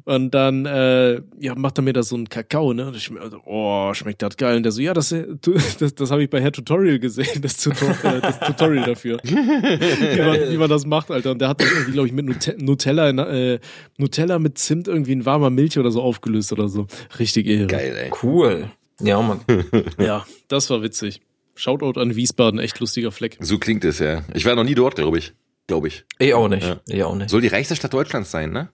[0.04, 2.88] Und dann, äh, ja, macht er mir da so einen Kakao, ne?
[2.88, 4.56] Und ich also, oh, schmeckt das geil.
[4.56, 5.14] Und der so, ja, das,
[5.78, 9.18] das, das habe ich bei Herr Tutorial gesehen, das, Tutor äh, das Tutorial dafür.
[9.22, 11.32] wie, man, wie man das macht, Alter.
[11.32, 13.58] Und der hat das irgendwie, glaube ich, mit Nute Nutella, äh,
[13.96, 16.86] Nutella mit Zimt irgendwie in warmer Milch oder so aufgelöst oder so.
[17.18, 17.66] Richtig irre.
[17.66, 18.10] Geil, ey.
[18.22, 18.70] Cool.
[19.00, 19.40] Ja, Mann.
[19.98, 21.20] Ja, das war witzig.
[21.54, 23.36] Shoutout an Wiesbaden, echt lustiger Fleck.
[23.40, 24.22] So klingt es, ja.
[24.34, 25.32] Ich war noch nie dort, glaube ich.
[25.66, 26.04] Glaube ich.
[26.18, 26.66] Ich auch nicht.
[26.66, 26.80] Ja.
[26.86, 27.30] Ich auch nicht.
[27.30, 28.70] Soll die reichste Stadt Deutschlands sein, ne?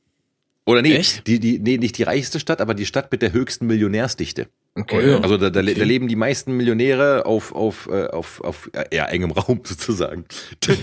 [0.66, 1.26] Oder nee, Echt?
[1.26, 4.48] Die, die, nee, nicht die reichste Stadt, aber die Stadt mit der höchsten Millionärsdichte.
[4.74, 5.10] Okay.
[5.10, 5.20] ja.
[5.20, 9.30] Also da, da, da leben die meisten Millionäre auf, auf, äh, auf, auf ja, engem
[9.32, 10.24] Raum sozusagen.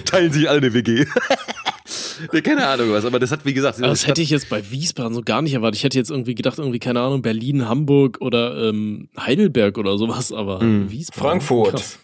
[0.05, 1.05] Teilen sich alle eine WG.
[2.43, 5.13] keine Ahnung was, aber das hat, wie gesagt, Aber das hätte ich jetzt bei Wiesbaden
[5.13, 5.77] so gar nicht erwartet.
[5.77, 10.31] Ich hätte jetzt irgendwie gedacht, irgendwie, keine Ahnung, Berlin, Hamburg oder ähm, Heidelberg oder sowas,
[10.31, 11.21] aber Wiesbaden.
[11.29, 11.71] Frankfurt.
[11.71, 11.99] Krass.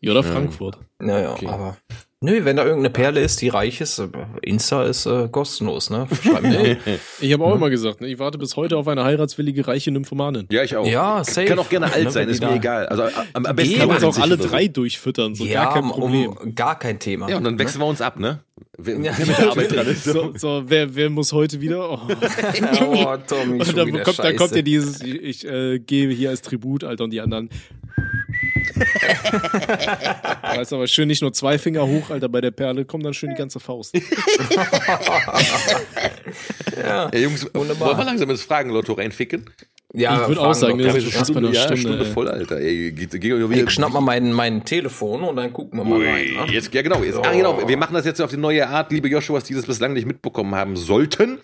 [0.00, 0.78] Ja, oder Frankfurt.
[0.98, 1.76] Naja, aber.
[2.22, 4.08] Nö, wenn da irgendeine Perle ist, die reich ist, äh,
[4.42, 6.06] Insta ist äh, kostenlos, ne?
[6.22, 6.76] Schreib mir.
[7.20, 10.46] Ich habe auch immer gesagt, ne, ich warte bis heute auf eine heiratswillige reiche Nymphomanin.
[10.50, 10.86] ja, ich auch.
[10.86, 11.46] Ja, safe.
[11.46, 12.86] Kann auch gerne alt Ne, sein, ist mir egal.
[12.88, 13.80] Also am, am besten Eben.
[13.80, 16.32] Kann uns auch 80 alle drei durchfüttern, so ja, gar kein Problem.
[16.32, 17.26] um gar kein Thema.
[17.30, 18.40] Ja, und dann wechseln wir uns ab, ne?
[18.78, 19.12] Wer, Ja.
[19.16, 20.04] wer mit der Arbeit dran ist.
[20.04, 21.90] So, so wer, wer muss heute wieder?
[21.90, 22.00] Oh.
[22.08, 26.42] oh, Tommy, Und dann kommt, dann kommt ja dieses, ich, ich äh, gehe hier als
[26.42, 27.50] Tribut, Alter, und die anderen.
[30.42, 33.14] weißt du, aber schön nicht nur zwei Finger hoch, Alter, bei der Perle, kommt dann
[33.14, 33.94] schön die ganze Faust.
[36.76, 37.10] ja.
[37.12, 37.88] Ja, Jungs, Wunderbar.
[37.88, 39.44] wollen wir langsam ins Fragenlotto reinficken?
[39.92, 42.12] Ja, Ich würd fragen auch sagen, so haben fast bei einer ja, Stunde, Stunde ey.
[42.12, 42.58] voll, Alter.
[42.60, 46.00] Ey, geht, geht, geht, Ich schnapp mal mein, mein Telefon und dann gucken wir mal
[46.06, 46.26] rein.
[46.26, 46.52] Ui, Ne?
[46.52, 49.08] jetzt, ja genau, jetzt, ah, genau, wir machen das jetzt auf die neue Art, liebe
[49.08, 51.38] Joshuas, die das bislang nicht mitbekommen haben sollten.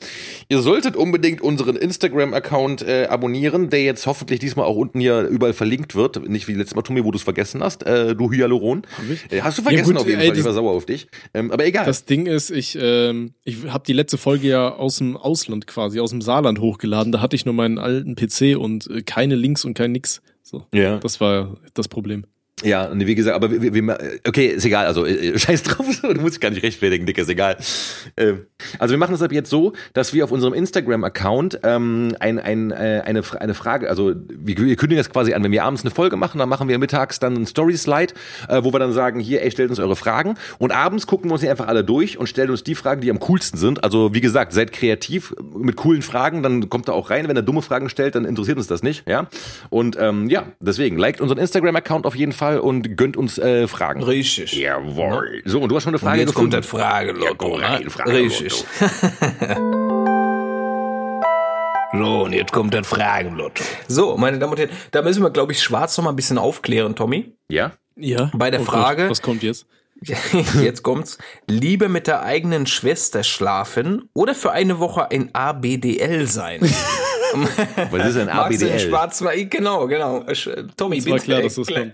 [0.48, 5.52] Ihr solltet unbedingt unseren Instagram-Account äh, abonnieren, der jetzt hoffentlich diesmal auch unten hier überall
[5.52, 6.28] verlinkt wird.
[6.28, 8.82] Nicht wie letztes Mal, Tommy, wo du es vergessen hast, äh, du Hyaluron.
[9.30, 11.08] Äh, hast du vergessen gut, auf jeden ey, Fall, ich das- war sauer auf dich.
[11.34, 11.84] Ähm, aber egal.
[11.86, 15.98] Das Ding ist, ich, ähm, ich habe die letzte Folge ja aus dem Ausland quasi,
[16.00, 17.10] aus dem Saarland hochgeladen.
[17.12, 20.22] Da hatte ich nur meinen alten PC und äh, keine Links und kein nix.
[20.42, 20.64] So.
[20.72, 20.98] ja.
[20.98, 22.24] Das war das Problem.
[22.64, 26.14] Ja, nee, wie gesagt, aber wir, wir- okay, ist egal, also äh, scheiß drauf, du
[26.22, 27.58] musst dich gar nicht rechtfertigen, Dick, ist egal.
[28.16, 28.46] Ähm,
[28.78, 32.70] also wir machen das ab jetzt so, dass wir auf unserem Instagram-Account ähm, ein, ein,
[32.70, 35.90] äh, eine, eine Frage, also wir, wir kündigen das quasi an, wenn wir abends eine
[35.90, 38.14] Folge machen, dann machen wir mittags dann einen Story-Slide,
[38.48, 41.34] äh, wo wir dann sagen, hier, ey, stellt uns eure Fragen und abends gucken wir
[41.34, 43.84] uns die einfach alle durch und stellen uns die Fragen, die am coolsten sind.
[43.84, 47.42] Also wie gesagt, seid kreativ mit coolen Fragen, dann kommt da auch rein, wenn er
[47.42, 49.26] dumme Fragen stellt, dann interessiert uns das nicht, ja.
[49.68, 54.02] Und ähm, ja, deswegen, liked unseren Instagram-Account auf jeden Fall und gönnt uns äh, Fragen.
[54.02, 54.52] Richtig.
[54.54, 55.42] Jawohl.
[55.44, 56.56] So, und du hast schon eine Und Frage jetzt kommt gefunden?
[56.62, 57.24] das Fragelotto.
[57.24, 57.90] Ja, komm rein, ne?
[57.90, 58.24] Fragelotto.
[58.24, 58.52] Richtig.
[61.92, 63.62] so, und jetzt kommt das Fragelotto.
[63.88, 66.38] So, meine Damen und Herren, da müssen wir, glaube ich, schwarz noch mal ein bisschen
[66.38, 67.32] aufklären, Tommy.
[67.48, 67.72] Ja?
[67.96, 68.30] Ja.
[68.34, 69.66] Bei der Oh Gott, Frage- was kommt jetzt?
[70.62, 71.16] Jetzt kommt's.
[71.48, 76.60] Liebe mit der eigenen Schwester schlafen oder für eine Woche ein ABDL sein.
[77.90, 78.78] Was ist ein ABDL?
[78.80, 79.44] schwarz mal?
[79.46, 80.20] Genau, genau.
[80.28, 81.92] Sch- Tommy, Es war bitte klar, dass das kommt.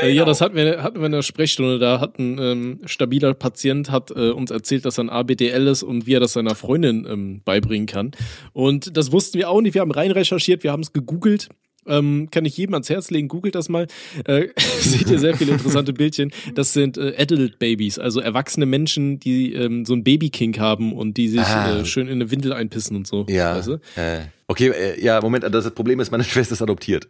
[0.00, 0.28] Äh, ja, auf.
[0.28, 1.78] das hatten wir, hatten wir in der Sprechstunde.
[1.78, 5.82] Da hat ein ähm, stabiler Patient hat äh, uns erzählt, dass er ein ABDL ist
[5.82, 8.12] und wie er das seiner Freundin ähm, beibringen kann.
[8.52, 9.74] Und das wussten wir auch nicht.
[9.74, 11.48] Wir haben rein recherchiert, wir haben es gegoogelt.
[11.86, 13.86] Ähm, kann ich jedem ans Herz legen, googelt das mal.
[14.24, 14.48] Äh,
[14.80, 16.32] seht ihr sehr viele interessante Bildchen.
[16.54, 21.16] Das sind äh, Adult Babies, also erwachsene Menschen, die ähm, so ein Babykink haben und
[21.16, 21.80] die sich Ah.
[21.80, 23.26] äh, schön in eine Windel einpissen und so.
[23.28, 23.56] Ja.
[23.56, 23.72] Weißt du?
[23.96, 27.08] Äh, okay, äh, ja, Moment, das Problem ist, meine Schwester ist adoptiert.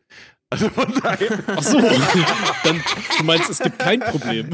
[0.51, 1.39] Also von daher.
[1.47, 2.83] Ach so, dann
[3.19, 4.51] du meinst, es gibt kein Problem.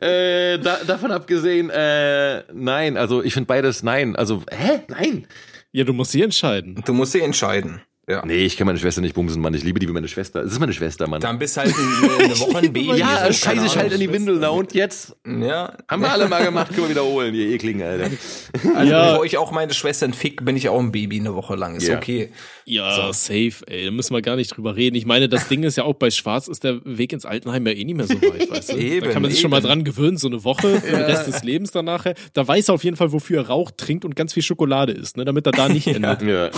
[0.00, 4.16] äh, da, davon abgesehen, äh, nein, also ich finde beides nein.
[4.16, 4.80] Also, hä?
[4.88, 5.26] Nein.
[5.72, 6.82] Ja, du musst sie entscheiden.
[6.86, 7.80] Du musst dich entscheiden.
[8.08, 8.24] Ja.
[8.24, 9.52] Nee, ich kann meine Schwester nicht bumsen, Mann.
[9.52, 10.40] Ich liebe die wie meine Schwester.
[10.42, 11.20] Es ist meine Schwester, Mann.
[11.20, 12.96] Dann bist halt eine, eine Woche ein Baby.
[12.96, 14.38] ja, so, scheiße, ich halt in die Windel.
[14.40, 15.14] Na und jetzt?
[15.26, 18.10] Ja, Haben wir alle mal gemacht, können wir wiederholen, ihr ekligen, Alter.
[18.74, 19.10] also Ja.
[19.10, 21.76] bevor ich auch meine Schwestern fick, bin ich auch ein Baby eine Woche lang.
[21.76, 21.98] Ist Ja.
[21.98, 22.30] okay.
[22.64, 23.86] Ja, safe, ey.
[23.86, 24.96] Da müssen wir gar nicht drüber reden.
[24.96, 27.72] Ich meine, das Ding ist ja auch bei Schwarz ist der Weg ins Altenheim ja
[27.72, 28.74] eh nicht mehr so weit, weißt du?
[28.74, 29.66] da Eben, kann man sich schon mal eben.
[29.66, 32.06] dran gewöhnen, so eine Woche für den Rest des Lebens danach.
[32.32, 35.16] Da weiß er auf jeden Fall, wofür er raucht, trinkt und ganz viel Schokolade isst,
[35.18, 35.24] ne?
[35.26, 36.22] damit er da nicht endet.
[36.22, 36.50] Ja.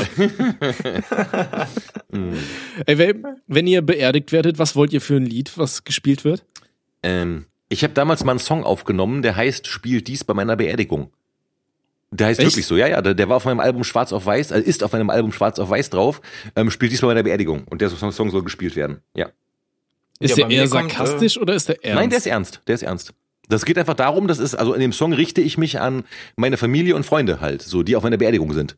[2.86, 6.44] Ey, wenn, wenn ihr beerdigt werdet, was wollt ihr für ein Lied, was gespielt wird?
[7.02, 11.10] Ähm, ich habe damals mal einen Song aufgenommen, der heißt Spielt dies bei meiner Beerdigung.
[12.10, 12.50] Der heißt Echt?
[12.50, 14.82] wirklich so, ja, ja, der, der war auf meinem Album Schwarz auf Weiß, also ist
[14.82, 16.20] auf meinem Album Schwarz auf Weiß drauf,
[16.56, 17.64] ähm, spielt dies bei meiner Beerdigung.
[17.70, 18.98] Und der Song, Song soll gespielt werden.
[19.14, 19.30] Ja.
[20.18, 22.00] Ist Ja, der eher mir kommt, sarkastisch oder ist der ernst?
[22.00, 23.14] Nein, der ist ernst, der ist ernst.
[23.48, 26.04] Das geht einfach darum, das ist, also in dem Song richte ich mich an
[26.36, 28.76] meine Familie und Freunde halt, so, die auf meiner Beerdigung sind.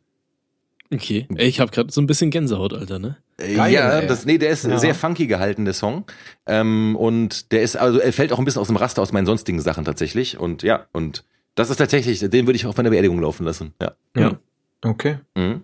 [0.93, 1.27] Okay.
[1.35, 3.17] Ey, ich habe gerade so ein bisschen Gänsehaut, Alter, ne?
[3.37, 4.07] Äh, Geil, ja, ey.
[4.07, 4.77] das, nee, der ist Ja.
[4.77, 6.05] sehr funky gehalten, der Song.
[6.45, 9.25] Ähm, und der ist, also er fällt auch ein bisschen aus dem Raster aus meinen
[9.25, 10.37] sonstigen Sachen tatsächlich.
[10.39, 11.23] Und ja, und
[11.55, 13.73] das ist tatsächlich, den würde ich auf meiner Beerdigung laufen lassen.
[13.81, 13.93] Ja.
[14.15, 14.37] Ja.
[14.83, 15.17] Okay.
[15.35, 15.61] Mhm.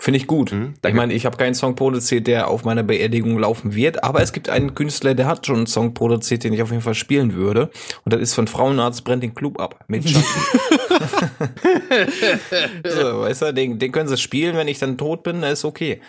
[0.00, 0.52] Finde ich gut.
[0.52, 4.22] Mhm, ich meine, ich habe keinen Song produziert, der auf meiner Beerdigung laufen wird, aber
[4.22, 6.94] es gibt einen Künstler, der hat schon einen Song produziert, den ich auf jeden Fall
[6.94, 7.70] spielen würde.
[8.06, 9.84] Und das ist von Frauenarzt brennt den Club ab.
[9.88, 10.08] Mit
[12.84, 16.00] so, weißt du, den, den können sie spielen, wenn ich dann tot bin, ist okay.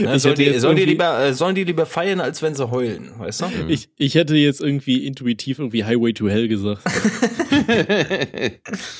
[0.00, 3.12] Ne, sollen, die, sollen, die lieber, äh, sollen die lieber feiern, als wenn sie heulen,
[3.16, 3.46] weißt du?
[3.68, 6.82] Ich, ich hätte jetzt irgendwie intuitiv irgendwie Highway to Hell gesagt.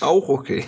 [0.00, 0.64] Auch okay.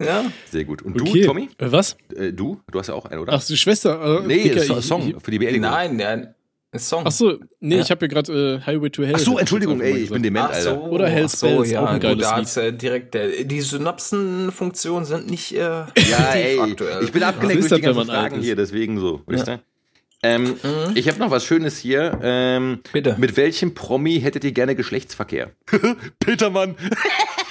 [0.00, 0.24] Ja.
[0.50, 0.82] Sehr gut.
[0.82, 1.20] Und Okay.
[1.22, 1.48] du, Tommy?
[1.58, 1.96] Äh, Was?
[2.16, 2.60] Äh, du?
[2.70, 3.32] Du hast ja auch einen, oder?
[3.34, 4.20] Ach, die Schwester.
[4.22, 5.70] Äh, nee, Dicker, so, Song Ich, für die Beerdigung.
[5.70, 6.34] Nein, der ein
[6.76, 7.04] Song.
[7.06, 7.82] ach so, nee, Ja.
[7.82, 9.12] ich habe ja gerade äh, Highway to Hell.
[9.14, 10.82] Ach so, Entschuldigung, ey, ich bin dement, Ach so, Alter.
[10.90, 12.74] Oder Hell's so, Bells, ja, auch ein geiles da Lied.
[12.74, 15.84] äh, direkt, äh, die Synapsenfunktionen sind nicht äh, Ja,
[16.34, 17.04] ey, aktuell.
[17.04, 19.60] ich bin abgelenkt durch die ganzen Fragen hier, deswegen so, wisst ihr?
[20.24, 20.92] Ähm, Mhm.
[20.96, 22.18] Ich habe noch was Schönes hier.
[22.22, 23.14] Ähm, Bitte.
[23.18, 25.50] Mit welchem Promi hättet ihr gerne Geschlechtsverkehr?
[26.18, 26.74] Petermann.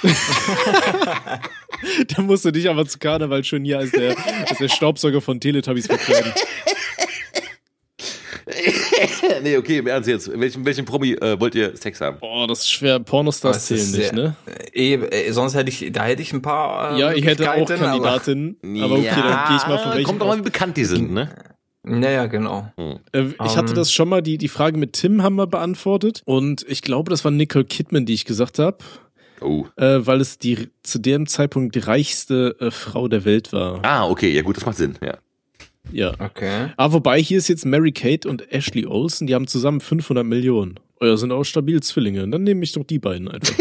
[2.16, 4.16] Da musst du dich aber zu Karneval schon hier als der,
[4.48, 6.32] als der Staubsauger von Teletubbies verkleiden.
[9.42, 10.30] nee, okay, im Ernst jetzt.
[10.38, 12.18] Welchen, welchen Promi äh, wollt ihr Sex haben?
[12.20, 12.98] Boah, das ist schwer.
[13.00, 14.36] Pornostars Das ist zählen nicht, ne?
[14.72, 16.96] Eh, äh, sonst hätte ich, da hätte ich ein paar.
[16.96, 18.56] Äh, Ja, ich hätte auch Möglichkeiten, aber- Kandidatinnen.
[18.82, 20.04] Aber, okay, dann gehe ich mal von welchen.
[20.06, 21.30] Kommt doch mal, wie bekannt die sind, ne?
[21.86, 22.72] Naja, genau.
[23.12, 23.74] Äh, ich hatte Ähm.
[23.74, 26.22] das schon mal, die, die Frage mit Tim haben wir beantwortet.
[26.24, 28.78] Und ich glaube, das war Nicole Kidman, die ich gesagt habe.
[29.44, 29.66] Oh.
[29.76, 33.84] Äh, weil es die zu dem Zeitpunkt die reichste äh, Frau der Welt war.
[33.84, 35.18] Ah, okay, ja gut, das macht Sinn, ja.
[35.92, 36.14] Ja.
[36.18, 36.72] Okay.
[36.76, 40.80] Ah, wobei hier ist jetzt Mary Kate und Ashley Olsen, die haben zusammen 500 Millionen.
[41.00, 42.26] Euer sind auch stabil Zwillinge.
[42.26, 43.54] Dann nehme ich doch die beiden einfach.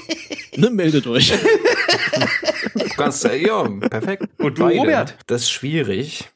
[0.56, 1.32] ne, meldet euch.
[2.96, 4.28] Ganz, ja, perfekt.
[4.38, 5.16] Und du, Robert?
[5.26, 6.30] Das ist schwierig.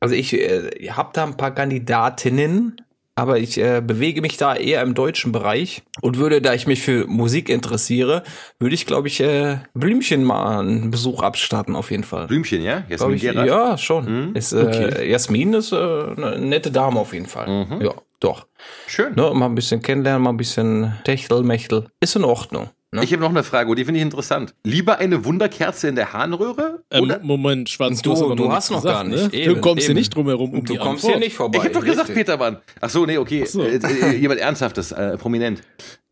[0.00, 2.76] Also ich äh, habe da ein paar Kandidatinnen,
[3.16, 6.82] aber ich äh, bewege mich da eher im deutschen Bereich und würde, da ich mich
[6.82, 8.22] für Musik interessiere,
[8.58, 12.26] würde ich, glaube ich, äh, Blümchen mal einen Besuch abstatten, auf jeden Fall.
[12.26, 12.82] Blümchen, ja?
[12.88, 13.46] Jasmin ich, Gerard?
[13.46, 14.34] ja, schon.
[14.34, 15.10] Ist, äh, Okay.
[15.10, 17.66] Jasmin ist äh, eine nette Dame auf jeden Fall.
[17.80, 17.92] Ja.
[18.20, 18.46] Doch.
[18.86, 19.14] Schön.
[19.14, 21.88] Ne, mal ein bisschen kennenlernen, mal ein bisschen Techtelmechtel.
[22.00, 22.70] Ist in Ordnung.
[22.94, 23.04] Ne?
[23.04, 24.54] Ich habe noch eine Frage, und die finde ich interessant.
[24.64, 26.82] Lieber eine Wunderkerze in der Harnröhre?
[26.90, 27.18] Ähm, oder?
[27.22, 29.32] Moment, Schwarz, du, Du- hast aber du noch hast noch gar gesagt, nicht.
[29.34, 29.40] Ne?
[29.46, 29.98] Eben, du kommst hier eben.
[29.98, 31.24] nicht drum herum um du die kommst hier Antwort.
[31.24, 31.58] nicht vorbei.
[31.58, 32.26] Ich habe doch gesagt, richtig.
[32.26, 32.58] Petermann.
[32.80, 33.44] Ach so, nee, okay.
[33.46, 33.62] so.
[33.62, 35.62] Äh, äh, jemand Ernsthaftes, äh, prominent.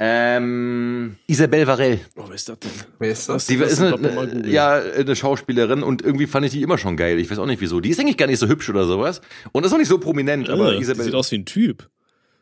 [0.01, 2.01] Ähm, Isabelle Varell.
[2.17, 2.71] Oh, wer ist das denn?
[2.99, 3.47] Wer ist das?
[3.47, 4.51] Die Lass ist eine, googeln.
[4.51, 7.19] ja, eine Schauspielerin und irgendwie fand ich die immer schon geil.
[7.21, 7.81] Ich weiß auch nicht wieso.
[7.81, 9.21] Die ist eigentlich gar nicht so hübsch oder sowas.
[9.53, 11.89] Und ist auch nicht so prominent, aber Äh, die sieht aus wie ein Typ.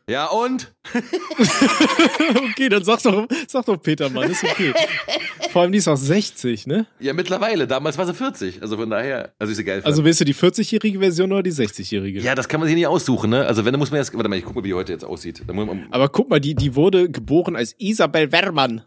[0.09, 0.73] Ja, und?
[2.51, 4.73] okay, dann sag doch, sag doch Peter, Mann, ist okay.
[5.51, 6.85] Vor allem die ist auch 60, ne?
[6.99, 7.67] Ja, mittlerweile.
[7.67, 8.61] Damals war sie 40.
[8.61, 9.85] Also von daher, also ich sie geil fand.
[9.85, 12.19] Also willst du die 40-jährige Version oder die 60-jährige?
[12.21, 13.45] ja, das kann man sich nicht aussuchen, ne?
[13.45, 15.05] Also wenn, dann muss man jetzt, warte mal, ich guck mal, wie die heute jetzt
[15.05, 15.43] aussieht.
[15.51, 18.81] Man, Aber guck mal, die, die wurde geboren als Isabel Wermann.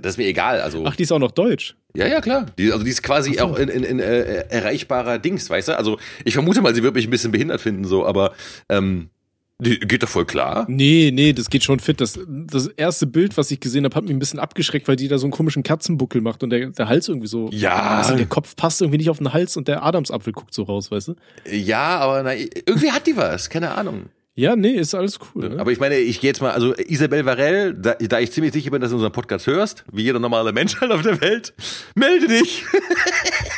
[0.00, 0.84] das ist mir egal, also.
[0.86, 1.76] Ach, die ist auch noch deutsch.
[1.94, 2.46] Ja, ja, klar.
[2.58, 5.78] Die, also die ist quasi auch in, in, in äh, erreichbarer Dings, weißt du?
[5.78, 8.34] Also ich vermute mal, sie wird mich ein bisschen behindert finden, so, aber
[8.68, 9.10] ähm,
[9.60, 10.66] die geht doch voll klar.
[10.68, 12.00] Nee, nee, das geht schon fit.
[12.00, 15.08] Das, das erste Bild, was ich gesehen habe, hat mich ein bisschen abgeschreckt, weil die
[15.08, 17.48] da so einen komischen Katzenbuckel macht und der, der Hals irgendwie so.
[17.52, 17.98] Ja.
[17.98, 20.92] Also der Kopf passt irgendwie nicht auf den Hals und der Adamsapfel guckt so raus,
[20.92, 21.14] weißt du?
[21.50, 24.10] Ja, aber na, irgendwie hat die was, keine Ahnung.
[24.38, 25.48] Ja, nee, ist alles cool.
[25.48, 25.58] Ne?
[25.58, 28.70] Aber ich meine, ich gehe jetzt mal, also Isabel Varell, da, da ich ziemlich sicher
[28.70, 31.52] bin, dass du unseren Podcast hörst, wie jeder normale Mensch halt auf der Welt,
[31.96, 32.64] melde dich.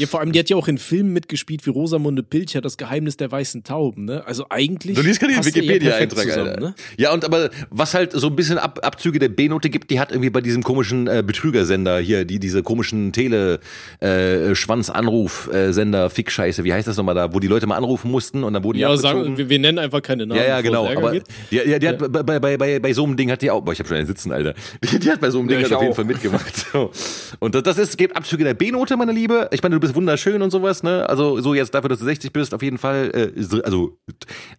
[0.00, 3.18] Ja, vor allem, die hat ja auch in Filmen mitgespielt wie Rosamunde Pilcher, das Geheimnis
[3.18, 4.26] der weißen Tauben, ne?
[4.26, 4.96] Also eigentlich.
[4.96, 6.60] Du liest gerade den ja Wikipedia-Eintrag, Alter.
[6.60, 6.74] ne?
[6.96, 10.10] Ja, und aber was halt so ein bisschen Ab Abzüge der B-Note gibt, die hat
[10.10, 13.60] irgendwie bei diesem komischen äh, Betrügersender hier, die diese komischen Tele
[14.00, 18.54] äh, Schwanz-Anruf-Sender, Fick-Scheiße, wie heißt das nochmal da, wo die Leute mal anrufen mussten und
[18.54, 20.40] dann wurden die Ja, sagen, wir, wir nennen einfach keine Namen.
[20.40, 20.88] Ja, ja, genau.
[20.88, 21.28] Aber gibt.
[21.50, 23.60] die, die, die hat bei, bei, bei, bei, bei so einem Ding hat die auch,
[23.60, 24.54] boah, ich habe schon einen Sitzen, Alter.
[24.82, 25.94] Die, die hat bei so einem Ding Ja, auf jeden.
[25.94, 26.66] Fall mitgemacht.
[26.72, 26.92] So.
[27.40, 29.48] Und das, das ist, gibt Abzüge der B-Note, meine Liebe.
[29.50, 31.08] Ich meine, du bist wunderschön und sowas, ne?
[31.08, 33.32] Also so jetzt dafür, dass du 60 bist, auf jeden Fall.
[33.36, 33.98] Äh, also,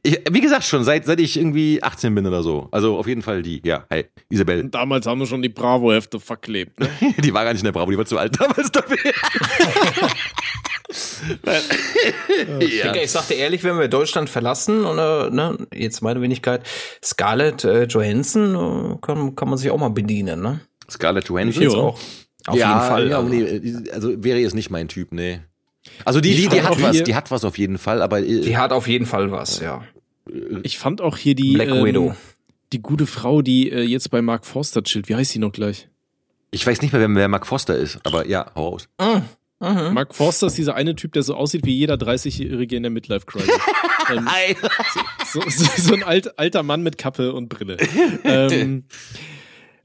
[0.03, 2.67] ich, wie gesagt, schon seit, seit ich irgendwie 18 bin oder so.
[2.71, 3.61] Also auf jeden Fall die.
[3.65, 4.69] Ja, hey, Isabel.
[4.69, 6.79] Damals haben wir schon die Bravo-Hefte verklebt.
[6.79, 6.89] Ne?
[7.17, 8.97] Die war gar nicht in der Bravo, die war zu alt damals dafür.
[12.59, 12.59] ja.
[12.59, 16.65] Digga, ich sagte ehrlich, wenn wir Deutschland verlassen und äh, ne, jetzt meine Wenigkeit,
[17.03, 20.61] Scarlett äh, Johansson äh, kann, kann man sich auch mal bedienen, ne?
[20.89, 21.63] Scarlett Johansson.
[21.63, 21.69] Ja.
[21.69, 21.99] Auch.
[22.47, 23.09] Auf ja, jeden Fall.
[23.09, 23.29] Ja, also.
[23.29, 25.39] nee, also wäre jetzt nicht mein Typ, nee.
[26.05, 28.41] Also die, die, die hat was, hier- die hat was auf jeden Fall, aber äh,
[28.41, 29.83] Die hat auf jeden Fall was, ja.
[30.63, 32.15] Ich fand auch hier die, Black ähm, Widow.
[32.71, 35.09] die gute Frau, die äh, jetzt bei Mark Forster chillt.
[35.09, 35.87] Wie heißt die noch gleich?
[36.51, 38.89] ich weiß nicht mehr, wer, wer Mark Foster ist, aber ja, hau raus.
[38.99, 39.93] Mhm.
[39.93, 43.49] Mark Forster ist dieser eine Typ, der so aussieht wie jeder 30-Jährige in der Midlife-Crisis.
[44.09, 44.27] ähm,
[45.25, 47.77] so, so, so ein alt, alter Mann mit Kappe und Brille.
[48.23, 48.83] ähm,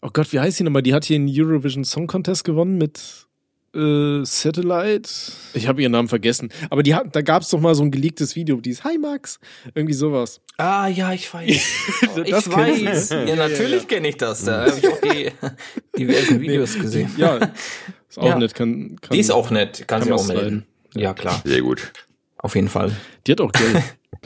[0.07, 0.83] oh Gott, wie heißt die nochmal?
[0.83, 3.27] Die hat hier einen Eurovision Song Contest gewonnen mit
[3.75, 5.11] äh, Satellite.
[5.55, 6.51] Ich habe ihren Namen vergessen.
[6.71, 8.97] Aber die hat, da gab es doch mal so ein geleaktes Video, die ist Hi
[8.99, 9.39] Max.
[9.75, 10.41] Irgendwie sowas.
[10.57, 11.73] Ah, ja, ich weiß.
[12.17, 13.11] Oh, ich weiß.
[13.11, 13.29] ne?
[13.31, 14.45] Ja, natürlich kenne ich das.
[14.45, 15.31] Da habe ich auch die
[15.99, 17.11] diversen Videos gesehen.
[17.17, 17.37] Ja,
[18.09, 18.39] ist auch Ja.
[18.39, 18.55] nett.
[18.55, 20.65] Kann, kann, Die ist auch nett, kann, kann sie auch melden.
[20.95, 21.93] Ja, klar, Sehr gut.
[22.39, 22.97] auf jeden Fall.
[23.27, 23.83] Die hat auch Geld.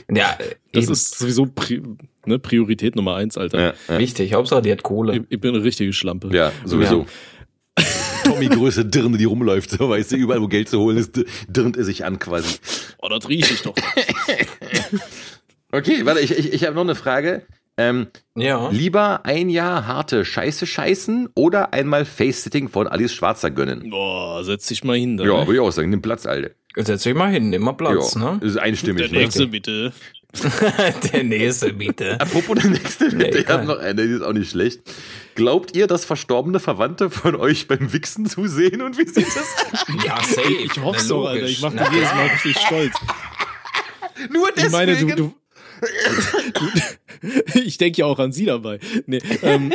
[0.09, 0.37] Ja,
[0.71, 0.93] Das eben.
[0.93, 1.81] ist sowieso Pri
[2.25, 3.59] ne, Priorität Nummer eins, Alter.
[3.59, 3.99] Ja, ja.
[3.99, 4.33] wichtig.
[4.33, 5.15] Hauptsache, die hat Kohle.
[5.17, 6.29] Ich, ich bin eine richtige Schlampe.
[6.35, 7.05] ja sowieso.
[8.23, 11.75] Tommy Größe Dirne, die rumläuft, so weißt du, überall wo Geld zu holen ist, dirnt
[11.77, 12.57] er sich an quasi.
[13.01, 13.73] Oh, das rieche ich doch.
[15.71, 17.43] Okay, warte, ich, ich, ich habe noch eine Frage.
[17.77, 18.69] Ähm, Ja.
[18.71, 23.89] lieber ein Jahr harte Scheiße scheißen oder einmal Face-Sitting von Alice Schwarzer gönnen?
[23.89, 25.23] Boah, setz dich mal hin da.
[25.23, 25.47] Ja, ne?
[25.47, 26.49] würde ich auch sagen, nimm Platz, Alter.
[26.75, 28.39] Setz dich mal hin, nimm mal Platz, ja, ne?
[28.45, 29.09] ist einstimmig.
[29.09, 29.93] Der nächste bitte.
[31.13, 32.19] Der nächste, bitte.
[32.19, 34.81] Apropos der nächste, Nee, ich habe noch eine, die ist auch nicht schlecht.
[35.35, 39.55] Glaubt ihr, dass verstorbene Verwandte von euch beim Wichsen zusehen und wie sieht das?
[40.05, 40.51] Ja, safe.
[40.51, 41.45] Ich hoffe Na, so, Alter.
[41.45, 42.93] Ich mach Na, mich jedes Mal richtig stolz.
[44.29, 44.67] Nur deswegen.
[44.67, 45.33] Ich meine, du, du
[47.65, 48.79] ich denke ja auch an sie dabei.
[49.05, 49.71] Nee, ähm,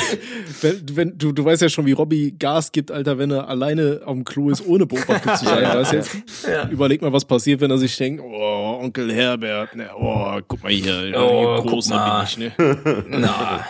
[0.60, 4.02] wenn, wenn, du, du weißt ja schon, wie Robby Gas gibt, Alter, wenn er alleine
[4.06, 5.64] am Klo ist, ohne Beobachtung zu sein.
[5.64, 6.16] Weißt jetzt?
[6.48, 6.68] Ja.
[6.68, 10.72] Überleg mal, was passiert, wenn er sich denkt, oh, Onkel Herbert, ne, oh, guck mal
[10.72, 12.52] hier, Oh, groß bin ich, ne?
[13.08, 13.66] Na.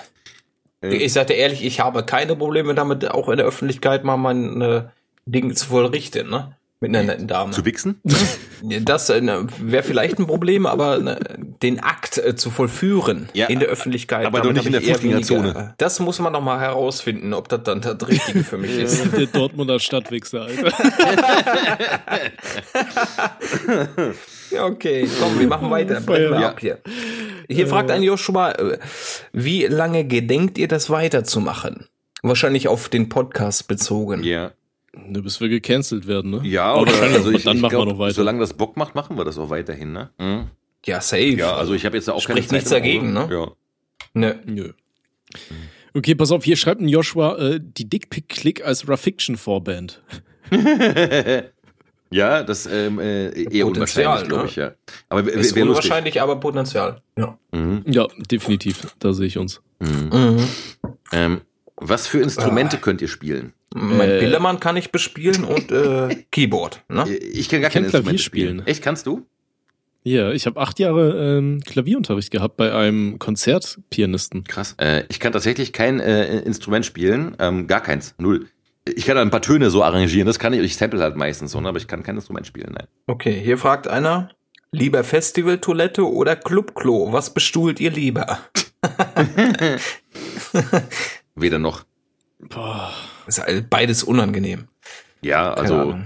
[0.82, 4.84] Ich sagte ehrlich, ich habe keine Probleme damit, auch in der Öffentlichkeit mal mein äh,
[5.26, 6.56] Ding zu vollrichten, ne?
[6.82, 7.52] Mit einer netten Dame.
[7.52, 8.00] Zu wichsen?
[8.62, 9.20] Das äh,
[9.60, 11.18] wäre vielleicht ein Problem, aber ne,
[11.62, 14.24] den Akt äh, zu vollführen Ja, in der Öffentlichkeit.
[14.26, 15.72] aber doch nicht in der Fußgängerzone.
[15.72, 19.14] äh, Das muss man noch mal herausfinden, ob das dann das Richtige für mich ist.
[19.14, 20.72] Der Dortmunder Stadtwichser, Alter.
[24.50, 26.00] Ja, okay, komm, wir machen weiter.
[26.00, 26.48] Brechen wir Ja.
[26.48, 26.78] ab hier.
[27.48, 28.78] Hier fragt ein Joshua, äh,
[29.32, 31.86] wie lange gedenkt ihr das weiterzumachen?
[32.22, 34.24] Wahrscheinlich auf den Podcast bezogen.
[34.24, 34.50] Ja.
[34.96, 36.40] Ne, bis wir gecancelt werden, ne?
[36.44, 38.14] Ja, Aber oder wahrscheinlich, also ich, dann ich machen glaub, wir noch weiter.
[38.14, 40.10] Solange das Bock macht, machen wir das auch weiterhin, ne?
[40.18, 40.46] Mhm.
[40.84, 41.22] Ja, safe.
[41.36, 43.28] Ja, also ich habe jetzt auch keine Spricht Zeit nichts dagegen, ne?
[43.30, 43.52] Ja.
[44.14, 44.34] Nö.
[44.46, 44.72] Nö.
[45.94, 50.02] Okay, pass auf, hier schreibt ein Joshua äh, die Dickpick-Click als Rafiction-Vorband.
[52.12, 53.68] Ja, das ähm, äh, eher Potenzial,
[54.24, 54.48] unwahrscheinlich, glaube ne?
[54.48, 54.72] ich, ja.
[55.08, 55.62] Aber Ist wär lustig.
[55.62, 57.00] unwahrscheinlich, aber Potenzial.
[57.16, 57.38] Ja.
[57.52, 57.84] Mhm.
[57.86, 58.96] Ja, definitiv.
[58.98, 59.62] Da sehe ich uns.
[59.78, 60.44] Mhm.
[61.12, 61.40] Ähm,
[61.76, 62.80] was für Instrumente Ah.
[62.80, 63.52] könnt ihr spielen?
[63.74, 64.18] Mein Äh.
[64.18, 66.82] Pillemann kann ich bespielen und äh, Keyboard.
[66.88, 67.08] Ne?
[67.16, 68.48] Ich kann gar Ich kann keine Instrumente Klavier spielen.
[68.58, 68.66] spielen.
[68.66, 69.26] Echt, kannst du?
[70.02, 74.44] Ja, ich habe acht Jahre ähm, Klavierunterricht gehabt bei einem Konzertpianisten.
[74.44, 74.74] Krass.
[74.78, 78.46] Äh, ich kann tatsächlich kein äh, Instrument spielen, ähm, gar keins, null.
[78.88, 81.60] Ich kann ein paar Töne so arrangieren, das kann ich, ich sample halt meistens so,
[81.60, 82.86] ne, aber ich kann kein Instrument spielen, nein.
[83.06, 84.30] Okay, hier fragt einer,
[84.72, 87.12] lieber Festivaltoilette oder Clubklo?
[87.12, 88.38] Was bestuhlt ihr lieber?
[91.34, 91.84] Weder noch.
[92.48, 92.92] Boah.
[93.26, 94.68] Ist halt beides unangenehm.
[95.22, 95.98] Ja, also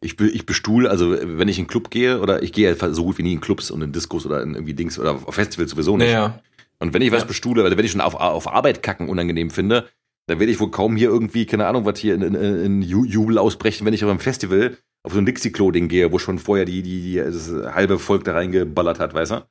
[0.00, 3.04] ich, ich bestuhl, also wenn ich in einen Club gehe oder ich gehe halt so
[3.04, 5.70] gut wie nie in Clubs und in Discos oder in irgendwie Dings oder auf Festivals
[5.70, 6.08] sowieso nicht.
[6.08, 6.40] Naja,
[6.80, 7.26] Und wenn ich was Ja.
[7.28, 9.88] bestuhle, oder wenn ich schon auf, auf Arbeit kacken unangenehm finde,
[10.26, 13.06] dann werde ich wohl kaum hier irgendwie, keine Ahnung, was hier in, in, in Ju-
[13.06, 16.64] Jubel ausbrechen, wenn ich auf einem Festival auf so ein Dixie-Klo-Ding gehe, wo schon vorher
[16.64, 19.46] die, die, die das halbe Volk da reingeballert hat, weißt du?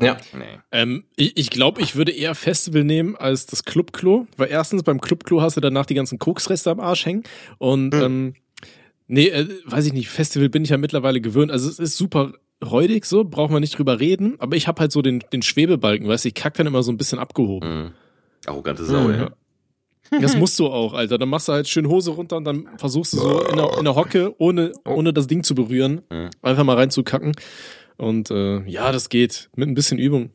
[0.00, 0.16] Ja.
[0.32, 0.44] Nee.
[0.70, 5.00] Ähm, ich ich glaube, ich würde eher Festival nehmen als das Clubklo, weil erstens beim
[5.00, 7.24] Clubklo hast du danach die ganzen Koksreste am Arsch hängen
[7.58, 8.34] und ähm,
[9.08, 11.50] nee, äh, weiß ich nicht, Festival bin ich ja mittlerweile gewöhnt.
[11.50, 12.32] Also es ist super
[12.64, 16.06] räudig so, braucht man nicht drüber reden, aber ich habe halt so den, den Schwebebalken,
[16.06, 17.68] weißt du, ich kack dann immer so ein bisschen abgehoben.
[17.86, 17.90] Mhm.
[18.46, 19.14] Arrogante Sau, Mhm.
[19.14, 19.30] ja.
[20.20, 21.16] Das musst du auch, Alter.
[21.16, 23.84] Dann machst du halt schön Hose runter und dann versuchst du so in der, in
[23.84, 26.28] der Hocke, ohne, ohne das Ding zu berühren, Mhm.
[26.42, 27.32] einfach mal reinzukacken.
[28.02, 29.48] Und äh, ja, das geht.
[29.54, 30.30] Mit ein bisschen Übung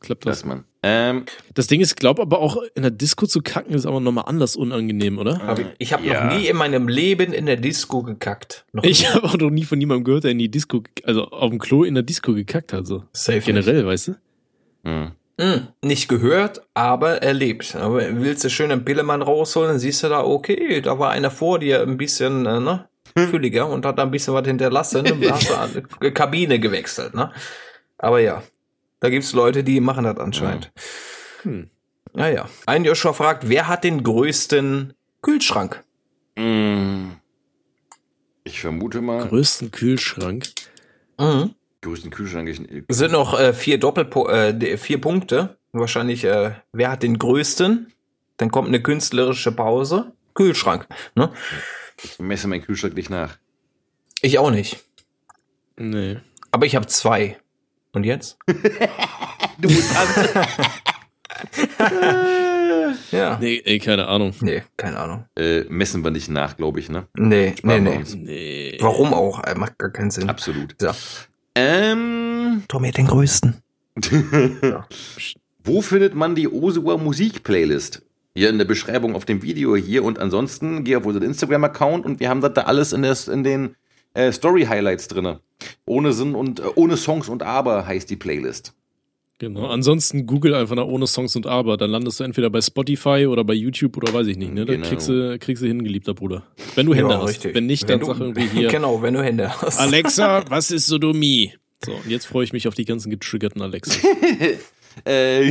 [0.00, 0.38] klappt das.
[0.38, 0.64] Das, Mann.
[0.82, 1.24] Ähm,
[1.54, 4.56] Das Ding ist, glaub aber auch in der Disco zu kacken ist aber nochmal anders
[4.56, 5.38] unangenehm, oder?
[5.46, 6.24] Hab ich ich habe Ja.
[6.24, 8.64] noch nie in meinem Leben in der Disco gekackt.
[8.72, 11.50] Noch Ich habe auch noch nie von niemandem gehört, der in die Disco, also auf
[11.50, 12.86] dem Klo in der Disco gekackt hat.
[12.86, 13.04] So.
[13.12, 14.12] Safe Generell, weißt du?
[14.84, 15.00] mh.
[15.04, 15.12] Nicht.
[15.40, 17.74] Hm, nicht gehört, aber erlebt.
[17.74, 21.30] Aber willst du schön einen Pillemann rausholen, dann siehst du da, okay, da war einer
[21.30, 22.88] vor dir ein bisschen, äh, ne?
[23.16, 25.54] Fülliger und hat da ein bisschen was hinterlassen und hast du
[26.00, 27.32] eine Kabine gewechselt, ne?
[27.98, 28.42] Aber ja,
[29.00, 30.72] da gibt's Leute, die machen das anscheinend.
[31.42, 31.70] Hm.
[32.12, 32.48] Naja.
[32.66, 35.82] Ein Joshua fragt, wer hat den größten Kühlschrank?
[36.36, 37.12] Mm.
[38.44, 40.46] Ich vermute mal, Größten Kühlschrank.
[41.18, 41.54] Mhm.
[41.80, 42.48] größten Kühlschrank.
[42.48, 45.56] Ich, Es sind noch äh, vier Doppelpo äh, vier Punkte.
[45.72, 47.92] Wahrscheinlich, äh, wer hat den größten?
[48.36, 50.12] Dann kommt eine künstlerische Pause.
[50.34, 50.86] Kühlschrank.
[51.14, 51.32] Ne?
[52.02, 53.38] Ich messe meinen Kühlschrank nicht nach.
[54.20, 54.78] Ich auch nicht.
[55.76, 56.18] Nee.
[56.50, 57.38] Aber ich habe zwei.
[57.92, 58.38] Und jetzt?
[59.56, 59.94] Du musst
[63.12, 63.38] Ja.
[63.40, 64.34] Nee, ey, keine Ahnung.
[64.40, 65.26] Nee, keine Ahnung.
[65.36, 67.06] äh, messen wir nicht nach, glaube ich, ne?
[67.16, 68.02] Nee, nee, Sparen nee.
[68.16, 68.78] Nee.
[68.80, 69.44] Warum auch?
[69.44, 70.28] Äh, Macht gar keinen Sinn.
[70.28, 70.74] Absolut.
[70.80, 70.90] So.
[71.54, 73.62] Ähm, Tommy hat den größten.
[75.64, 78.02] wo findet man die Osua Musik-Playlist?
[78.36, 82.18] Hier in der Beschreibung auf dem Video hier und ansonsten geh auf unseren Instagram-Account und
[82.18, 83.76] wir haben das da alles in, des, in den
[84.14, 85.38] äh, Story-Highlights drinne.
[85.86, 88.74] Ohne Sinn und äh, ohne Songs und Aber heißt die Playlist.
[89.38, 89.66] Genau.
[89.68, 91.76] Ansonsten google einfach nach ohne Songs und Aber.
[91.76, 94.52] Dann landest du entweder bei Spotify oder bei YouTube oder weiß ich nicht.
[94.52, 94.64] Ne?
[94.64, 94.88] Da Genau.
[94.88, 96.42] kriegst, du, kriegst du hin, geliebter Bruder.
[96.74, 97.44] Wenn du Hände hast.
[97.54, 98.68] Wenn nicht, dann Wenn sag du- irgendwie hier.
[98.68, 99.78] Genau, wenn du Hände hast.
[99.78, 101.52] Alexa, was ist Sodomie?
[101.84, 104.00] So, und jetzt freue ich mich auf die ganzen getriggerten Alexa.
[105.04, 105.50] Äh,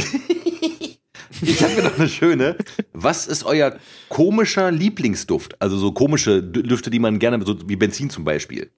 [1.41, 2.55] ich habe mir noch eine schöne.
[2.93, 3.75] Was ist euer
[4.09, 5.61] komischer Lieblingsduft?
[5.61, 8.69] Also so komische Düfte, die man gerne, so wie Benzin zum Beispiel.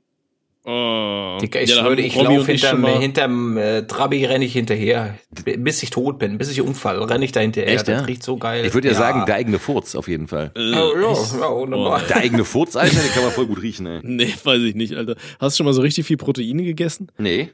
[0.67, 1.37] Oh.
[1.41, 5.15] Digga, ich Ja, schwöre, ich laufe hinterm, hinterm äh, Trabi renne ich hinterher.
[5.29, 7.71] Bis ich tot bin, bis ich umfall, renne ich da hinterher.
[7.71, 8.05] Echt, das ja?
[8.05, 8.65] riecht so geil.
[8.65, 10.51] Ich würde ja, sagen, der eigene Furz auf jeden Fall.
[10.55, 12.01] Äh, Ja, ja, ja, wunderbar.
[12.09, 13.99] Der eigene Furz, Alter, den kann man voll gut riechen, ey.
[14.03, 15.15] Nee, weiß ich nicht, Alter.
[15.39, 17.11] Hast du schon mal so richtig viel Proteine gegessen?
[17.19, 17.51] Nee.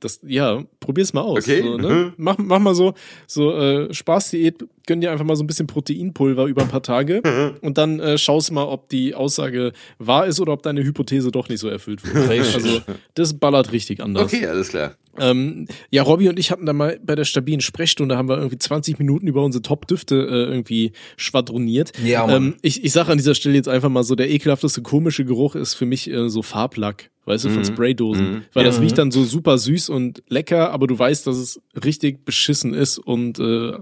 [0.00, 1.44] Das, ja, probier's mal aus.
[1.44, 1.62] Okay.
[1.62, 1.88] So, ne?
[1.88, 2.12] Mhm.
[2.16, 2.94] mach, mach mal so,
[3.26, 7.56] so äh, Spaßdiät, gönn dir einfach mal so ein bisschen Proteinpulver über ein paar Tage
[7.60, 11.48] und dann äh, schaust mal, ob die Aussage wahr ist oder ob deine Hypothese doch
[11.48, 12.26] nicht so erfüllt wurde.
[12.54, 12.80] Also,
[13.14, 14.32] das ballert richtig anders.
[14.32, 14.94] Okay, alles klar.
[15.18, 18.58] Ähm, ja, Robby und ich hatten da mal bei der stabilen Sprechstunde haben wir irgendwie
[18.58, 21.92] 20 Minuten über unsere Top-Düfte äh, irgendwie schwadroniert.
[22.04, 22.36] Ja, Mann.
[22.36, 25.54] ähm, ich ich sage an dieser Stelle jetzt einfach mal so, der ekelhafteste komische Geruch
[25.54, 27.64] ist für mich äh, so Farblack, weißt du, von Mhm.
[27.64, 28.30] Spraydosen.
[28.30, 28.42] Mhm.
[28.52, 32.24] Weil das riecht dann so super süß und lecker, aber du weißt, dass es richtig
[32.26, 33.72] beschissen ist und äh,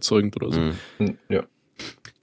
[0.00, 0.60] krebserzeugend oder so.
[0.98, 1.18] Mhm.
[1.28, 1.42] Ja.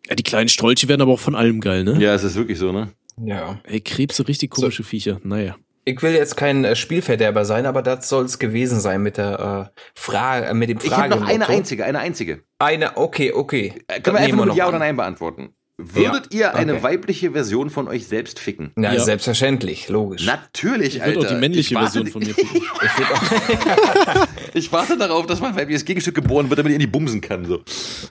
[0.09, 1.97] Ja, die kleinen Strolche werden aber auch von allem geil, ne?
[1.99, 2.89] Ja, es ist wirklich so, ne?
[3.23, 3.59] ja.
[3.63, 5.19] Ey, Krebse, richtig komische Viecher.
[5.23, 5.55] Naja.
[5.85, 9.71] Ich will jetzt kein äh, Spielverderber sein, aber das soll es gewesen sein mit der
[9.73, 12.43] äh, Frage, äh, mit dem Ich habe noch eine einzige, eine einzige.
[12.59, 13.73] Eine, okay, okay.
[13.87, 14.69] Äh, können wir einfach nur Ja an.
[14.69, 15.49] oder Nein beantworten?
[15.79, 16.83] Würdet ihr eine Okay.
[16.83, 18.71] weibliche Version von euch selbst ficken?
[18.75, 18.99] Na, Ja.
[18.99, 20.25] selbstverständlich, logisch.
[20.25, 21.15] Natürlich, Ich Alter.
[21.17, 22.55] würde auch die männliche ich Version von mir finden.
[22.83, 26.79] Ich würd auch, Ich warte darauf, dass mein weibliches Gegenstück geboren wird, damit ich in
[26.81, 27.45] die bumsen kann.
[27.45, 27.63] So.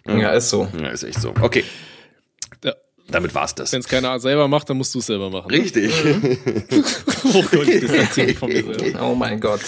[0.06, 0.68] ja, ist so.
[0.80, 1.34] Ja, ist echt so.
[1.40, 1.64] Okay,
[2.64, 2.72] Ja.
[3.08, 3.72] damit war's das.
[3.72, 5.50] Wenn es keiner selber macht, dann musst du es selber machen.
[5.50, 5.92] Richtig.
[7.34, 9.02] Oh Gott, ich distanziere mich von mir selber.
[9.10, 9.60] Oh mein Gott.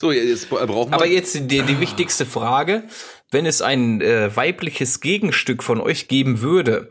[0.00, 0.94] So, jetzt brauchen wir.
[0.94, 2.84] Aber jetzt die, die wichtigste Frage.
[3.30, 6.90] Wenn es ein äh, weibliches Gegenstück von euch geben würde,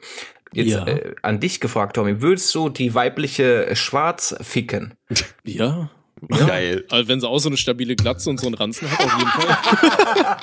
[0.53, 0.85] jetzt Ja.
[0.87, 4.93] äh, an dich gefragt, Tommy, würdest du die weibliche äh, Schwarz ficken?
[5.43, 5.89] Ja.
[6.27, 6.85] Geil.
[6.89, 9.31] Also wenn sie auch so eine stabile Glatze und so einen Ranzen hat, auf jeden
[9.31, 10.37] Fall.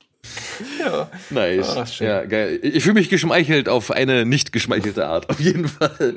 [0.80, 1.08] Ja.
[1.30, 1.76] Nice.
[1.76, 2.06] Ah, schön.
[2.08, 2.58] ja, geil.
[2.62, 5.28] Ich fühle mich geschmeichelt auf eine nicht geschmeichelte Art.
[5.30, 6.16] Auf jeden Fall.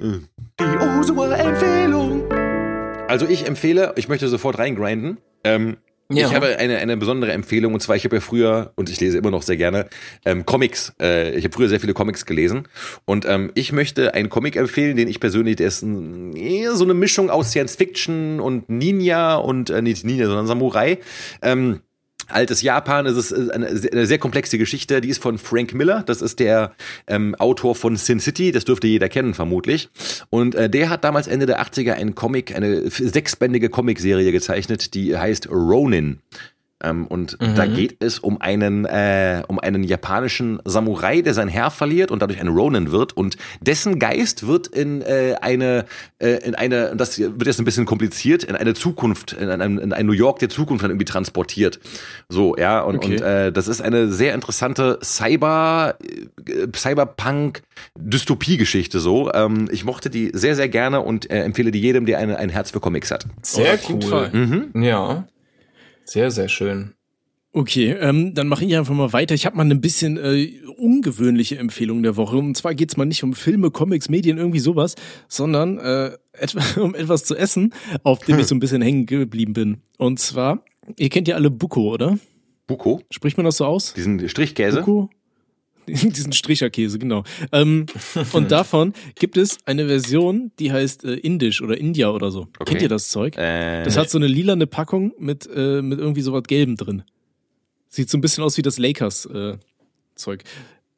[0.00, 2.30] Die Osua-Empfehlung.
[3.08, 5.18] Also ich empfehle, ich möchte sofort reingrinden.
[5.44, 5.76] Ähm,
[6.08, 6.28] Ja.
[6.28, 9.18] Ich habe eine, eine besondere Empfehlung und zwar, ich habe ja früher, und ich lese
[9.18, 9.88] immer noch sehr gerne,
[10.24, 10.94] ähm, Comics.
[11.00, 12.68] Äh, ich habe früher sehr viele Comics gelesen
[13.04, 16.32] und ähm, ich möchte einen Comic empfehlen, den ich persönlich, der ist ein,
[16.74, 20.98] so eine Mischung aus Science Fiction und Ninja und, äh, nicht Ninja, sondern Samurai.
[21.42, 21.80] Ähm,
[22.28, 26.22] Altes Japan, es ist äh, eine sehr, komplexe Geschichte, die ist von Frank Miller, das
[26.22, 26.72] ist der
[27.06, 29.88] ähm, Autor von Sin City, das dürfte jeder kennen vermutlich.
[30.30, 35.16] Und äh, der hat damals Ende der 80er einen Comic, eine sechsbändige Comicserie gezeichnet, die
[35.16, 36.20] heißt Ronin.
[36.82, 41.70] Ähm, und da geht es um einen, äh, um einen japanischen Samurai, der sein Herr
[41.70, 43.16] verliert und dadurch ein Ronin wird.
[43.16, 45.86] Und dessen Geist wird in äh, eine,
[46.18, 49.78] äh, in eine, und das wird jetzt ein bisschen kompliziert, in eine Zukunft, in ein,
[49.78, 51.80] in ein New York der Zukunft dann irgendwie transportiert.
[52.28, 53.16] So, ja, und, Okay.
[53.16, 55.96] und äh, das ist eine sehr interessante Cyber,
[56.46, 59.32] äh, Cyberpunk-Dystopie-Geschichte so.
[59.32, 62.50] Ähm, ich mochte die sehr, sehr gerne und äh, empfehle die jedem, der eine, ein
[62.50, 63.26] Herz für Comics hat.
[63.42, 64.30] Sehr cool.
[64.32, 64.82] Mhm.
[64.82, 65.26] Ja.
[66.06, 66.94] Sehr, sehr schön.
[67.52, 69.34] Okay, ähm, dann mache ich einfach mal weiter.
[69.34, 72.36] Ich habe mal ein bisschen äh, ungewöhnliche Empfehlung der Woche.
[72.36, 74.94] Und zwar geht's mal nicht um Filme, Comics, Medien, irgendwie sowas,
[75.26, 77.72] sondern äh, etwa, um etwas zu essen,
[78.02, 79.78] auf dem ich so ein bisschen hängen geblieben bin.
[79.96, 80.62] Und zwar,
[80.98, 82.18] ihr kennt ja alle Buko, oder?
[82.66, 83.94] Buko, Spricht man das so aus?
[83.94, 84.80] diesen Strichkäse.
[84.80, 85.08] Buko?
[86.12, 87.24] Diesen Stricherkäse, genau.
[87.52, 87.86] Ähm,
[88.32, 92.48] und davon gibt es eine Version, die heißt äh, Indisch oder India oder so.
[92.58, 92.64] Okay.
[92.72, 93.36] Kennt ihr das Zeug?
[93.36, 97.02] Äh, Das hat so eine lilane Packung mit, äh, mit irgendwie sowas Gelbem drin.
[97.88, 100.44] Sieht so ein bisschen aus wie das Lakers-Zeug.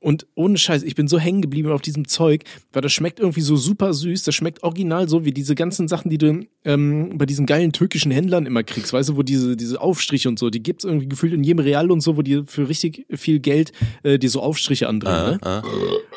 [0.09, 3.43] Und ohne Scheiß, ich bin so hängen geblieben auf diesem Zeug, weil das schmeckt irgendwie
[3.43, 4.23] so super süß.
[4.23, 8.11] Das schmeckt original so wie diese ganzen Sachen, die du ähm, bei diesen geilen türkischen
[8.11, 8.95] Händlern immer kriegst.
[8.95, 11.91] Weißt du, wo diese, diese Aufstriche und so, die gibt's irgendwie gefühlt in jedem Real
[11.91, 13.73] und so, wo die für richtig viel Geld
[14.03, 15.33] äh, die so Aufstriche andrehen.
[15.33, 15.39] ne?
[15.43, 15.63] ah.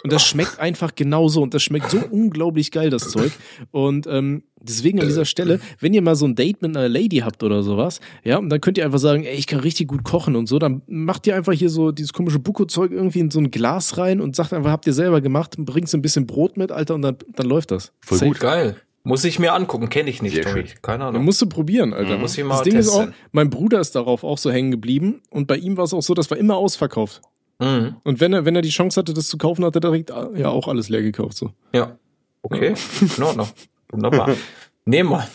[0.06, 3.34] Und das schmeckt einfach genauso und das schmeckt so unglaublich geil, das Zeug.
[3.72, 7.18] Und ähm, deswegen an dieser Stelle, wenn ihr mal so ein Date mit einer Lady
[7.18, 10.04] habt oder sowas, ja, und dann könnt ihr einfach sagen, ey, ich kann richtig gut
[10.04, 13.40] kochen und so, dann macht ihr einfach hier so dieses komische Buko-Zeug irgendwie in so
[13.40, 16.58] ein Glas rein und sagt einfach, habt ihr selber gemacht, bringt so ein bisschen Brot
[16.58, 17.92] mit, Alter, und dann, dann läuft das.
[18.02, 18.32] Voll Safe.
[18.32, 18.40] gut.
[18.40, 18.76] Geil.
[19.04, 20.68] Muss ich mir angucken, kenne ich nicht, Sehr Tommy.
[20.68, 20.82] schön.
[20.84, 21.26] Keine Dann Ahnung.
[21.26, 22.20] musst du probieren, Alter.
[22.20, 23.16] Muss ich mal das Ding ist auch, testen.
[23.32, 26.14] mein Bruder ist darauf auch so hängen geblieben und bei ihm war es auch so,
[26.14, 27.22] das war immer ausverkauft.
[27.60, 27.96] Mhm.
[28.04, 30.30] Und wenn er, wenn er die Chance hatte, das zu kaufen, hat er direkt ah,
[30.36, 31.38] ja auch alles leer gekauft.
[31.38, 31.52] So.
[31.74, 31.98] Ja.
[32.44, 32.74] Okay.
[33.18, 33.48] In Ordnung.
[33.92, 34.36] Wunderbar.
[34.86, 35.28] Nehmen wir.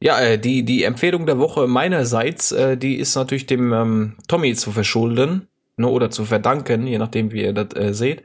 [0.00, 4.54] Ja, äh, die, die Empfehlung der Woche meinerseits, äh, die ist natürlich dem ähm, Tommy
[4.54, 8.22] zu verschulden ne, oder zu verdanken, je nachdem, wie ihr das äh, seht.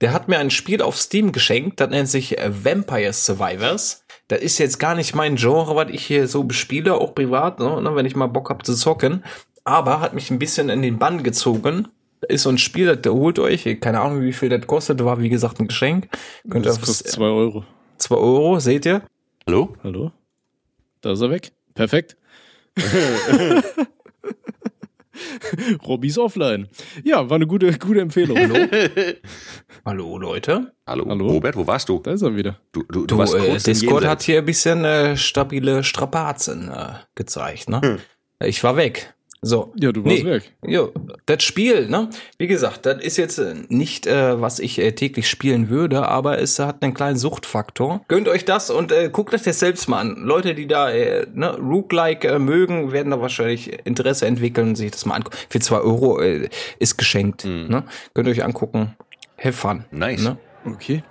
[0.00, 4.04] Der hat mir ein Spiel auf Steam geschenkt, das nennt sich äh, Vampire Survivors.
[4.28, 7.90] Das ist jetzt gar nicht mein Genre, was ich hier so bespiele, auch privat, ne,
[7.94, 9.24] wenn ich mal Bock hab zu zocken.
[9.64, 11.88] Aber hat mich ein bisschen in den Bann gezogen.
[12.20, 15.20] Da ist so ein Spiel, das holt euch, keine Ahnung, wie viel das kostet, war
[15.20, 16.08] wie gesagt ein Geschenk.
[16.48, 17.64] Könnt ihr Das kostet zwei Euro.
[17.98, 19.02] 2 Euro, seht ihr?
[19.46, 19.74] Hallo?
[19.82, 20.12] Hallo?
[21.00, 21.52] Da ist er weg.
[21.74, 22.16] Perfekt.
[25.86, 26.68] Robbys offline.
[27.04, 28.38] Ja, war eine gute, gute Empfehlung.
[28.38, 28.54] Hallo?
[29.84, 30.72] Hallo Leute.
[30.86, 31.06] Hallo?
[31.08, 31.26] Hallo?
[31.28, 31.98] Robert, wo warst du?
[31.98, 32.60] Da ist er wieder.
[32.70, 37.68] Du, du, Du, warst äh, Discord hat hier ein bisschen äh, stabile Strapazen äh, gezeigt,
[37.68, 37.98] ne?
[38.44, 39.12] Ich war weg.
[39.44, 39.72] So.
[39.74, 40.52] Ja, du warst weg.
[40.64, 40.86] Ja,
[41.26, 42.08] das Spiel, ne?
[42.38, 46.38] Wie gesagt, das ist jetzt äh, nicht, äh, was ich äh, täglich spielen würde, aber
[46.38, 48.02] es hat einen kleinen Suchtfaktor.
[48.06, 50.14] Gönnt euch das und äh, guckt euch das selbst mal an.
[50.16, 54.92] Leute, die da äh, ne, Rook-like äh, mögen, werden da wahrscheinlich Interesse entwickeln und sich
[54.92, 55.36] das mal angucken.
[55.48, 56.48] Für zwei Euro äh,
[56.78, 57.44] ist geschenkt.
[57.44, 57.82] Ne?
[58.14, 58.94] Könnt ihr euch angucken.
[59.38, 59.84] Have fun.
[59.90, 60.22] Nice.
[60.22, 60.36] Ne?
[60.64, 61.02] Okay.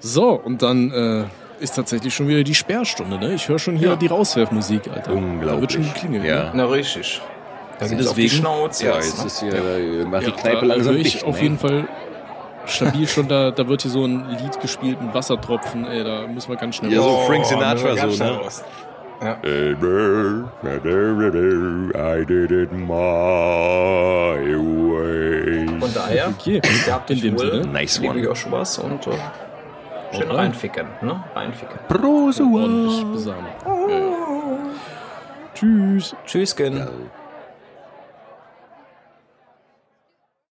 [0.00, 1.24] So, und dann äh,
[1.62, 3.32] ist tatsächlich schon wieder die Sperrstunde, ne?
[3.32, 5.00] Ich höre schon hier die Rauswerfmusik, Alter.
[5.00, 5.72] Da wird Unglaublich.
[5.72, 6.24] schon geklingelt.
[6.24, 6.44] Ja.
[6.44, 6.50] Ne?
[6.56, 7.22] Na, richtig.
[7.90, 8.86] Da geht auf die Schnauze.
[8.86, 9.26] Ja, jetzt ne?
[9.26, 9.76] ist hier, ja.
[9.76, 11.24] Äh, macht die Kneipe ja, langsam dicht.
[11.24, 11.42] Auf ne?
[11.42, 11.88] jeden Fall
[12.66, 16.48] stabil schon, da, da wird hier so ein Lied gespielt ein Wassertropfen, ey, da müssen
[16.50, 17.22] wir ganz schnell Ja, raus.
[17.22, 18.40] so Frank Sinatra oh, so, ne?
[19.22, 19.38] Ja.
[19.42, 19.74] I
[22.24, 22.88] did it my
[24.58, 25.66] way.
[25.80, 26.60] Von daher, okay.
[26.86, 28.20] ihr habt in dem Sinne, nice one.
[28.20, 29.12] Ich auch schon was und äh,
[30.12, 30.36] schön okay.
[30.36, 31.24] reinficken, ne?
[31.34, 31.78] Reinficken.
[31.88, 32.44] Prosa.
[32.44, 33.46] Ordentlich besamen.
[33.64, 33.88] Oh.
[33.88, 33.96] Ja.
[35.54, 36.14] Tschüss.
[36.26, 36.76] Tschüsschen.
[36.76, 36.88] Ja.